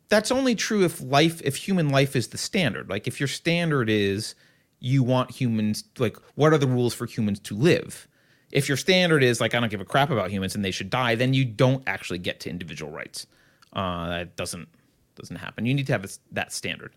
[0.10, 2.90] that's only true if life, if human life is the standard.
[2.90, 4.36] Like if your standard is
[4.80, 8.08] you want humans, like what are the rules for humans to live?
[8.52, 10.90] If your standard is like I don't give a crap about humans and they should
[10.90, 13.28] die, then you don't actually get to individual rights.
[13.72, 14.68] Uh, that doesn't
[15.16, 15.66] doesn't happen.
[15.66, 16.94] You need to have a, that standard.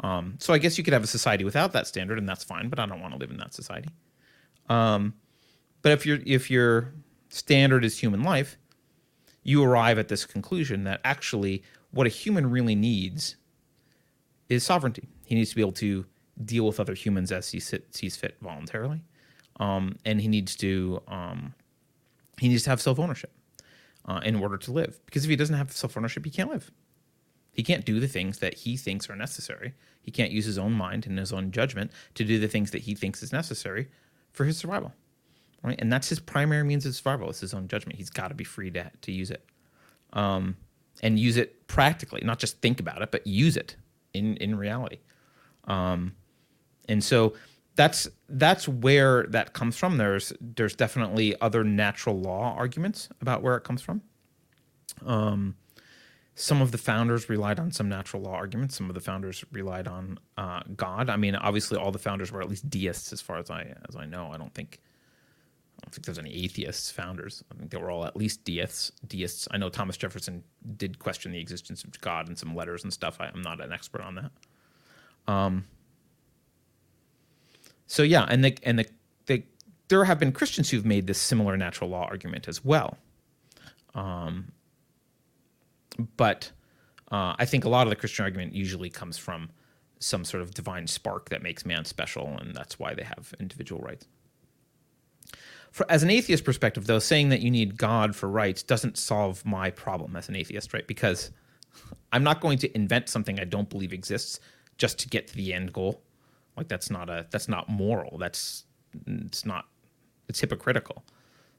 [0.00, 2.68] Um, so I guess you could have a society without that standard, and that's fine.
[2.68, 3.90] But I don't want to live in that society.
[4.68, 5.14] Um,
[5.82, 6.92] but if your if your
[7.30, 8.58] standard is human life,
[9.42, 13.36] you arrive at this conclusion that actually what a human really needs
[14.48, 15.08] is sovereignty.
[15.24, 16.06] He needs to be able to
[16.44, 19.02] deal with other humans as he sees fit voluntarily,
[19.58, 21.54] um, and he needs to um,
[22.38, 23.32] he needs to have self ownership
[24.06, 25.00] uh, in order to live.
[25.06, 26.70] Because if he doesn't have self ownership, he can't live.
[27.52, 29.74] He can't do the things that he thinks are necessary.
[30.00, 32.82] He can't use his own mind and his own judgment to do the things that
[32.82, 33.88] he thinks is necessary
[34.32, 34.92] for his survival.
[35.62, 35.78] Right?
[35.80, 37.28] And that's his primary means of survival.
[37.30, 37.98] It's his own judgment.
[37.98, 39.44] He's got to be free to, to use it.
[40.12, 40.56] Um,
[41.02, 43.76] and use it practically, not just think about it, but use it
[44.14, 44.98] in, in reality.
[45.64, 46.14] Um,
[46.88, 47.34] and so
[47.76, 49.98] that's that's where that comes from.
[49.98, 54.02] There's there's definitely other natural law arguments about where it comes from.
[55.06, 55.54] Um,
[56.40, 58.76] some of the founders relied on some natural law arguments.
[58.76, 61.10] Some of the founders relied on uh, God.
[61.10, 63.96] I mean, obviously, all the founders were at least deists, as far as I as
[63.96, 64.30] I know.
[64.30, 64.78] I don't think
[65.80, 67.42] I don't think there's any atheists founders.
[67.50, 68.92] I think they were all at least deists.
[69.04, 69.48] Deists.
[69.50, 70.44] I know Thomas Jefferson
[70.76, 73.16] did question the existence of God in some letters and stuff.
[73.18, 74.30] I, am not an expert on that.
[75.32, 75.64] Um,
[77.88, 78.86] so yeah, and the and the,
[79.26, 79.42] the
[79.88, 82.96] there have been Christians who've made this similar natural law argument as well.
[83.96, 84.52] Um,
[86.16, 86.50] but
[87.10, 89.50] uh, I think a lot of the Christian argument usually comes from
[89.98, 93.80] some sort of divine spark that makes man special, and that's why they have individual
[93.80, 94.06] rights.
[95.70, 99.44] For, as an atheist perspective, though, saying that you need God for rights doesn't solve
[99.44, 100.86] my problem as an atheist, right?
[100.86, 101.30] Because
[102.12, 104.40] I'm not going to invent something I don't believe exists
[104.78, 106.02] just to get to the end goal.
[106.56, 108.18] Like that's not a that's not moral.
[108.18, 108.64] That's
[109.06, 109.66] it's not
[110.28, 111.04] it's hypocritical.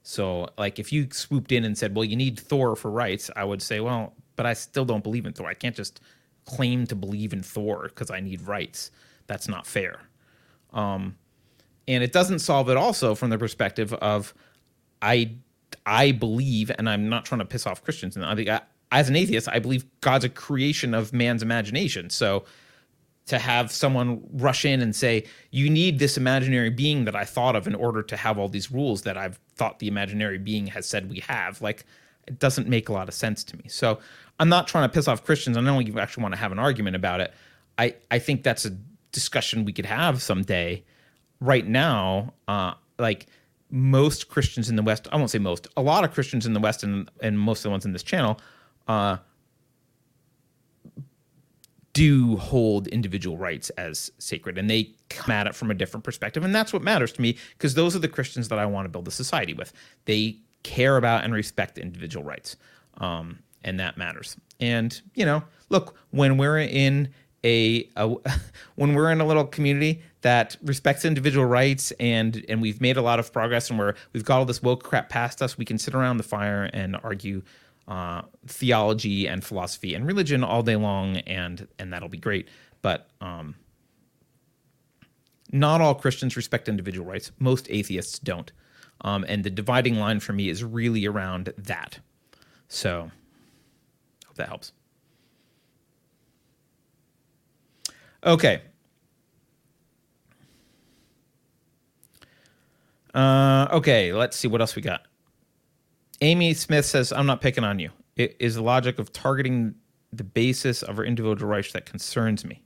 [0.03, 3.44] So like if you swooped in and said, "Well, you need Thor for rights," I
[3.44, 5.49] would say, "Well, but I still don't believe in Thor.
[5.49, 5.99] I can't just
[6.45, 8.90] claim to believe in Thor because I need rights.
[9.28, 9.99] That's not fair."
[10.72, 11.18] Um,
[11.90, 14.34] and it doesn't solve it also from the perspective of
[15.02, 15.32] I
[15.86, 18.49] I believe, and I'm not trying to piss off Christians, and I think
[18.94, 22.10] as an atheist, I believe God's a creation of man's imagination.
[22.10, 22.45] So
[23.26, 27.57] to have someone rush in and say, you need this imaginary being that I thought
[27.57, 30.88] of in order to have all these rules that I've thought the imaginary being has
[30.88, 31.61] said we have.
[31.61, 31.86] Like,
[32.30, 33.66] it doesn't make a lot of sense to me.
[33.68, 33.99] So
[34.40, 35.57] I'm not trying to piss off Christians.
[35.57, 37.34] I don't even actually want to have an argument about it.
[37.78, 38.72] I, I think that's a
[39.11, 40.84] discussion we could have someday.
[41.41, 43.28] Right now, uh, like
[43.70, 46.60] most Christians in the West, I won't say most, a lot of Christians in the
[46.60, 48.40] West and, and most of the ones in this channel
[48.88, 49.18] uh,
[51.94, 56.44] do hold individual rights as sacred and they come at it from a different perspective.
[56.44, 58.90] And that's what matters to me because those are the Christians that I want to
[58.90, 59.74] build a society with.
[60.06, 62.57] They care about and respect individual rights.
[62.98, 64.38] Um, and that matters.
[64.60, 67.10] And, you know, look, when we're in
[67.44, 68.15] a, a,
[68.76, 73.02] when we're in a little community that respects individual rights and and we've made a
[73.02, 75.77] lot of progress and we're we've got all this woke crap past us, we can
[75.77, 77.41] sit around the fire and argue
[77.90, 82.48] uh, theology and philosophy and religion all day long, and and that'll be great.
[82.81, 83.56] But um,
[85.52, 87.31] not all Christians respect individual rights.
[87.40, 88.52] Most atheists don't,
[89.02, 91.99] um, and the dividing line for me is really around that.
[92.68, 93.10] So,
[94.40, 94.74] that helps.
[98.26, 98.61] Okay.
[103.14, 105.03] Uh, okay, let's see what else we got.
[106.22, 107.91] Amy Smith says, I'm not picking on you.
[108.16, 109.76] It is the logic of targeting
[110.11, 112.61] the basis of our individual rights that concerns me.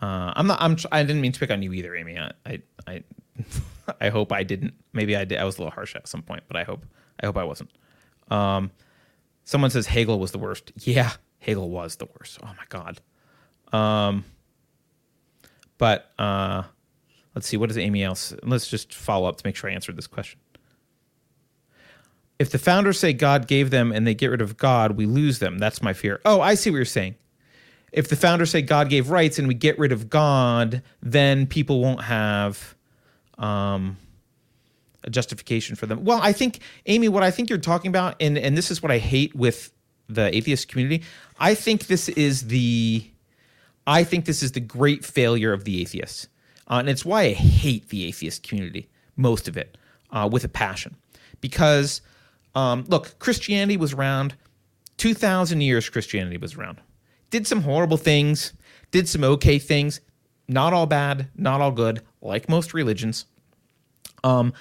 [0.00, 0.62] Uh, I'm not.
[0.62, 0.76] I'm.
[0.92, 2.16] I didn't mean to pick on you either, Amy.
[2.16, 2.30] I.
[2.46, 2.62] I.
[2.86, 3.02] I,
[4.00, 4.74] I hope I didn't.
[4.92, 5.38] Maybe I did.
[5.38, 6.86] I was a little harsh at some point, but I hope.
[7.20, 7.70] I hope I wasn't.
[8.30, 8.70] Um,
[9.48, 10.72] someone says Hegel was the worst.
[10.76, 12.38] Yeah, Hegel was the worst.
[12.42, 13.00] Oh my god.
[13.72, 14.24] Um,
[15.78, 16.64] but uh,
[17.34, 17.56] let's see.
[17.56, 18.34] What does Amy else?
[18.42, 20.38] Let's just follow up to make sure I answered this question
[22.38, 25.38] if the founders say God gave them and they get rid of God, we lose
[25.38, 25.58] them.
[25.58, 26.20] That's my fear.
[26.24, 27.16] Oh, I see what you're saying.
[27.90, 31.80] If the founders say God gave rights and we get rid of God, then people
[31.80, 32.76] won't have
[33.38, 33.96] um,
[35.10, 36.04] justification for them.
[36.04, 38.92] Well, I think, Amy, what I think you're talking about, and, and this is what
[38.92, 39.72] I hate with
[40.08, 41.04] the atheist community,
[41.38, 43.08] I think this is the
[43.86, 46.28] I think this is the great failure of the atheists.
[46.70, 48.86] Uh, and it's why I hate the atheist community,
[49.16, 49.78] most of it,
[50.10, 50.94] uh, with a passion.
[51.40, 52.02] Because
[52.54, 54.34] um, look, Christianity was around
[54.98, 55.88] 2,000 years.
[55.88, 56.80] Christianity was around.
[57.30, 58.52] Did some horrible things,
[58.90, 60.00] did some okay things,
[60.48, 63.24] not all bad, not all good, like most religions.
[64.24, 64.52] Um,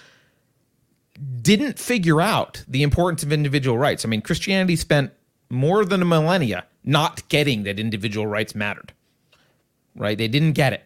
[1.41, 4.06] didn't figure out the importance of individual rights.
[4.06, 5.11] I mean, Christianity spent
[5.49, 8.94] more than a millennia not getting that individual rights mattered.
[9.95, 10.18] Right?
[10.18, 10.84] They didn't get it.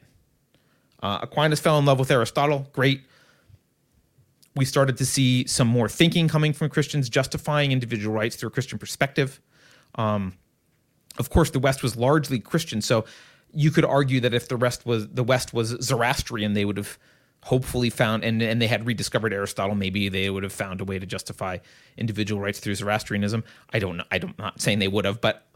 [1.03, 2.70] Uh, Aquinas fell in love with Aristotle.
[2.74, 3.02] Great
[4.56, 8.52] we started to see some more thinking coming from Christians, justifying individual rights through a
[8.52, 9.40] Christian perspective.
[9.95, 10.34] Um,
[11.18, 13.06] of course, the West was largely Christian, so
[13.53, 16.98] you could argue that if the rest was the West was Zoroastrian, they would have
[17.43, 19.76] hopefully found and and they had rediscovered Aristotle.
[19.76, 21.57] Maybe they would have found a way to justify
[21.97, 23.43] individual rights through Zoroastrianism.
[23.72, 24.03] I don't know.
[24.11, 25.47] I'm not saying they would have, but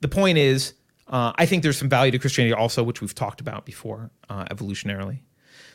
[0.00, 0.74] the point is,
[1.08, 4.44] uh, I think there's some value to Christianity also, which we've talked about before, uh,
[4.46, 5.20] evolutionarily.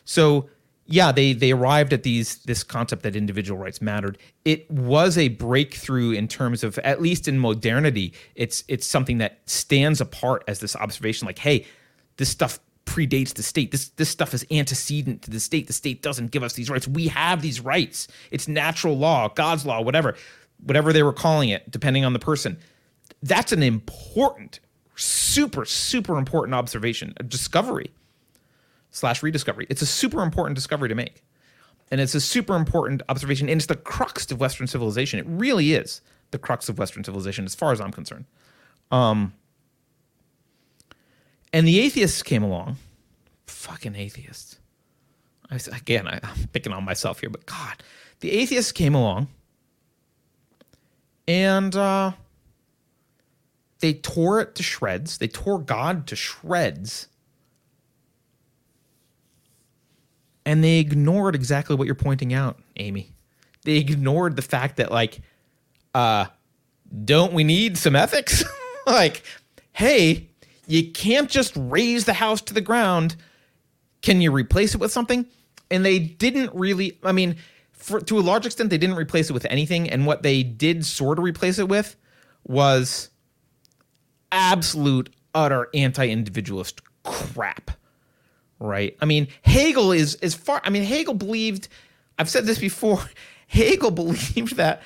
[0.04, 0.48] So
[0.86, 4.18] yeah, they they arrived at these this concept that individual rights mattered.
[4.44, 8.12] It was a breakthrough in terms of at least in modernity.
[8.34, 11.66] It's it's something that stands apart as this observation, like, hey,
[12.16, 13.70] this stuff predates the state.
[13.70, 15.66] This this stuff is antecedent to the state.
[15.66, 16.86] The state doesn't give us these rights.
[16.86, 18.08] We have these rights.
[18.30, 20.14] It's natural law, God's law, whatever,
[20.62, 22.58] whatever they were calling it, depending on the person.
[23.22, 24.60] That's an important,
[24.96, 27.92] super super important observation, a discovery
[28.90, 29.66] slash rediscovery.
[29.68, 31.22] It's a super important discovery to make.
[31.90, 33.48] And it's a super important observation.
[33.48, 35.18] And it's the crux of Western civilization.
[35.18, 36.00] It really is
[36.30, 38.24] the crux of Western civilization, as far as I'm concerned.
[38.90, 39.34] Um,
[41.54, 42.78] and the atheists came along.
[43.46, 44.58] Fucking atheists.
[45.48, 47.80] I, again, I, I'm picking on myself here, but God,
[48.18, 49.28] the atheists came along
[51.28, 52.10] and uh,
[53.78, 55.18] they tore it to shreds.
[55.18, 57.06] They tore God to shreds
[60.44, 63.12] and they ignored exactly what you're pointing out, Amy.
[63.62, 65.20] They ignored the fact that like
[65.94, 66.26] uh
[67.04, 68.42] don't we need some ethics?
[68.86, 69.22] like,
[69.72, 70.28] hey,
[70.66, 73.16] you can't just raze the house to the ground.
[74.02, 75.26] Can you replace it with something?
[75.70, 77.36] And they didn't really I mean,
[77.72, 80.84] for, to a large extent they didn't replace it with anything and what they did
[80.84, 81.96] sort of replace it with
[82.46, 83.10] was
[84.32, 87.70] absolute utter anti-individualist crap
[88.64, 88.96] right?
[89.00, 90.60] I mean, Hegel is as far.
[90.64, 91.68] I mean, Hegel believed.
[92.18, 93.04] I've said this before.
[93.46, 94.82] Hegel believed that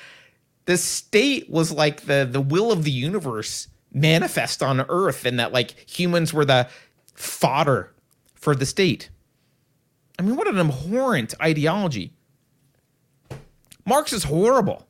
[0.65, 5.51] the state was like the the will of the universe manifest on Earth, and that
[5.51, 6.67] like humans were the
[7.13, 7.93] fodder
[8.35, 9.09] for the state.
[10.17, 12.13] I mean, what an abhorrent ideology.
[13.85, 14.85] Marx is horrible.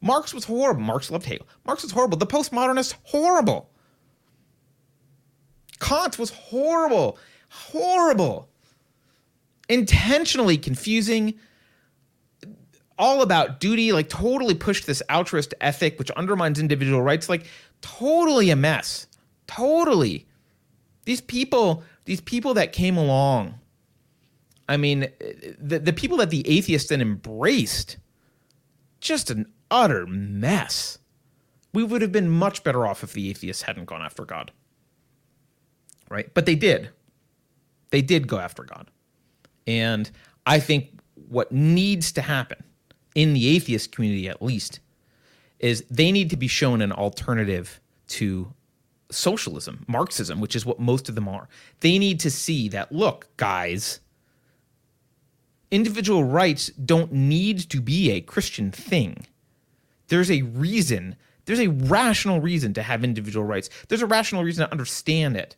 [0.00, 0.82] Marx was horrible.
[0.82, 1.48] Marx loved Hegel.
[1.64, 2.18] Marx was horrible.
[2.18, 3.70] The postmodernists horrible.
[5.80, 7.18] Kant was horrible
[7.54, 8.48] horrible,
[9.68, 11.34] intentionally confusing,
[12.98, 17.46] all about duty, like totally pushed this altruist ethic, which undermines individual rights, like
[17.84, 19.06] totally a mess.
[19.46, 20.26] Totally.
[21.04, 23.58] These people, these people that came along,
[24.68, 25.08] I mean,
[25.58, 27.98] the, the people that the atheists then embraced,
[29.00, 30.98] just an utter mess.
[31.74, 34.52] We would have been much better off if the atheists hadn't gone after God.
[36.08, 36.32] Right?
[36.32, 36.90] But they did
[37.94, 38.90] they did go after God.
[39.68, 40.10] And
[40.46, 40.98] I think
[41.28, 42.64] what needs to happen
[43.14, 44.80] in the atheist community, at least,
[45.60, 48.52] is they need to be shown an alternative to
[49.10, 51.48] socialism, Marxism, which is what most of them are.
[51.80, 54.00] They need to see that, look, guys,
[55.70, 59.26] individual rights don't need to be a Christian thing.
[60.08, 61.16] There's a reason,
[61.46, 63.70] there's a rational reason to have individual rights.
[63.88, 65.56] There's a rational reason to understand it.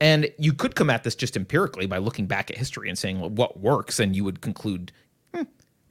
[0.00, 3.20] And you could come at this just empirically by looking back at history and saying
[3.20, 4.92] well, what works, and you would conclude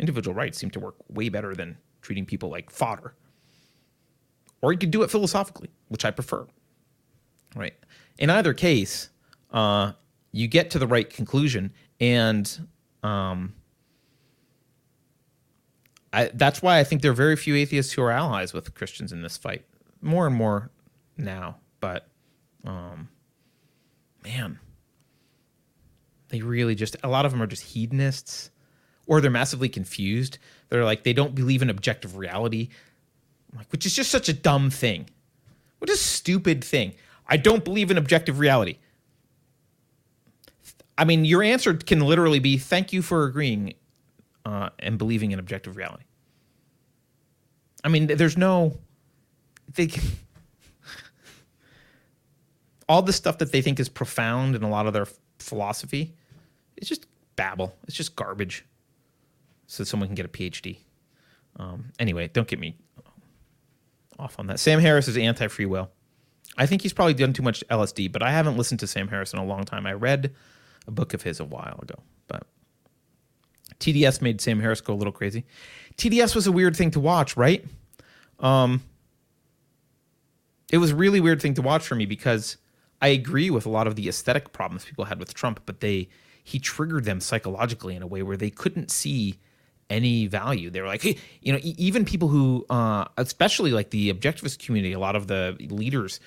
[0.03, 3.15] individual rights seem to work way better than treating people like fodder.
[4.61, 6.45] Or you could do it philosophically, which I prefer.
[7.55, 7.73] Right.
[8.17, 9.09] In either case,
[9.51, 9.93] uh,
[10.33, 11.71] you get to the right conclusion,
[12.01, 12.67] and
[13.01, 13.53] um,
[16.11, 19.13] I, that's why I think there are very few atheists who are allies with Christians
[19.13, 19.65] in this fight.
[20.01, 20.69] More and more
[21.17, 22.07] now, but
[22.65, 23.07] um,
[24.23, 24.59] man,
[26.29, 28.49] they really just a lot of them are just hedonists
[29.07, 30.37] or they're massively confused.
[30.69, 32.69] They're like they don't believe in objective reality,
[33.55, 35.09] like which is just such a dumb thing.
[35.79, 36.93] What a stupid thing.
[37.27, 38.77] I don't believe in objective reality.
[40.97, 43.73] I mean, your answer can literally be thank you for agreeing
[44.45, 46.03] uh, and believing in objective reality.
[47.83, 48.77] I mean, there's no
[49.75, 49.89] they
[52.89, 55.07] all the stuff that they think is profound in a lot of their
[55.39, 56.13] philosophy
[56.77, 57.05] it's just
[57.35, 58.65] babble it's just garbage
[59.67, 60.77] so someone can get a phd
[61.57, 62.75] um, anyway don't get me
[64.19, 64.59] off on that.
[64.59, 65.89] Sam harris is anti-free will.
[66.55, 69.33] I think he's probably done too much lsd but i haven't listened to sam harris
[69.33, 69.85] in a long time.
[69.85, 70.33] I read
[70.87, 71.95] a book of his a while ago
[72.27, 72.45] but
[73.79, 75.45] tds made sam harris go a little crazy.
[75.97, 77.65] Tds was a weird thing to watch right?
[78.39, 78.81] Um,
[80.71, 82.57] it was a really weird thing to watch for me because
[83.01, 86.09] I agree with a lot of the aesthetic problems people had with Trump, but they
[86.43, 89.39] he triggered them psychologically in a way where they couldn't see
[89.89, 90.69] any value.
[90.69, 94.93] They were like, hey, you know, even people who, uh, especially like the objectivist community,
[94.93, 96.19] a lot of the leaders,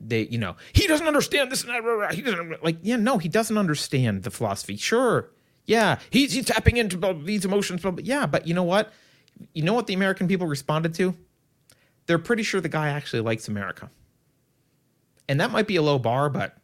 [0.00, 2.14] they, you know, he doesn't understand this and that.
[2.14, 4.76] He doesn't like, yeah, no, he doesn't understand the philosophy.
[4.76, 5.30] Sure,
[5.66, 8.92] yeah, he's he's tapping into these emotions, but yeah, but you know what?
[9.52, 11.14] You know what the American people responded to?
[12.06, 13.90] they're pretty sure the guy actually likes America.
[15.28, 16.56] And that might be a low bar, but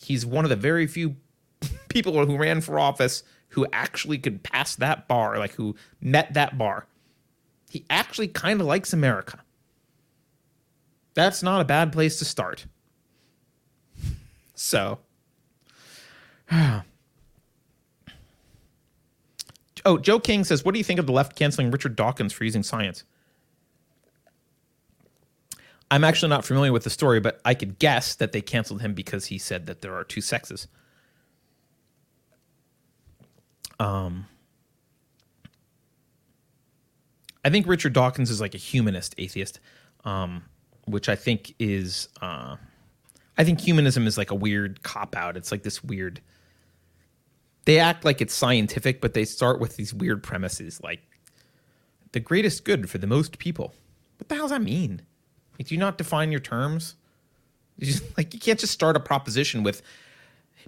[0.00, 1.16] he's one of the very few
[1.88, 3.22] people who ran for office
[3.54, 6.86] who actually could pass that bar, like who met that bar.
[7.70, 9.38] He actually kind of likes America.
[11.14, 12.66] That's not a bad place to start.
[14.56, 14.98] So,
[16.52, 16.82] oh,
[20.00, 22.64] Joe King says, What do you think of the left canceling Richard Dawkins for using
[22.64, 23.04] science?
[25.92, 28.94] I'm actually not familiar with the story, but I could guess that they canceled him
[28.94, 30.66] because he said that there are two sexes.
[33.84, 34.26] Um,
[37.44, 39.60] I think Richard Dawkins is like a humanist atheist,
[40.04, 40.42] um,
[40.86, 42.08] which I think is.
[42.22, 42.56] Uh,
[43.36, 45.36] I think humanism is like a weird cop out.
[45.36, 46.22] It's like this weird.
[47.66, 51.00] They act like it's scientific, but they start with these weird premises like
[52.12, 53.74] the greatest good for the most people.
[54.18, 55.02] What the hell does that mean?
[55.58, 56.94] Like, do you not define your terms?
[57.76, 59.82] You just, like you can't just start a proposition with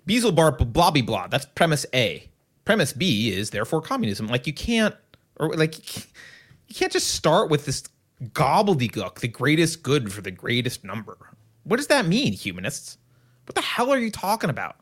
[0.04, 1.28] Beelzebub blah blah blah.
[1.28, 2.28] That's premise A.
[2.66, 4.26] Premise B is therefore communism.
[4.26, 4.94] Like you can't,
[5.36, 5.78] or like
[6.68, 7.84] you can't just start with this
[8.22, 11.16] gobbledygook, the greatest good for the greatest number.
[11.62, 12.98] What does that mean, humanists?
[13.46, 14.76] What the hell are you talking about?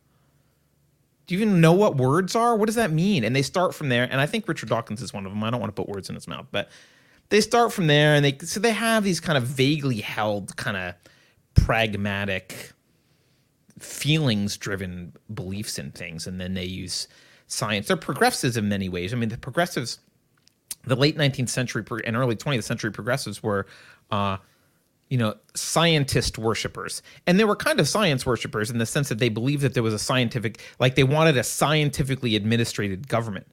[1.27, 2.57] Do you even know what words are?
[2.57, 3.23] What does that mean?
[3.25, 4.05] And they start from there.
[4.11, 5.43] And I think Richard Dawkins is one of them.
[5.45, 6.71] I don't want to put words in his mouth, but
[7.29, 8.15] they start from there.
[8.15, 10.95] And they so they have these kind of vaguely held, kind of
[11.55, 12.73] pragmatic,
[13.79, 16.27] feelings driven beliefs in things.
[16.27, 17.09] And then they use
[17.55, 17.89] science.
[17.89, 19.13] They're progressives in many ways.
[19.13, 19.99] I mean, the progressives,
[20.85, 23.67] the late 19th century and early 20th century progressives were.
[24.11, 24.37] Uh,
[25.11, 27.03] you know, scientist worshippers.
[27.27, 29.83] And they were kind of science worshippers in the sense that they believed that there
[29.83, 33.47] was a scientific, like they wanted a scientifically administrated government,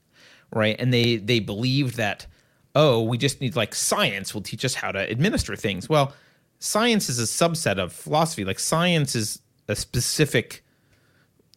[0.54, 0.76] right?
[0.80, 2.26] And they they believed that,
[2.74, 5.90] oh, we just need like science will teach us how to administer things.
[5.90, 6.14] Well,
[6.60, 8.46] science is a subset of philosophy.
[8.46, 10.64] Like science is a specific,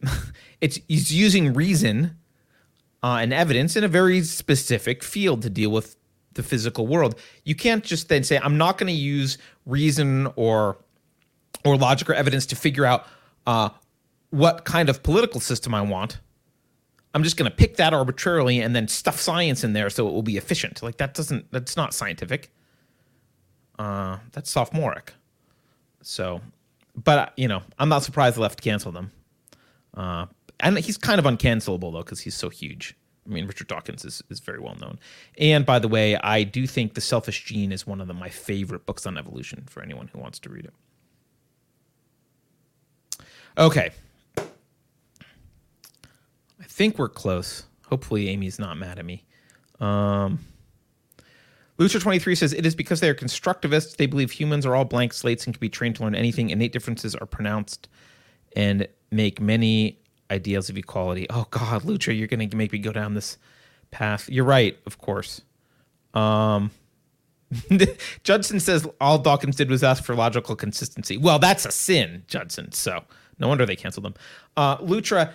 [0.61, 2.17] it's, it's using reason
[3.05, 5.95] uh, and evidence in a very specific field to deal with
[6.33, 7.13] the physical world.
[7.43, 9.37] You can't just then say, I'm not going to use
[9.67, 10.77] reason or
[11.63, 13.05] or logic or evidence to figure out
[13.45, 13.69] uh,
[14.31, 16.19] what kind of political system I want.
[17.13, 20.11] I'm just going to pick that arbitrarily and then stuff science in there so it
[20.11, 20.81] will be efficient.
[20.81, 22.51] Like that doesn't that's not scientific.
[23.77, 25.13] Uh, that's sophomoric.
[26.01, 26.41] So,
[26.95, 29.11] but you know, I'm not surprised the left canceled them.
[29.93, 30.25] Uh,
[30.59, 32.95] and he's kind of uncancelable though because he's so huge.
[33.25, 34.99] I mean, Richard Dawkins is, is very well known.
[35.39, 38.29] And by the way, I do think The Selfish Gene is one of the, my
[38.29, 40.73] favorite books on evolution for anyone who wants to read it.
[43.57, 43.91] Okay.
[44.37, 44.43] I
[46.67, 47.63] think we're close.
[47.87, 49.23] Hopefully, Amy's not mad at me.
[49.79, 50.39] Um,
[51.79, 53.97] Lucha23 says it is because they are constructivists.
[53.97, 56.49] They believe humans are all blank slates and can be trained to learn anything.
[56.49, 57.87] Innate differences are pronounced
[58.55, 59.99] and make many
[60.31, 61.27] ideals of equality.
[61.29, 63.37] Oh God, Lucha, you're going to make me go down this
[63.91, 64.29] path.
[64.29, 65.41] You're right, of course.
[66.13, 66.71] Um,
[68.23, 71.17] Judson says all Dawkins did was ask for logical consistency.
[71.17, 72.71] Well, that's a sin, Judson.
[72.71, 73.03] So
[73.39, 74.15] no wonder they canceled them.
[74.57, 75.31] Uh, Lutra,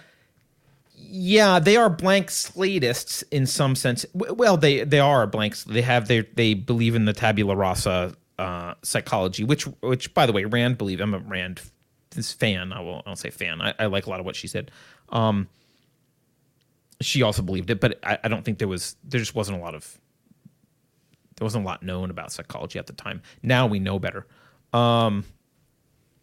[0.95, 4.05] yeah, they are blank slatists in some sense.
[4.13, 5.65] Well, they they are blanks.
[5.65, 10.33] They have their they believe in the tabula rasa uh, psychology, which which by the
[10.33, 11.01] way, Rand believe.
[11.01, 11.61] I'm a Rand
[12.11, 12.73] this fan.
[12.73, 13.03] I will.
[13.07, 13.61] I'll say fan.
[13.61, 14.71] I, I, like a lot of what she said.
[15.11, 15.49] Um,
[17.01, 18.97] she also believed it, but I, I, don't think there was.
[19.05, 19.99] There just wasn't a lot of.
[21.37, 23.23] There wasn't a lot known about psychology at the time.
[23.43, 24.27] Now we know better.
[24.73, 25.25] Um,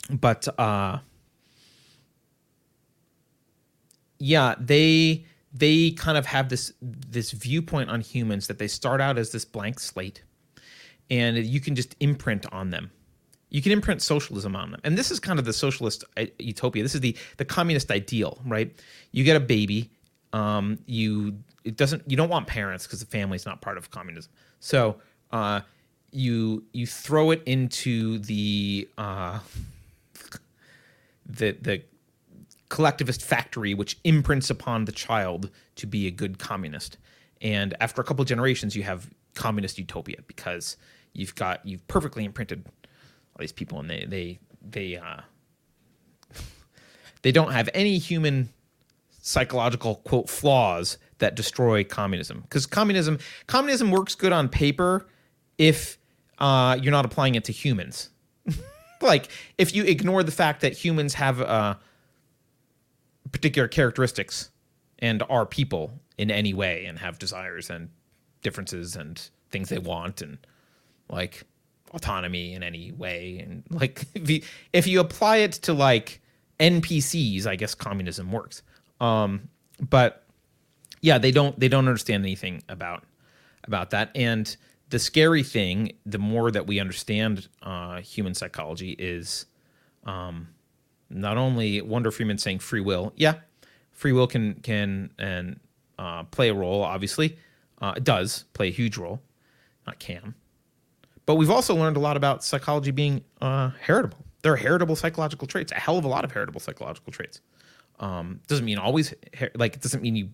[0.09, 0.99] but uh,
[4.19, 9.17] yeah, they they kind of have this this viewpoint on humans that they start out
[9.17, 10.23] as this blank slate,
[11.09, 12.91] and you can just imprint on them
[13.49, 14.81] you can imprint socialism on them.
[14.83, 16.83] And this is kind of the socialist uh, utopia.
[16.83, 18.73] This is the the communist ideal right?
[19.11, 19.89] You get a baby
[20.33, 24.31] um, you it doesn't you don't want parents because the family's not part of communism.
[24.59, 24.97] So
[25.31, 25.61] uh,
[26.11, 29.39] you you throw it into the uh,
[31.25, 31.81] the the
[32.69, 36.97] collectivist factory which imprints upon the child to be a good communist.
[37.41, 40.77] And after a couple of generations you have communist utopia because
[41.13, 42.65] you've got you've perfectly imprinted
[43.37, 45.21] all these people, and they they they uh,
[47.21, 48.49] they don't have any human
[49.21, 55.07] psychological quote flaws that destroy communism because communism communism works good on paper
[55.57, 55.97] if
[56.39, 58.09] uh, you're not applying it to humans.
[59.01, 61.75] like if you ignore the fact that humans have uh,
[63.31, 64.49] particular characteristics
[64.99, 67.89] and are people in any way and have desires and
[68.41, 70.37] differences and things they want and
[71.09, 71.43] like
[71.93, 73.39] autonomy in any way.
[73.39, 74.05] And like
[74.73, 76.21] if you, apply it to like
[76.59, 78.63] npcs i guess communism works.
[78.99, 79.49] Um
[79.89, 80.23] but
[81.01, 83.03] yeah they don't they don't understand anything about
[83.63, 84.11] about that.
[84.15, 84.55] And
[84.89, 89.45] the scary thing the more that we understand uh human psychology is
[90.05, 90.47] um
[91.09, 93.35] not only wonder freeman saying free will yeah
[93.91, 95.59] free will can can and
[95.99, 97.37] uh, play a role obviously.
[97.79, 99.21] Uh, it does play a huge role
[99.85, 100.33] not can
[101.27, 104.25] but we've also learned a lot about psychology being uh, heritable.
[104.41, 107.41] There are heritable psychological traits, a hell of a lot of heritable psychological traits.
[107.99, 109.13] Um, doesn't mean always
[109.55, 110.29] like it doesn't mean you,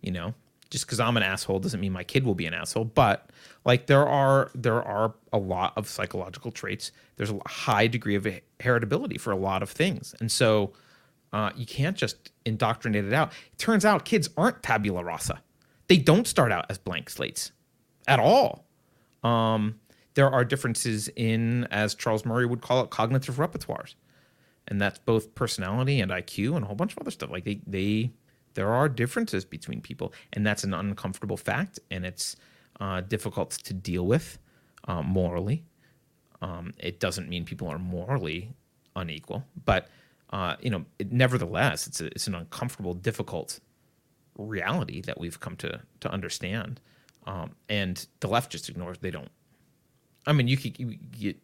[0.00, 0.34] you know,
[0.68, 2.86] just because I'm an asshole doesn't mean my kid will be an asshole.
[2.86, 3.30] But
[3.64, 6.90] like there are there are a lot of psychological traits.
[7.16, 8.26] There's a high degree of
[8.58, 10.72] heritability for a lot of things, and so
[11.32, 13.30] uh, you can't just indoctrinate it out.
[13.52, 15.40] It turns out kids aren't tabula rasa.
[15.86, 17.52] They don't start out as blank slates
[18.08, 18.64] at all.
[19.22, 19.78] Um,
[20.14, 23.94] there are differences in, as Charles Murray would call it, cognitive repertoires,
[24.68, 27.30] and that's both personality and IQ and a whole bunch of other stuff.
[27.30, 28.10] Like they, they,
[28.54, 32.36] there are differences between people, and that's an uncomfortable fact, and it's
[32.80, 34.38] uh, difficult to deal with
[34.86, 35.64] uh, morally.
[36.40, 38.52] Um, it doesn't mean people are morally
[38.96, 39.88] unequal, but
[40.30, 43.60] uh, you know, it, nevertheless, it's a, it's an uncomfortable, difficult
[44.38, 46.80] reality that we've come to to understand.
[47.26, 48.98] Um, and the left just ignores.
[48.98, 49.30] They don't
[50.26, 51.36] I mean, you could you get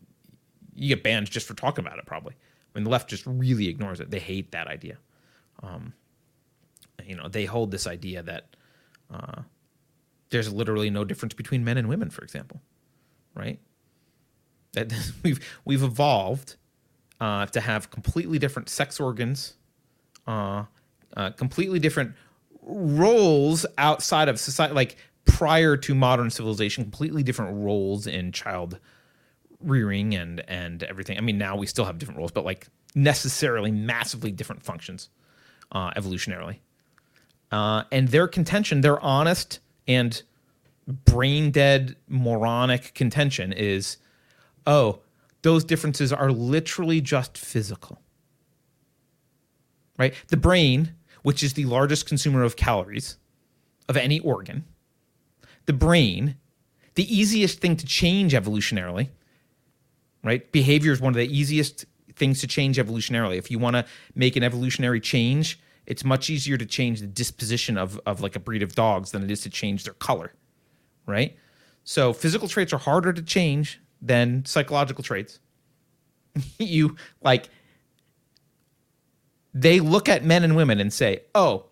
[0.75, 2.07] you get banned just for talking about it.
[2.07, 2.35] Probably.
[2.35, 4.11] I mean, the left just really ignores it.
[4.11, 4.99] They hate that idea.
[5.63, 5.93] Um,
[7.05, 8.57] you know, they hold this idea that
[9.13, 9.43] uh,
[10.31, 12.61] there's literally no difference between men and women, for example,
[13.35, 13.59] right?
[14.73, 14.93] That
[15.23, 16.57] we've we've evolved
[17.21, 19.55] uh, to have completely different sex organs,
[20.27, 20.65] uh,
[21.17, 22.15] uh, completely different
[22.63, 24.75] roles outside of society.
[24.75, 24.97] Like
[25.29, 28.79] prior to modern civilization, completely different roles in child
[29.61, 31.19] rearing and and everything.
[31.19, 35.11] I mean, now we still have different roles, but like necessarily massively different functions
[35.73, 36.59] uh, evolutionarily.
[37.51, 40.23] Uh, and their contention, their honest and
[40.87, 43.99] brain dead moronic contention is,
[44.67, 45.01] oh,
[45.43, 48.01] those differences are literally just physical.
[49.99, 50.15] Right?
[50.29, 53.17] The brain, which is the largest consumer of calories
[53.89, 54.65] of any organ,
[55.69, 56.35] the brain,
[56.95, 59.11] the easiest thing to change evolutionarily,
[60.25, 60.51] right?
[60.51, 61.85] Behavior is one of the easiest
[62.17, 63.37] things to change evolutionarily.
[63.37, 63.85] If you want to
[64.15, 68.41] make an evolutionary change, it's much easier to change the disposition of, of like a
[68.41, 70.33] breed of dogs than it is to change their color,
[71.05, 71.37] right?
[71.85, 75.39] So physical traits are harder to change than psychological traits.
[76.59, 77.51] you like
[79.53, 81.67] they look at men and women and say, "Oh,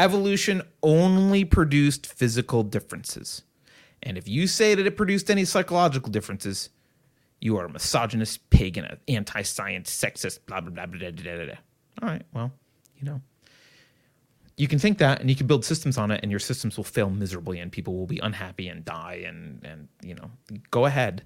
[0.00, 3.42] evolution only produced physical differences.
[4.02, 6.70] And if you say that it produced any psychological differences,
[7.40, 11.22] you are a misogynist, pig, and an anti science, sexist, blah, blah, blah, blah, blah,
[11.22, 11.54] blah, blah.
[12.02, 12.50] All right, well,
[12.96, 13.20] you know.
[14.56, 16.84] You can think that and you can build systems on it, and your systems will
[16.84, 20.30] fail miserably, and people will be unhappy and die, and, and you know,
[20.70, 21.24] go ahead.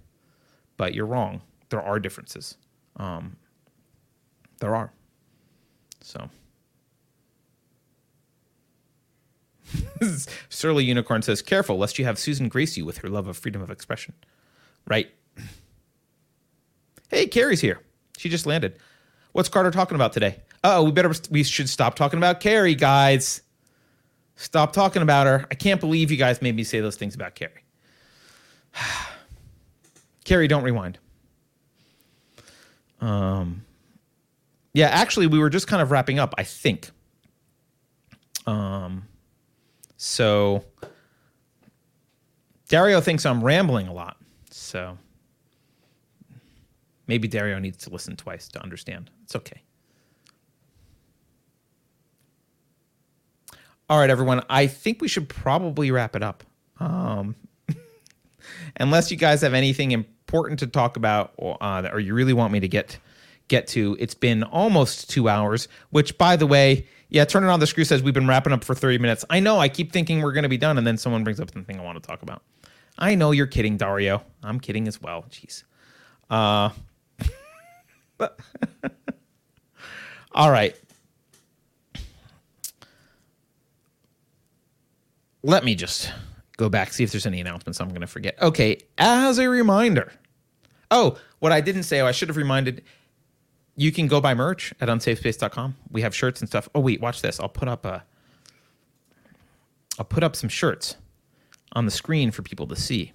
[0.77, 1.43] But you're wrong.
[1.69, 2.57] There are differences.
[2.97, 3.37] Um,
[4.61, 4.93] there are.
[6.01, 6.29] So.
[10.49, 13.63] Surly Unicorn says, careful lest you have Susan grace you with her love of freedom
[13.63, 14.15] of expression.
[14.87, 15.11] Right.
[17.09, 17.81] Hey, Keri's here.
[18.19, 18.77] She just landed.
[19.33, 20.41] What's Carter talking about today?
[20.63, 23.43] Oh, we better we should stop talking about Keri, guys.
[24.37, 25.47] Stop talking about her.
[25.51, 27.65] I can't believe you guys made me say those things about Keri.
[30.25, 30.99] Keri, don't rewind.
[33.01, 33.65] Um
[34.73, 36.91] yeah, actually we were just kind of wrapping up, I think.
[38.47, 39.07] Um
[40.05, 40.63] so
[42.69, 44.19] Dario thinks I'm rambling a lot.
[44.51, 44.99] So
[47.07, 49.11] maybe Dario needs to listen twice to understand.
[49.23, 49.63] It's okay.
[53.89, 54.43] All right, everyone.
[54.51, 56.45] I think we should probably wrap it up.
[56.79, 57.35] Um,
[58.77, 62.53] unless you guys have anything important to talk about, or, uh, or you really want
[62.53, 62.99] me to get
[63.49, 63.97] get to.
[63.99, 68.03] It's been almost two hours, which, by the way, yeah, turning on the screw says
[68.03, 69.25] we've been wrapping up for 30 minutes.
[69.31, 69.61] I know.
[69.61, 71.83] I keep thinking we're going to be done, and then someone brings up something I
[71.85, 72.43] want to talk about.
[72.99, 74.25] I know you're kidding, Dario.
[74.43, 75.25] I'm kidding as well.
[75.31, 75.63] Jeez.
[76.29, 76.71] Uh,
[80.33, 80.75] all right.
[85.45, 86.11] Let me just
[86.57, 88.43] go back, see if there's any announcements I'm going to forget.
[88.43, 90.13] Okay, as a reminder.
[90.91, 92.83] Oh, what I didn't say, oh, I should have reminded
[93.77, 95.77] you can go buy merch at unsafespace.com.
[95.91, 96.69] We have shirts and stuff.
[96.75, 97.41] Oh wait, watch this.
[97.41, 98.05] I'll put up a
[99.99, 100.97] I'll put up some shirts
[101.73, 103.13] on the screen for people to see.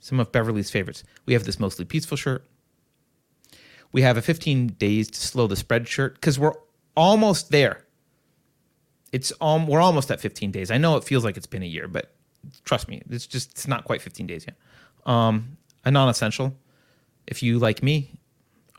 [0.00, 1.02] some of Beverly's favorites.
[1.26, 2.46] We have this mostly peaceful shirt.
[3.92, 6.52] We have a 15 days to slow the spread shirt because we're
[6.96, 7.84] almost there.
[9.12, 10.70] It's um, we're almost at 15 days.
[10.70, 12.12] I know it feels like it's been a year, but
[12.64, 14.56] trust me, it's just it's not quite 15 days yet.
[15.06, 16.54] Um, a non-essential.
[17.26, 18.10] If you like me,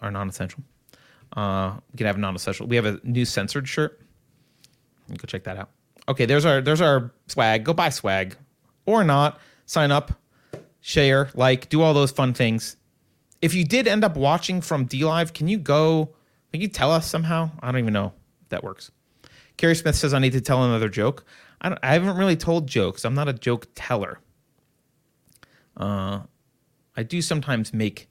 [0.01, 0.63] are non-essential.
[1.35, 2.67] Uh, we can have a non-essential.
[2.67, 3.99] We have a new censored shirt.
[5.09, 5.69] Go check that out.
[6.07, 7.63] Okay, there's our there's our swag.
[7.63, 8.35] Go buy swag,
[8.85, 9.39] or not.
[9.65, 10.13] Sign up,
[10.79, 12.77] share, like, do all those fun things.
[13.41, 16.15] If you did end up watching from DLive, can you go?
[16.51, 17.49] Can you tell us somehow?
[17.59, 18.13] I don't even know
[18.43, 18.91] if that works.
[19.57, 21.25] Keri Smith says I need to tell another joke.
[21.61, 23.03] I, I haven't really told jokes.
[23.03, 24.19] I'm not a joke teller.
[25.75, 26.21] Uh,
[26.95, 28.09] I do sometimes make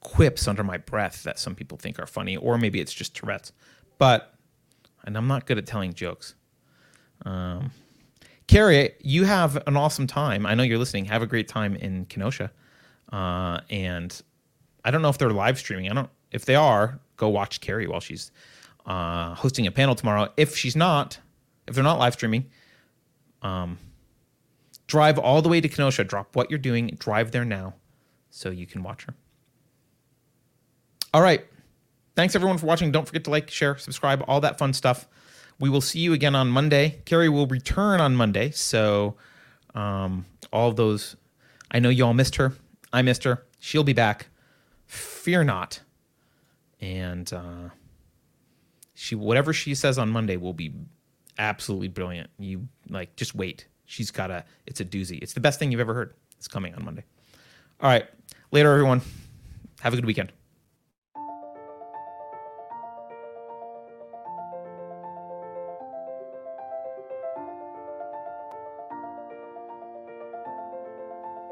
[0.00, 3.52] quips under my breath that some people think are funny, or maybe it's just Tourette's.
[3.98, 4.34] But,
[5.04, 6.34] and I'm not good at telling jokes.
[7.24, 7.70] Um,
[8.46, 10.46] Keri, you have an awesome time.
[10.46, 11.04] I know you're listening.
[11.04, 12.50] Have a great time in Kenosha.
[13.12, 14.20] Uh, and
[14.84, 15.90] I don't know if they're live streaming.
[15.90, 16.10] I don't.
[16.32, 18.30] If they are, go watch Keri while she's
[18.86, 20.32] uh, hosting a panel tomorrow.
[20.36, 21.18] If she's not,
[21.66, 22.46] if they're not live streaming,
[23.42, 23.78] um,
[24.86, 26.04] drive all the way to Kenosha.
[26.04, 26.96] Drop what you're doing.
[26.98, 27.74] Drive there now,
[28.30, 29.14] so you can watch her.
[31.12, 31.44] All right.
[32.14, 32.92] Thanks everyone for watching.
[32.92, 35.08] Don't forget to like, share, subscribe, all that fun stuff.
[35.58, 37.00] We will see you again on Monday.
[37.04, 38.50] Keri will return on Monday.
[38.50, 39.16] So,
[39.74, 41.16] um, all those,
[41.70, 42.52] I know you all missed her.
[42.92, 43.44] I missed her.
[43.58, 44.28] She'll be back.
[44.86, 45.80] Fear not.
[46.80, 47.70] And uh,
[48.94, 50.72] she, whatever she says on Monday will be
[51.38, 52.30] absolutely brilliant.
[52.38, 53.66] You like, just wait.
[53.84, 55.18] She's got a, it's a doozy.
[55.20, 56.14] It's the best thing you've ever heard.
[56.38, 57.04] It's coming on Monday.
[57.80, 58.06] All right.
[58.50, 59.02] Later, everyone.
[59.80, 60.32] Have a good weekend.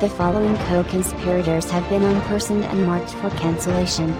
[0.00, 4.12] The following co-conspirators have been unpersoned and marked for cancellation.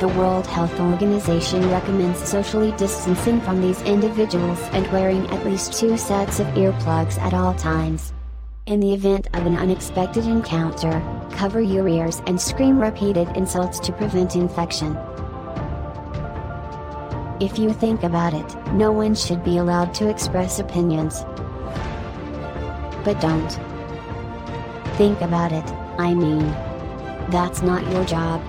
[0.00, 5.96] The World Health Organization recommends socially distancing from these individuals and wearing at least two
[5.96, 8.12] sets of earplugs at all times.
[8.66, 11.00] In the event of an unexpected encounter,
[11.30, 14.98] cover your ears and scream repeated insults to prevent infection.
[17.40, 21.22] If you think about it, no one should be allowed to express opinions.
[23.04, 23.71] But don't.
[24.96, 25.64] Think about it,
[25.98, 26.46] I mean.
[27.30, 28.42] That's not your job.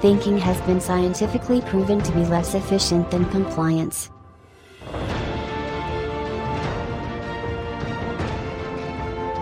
[0.00, 4.10] Thinking has been scientifically proven to be less efficient than compliance.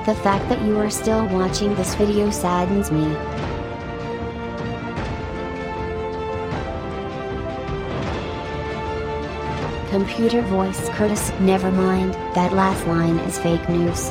[0.06, 3.04] The fact that you are still watching this video saddens me.
[9.90, 14.10] Computer voice Curtis, never mind, that last line is fake news.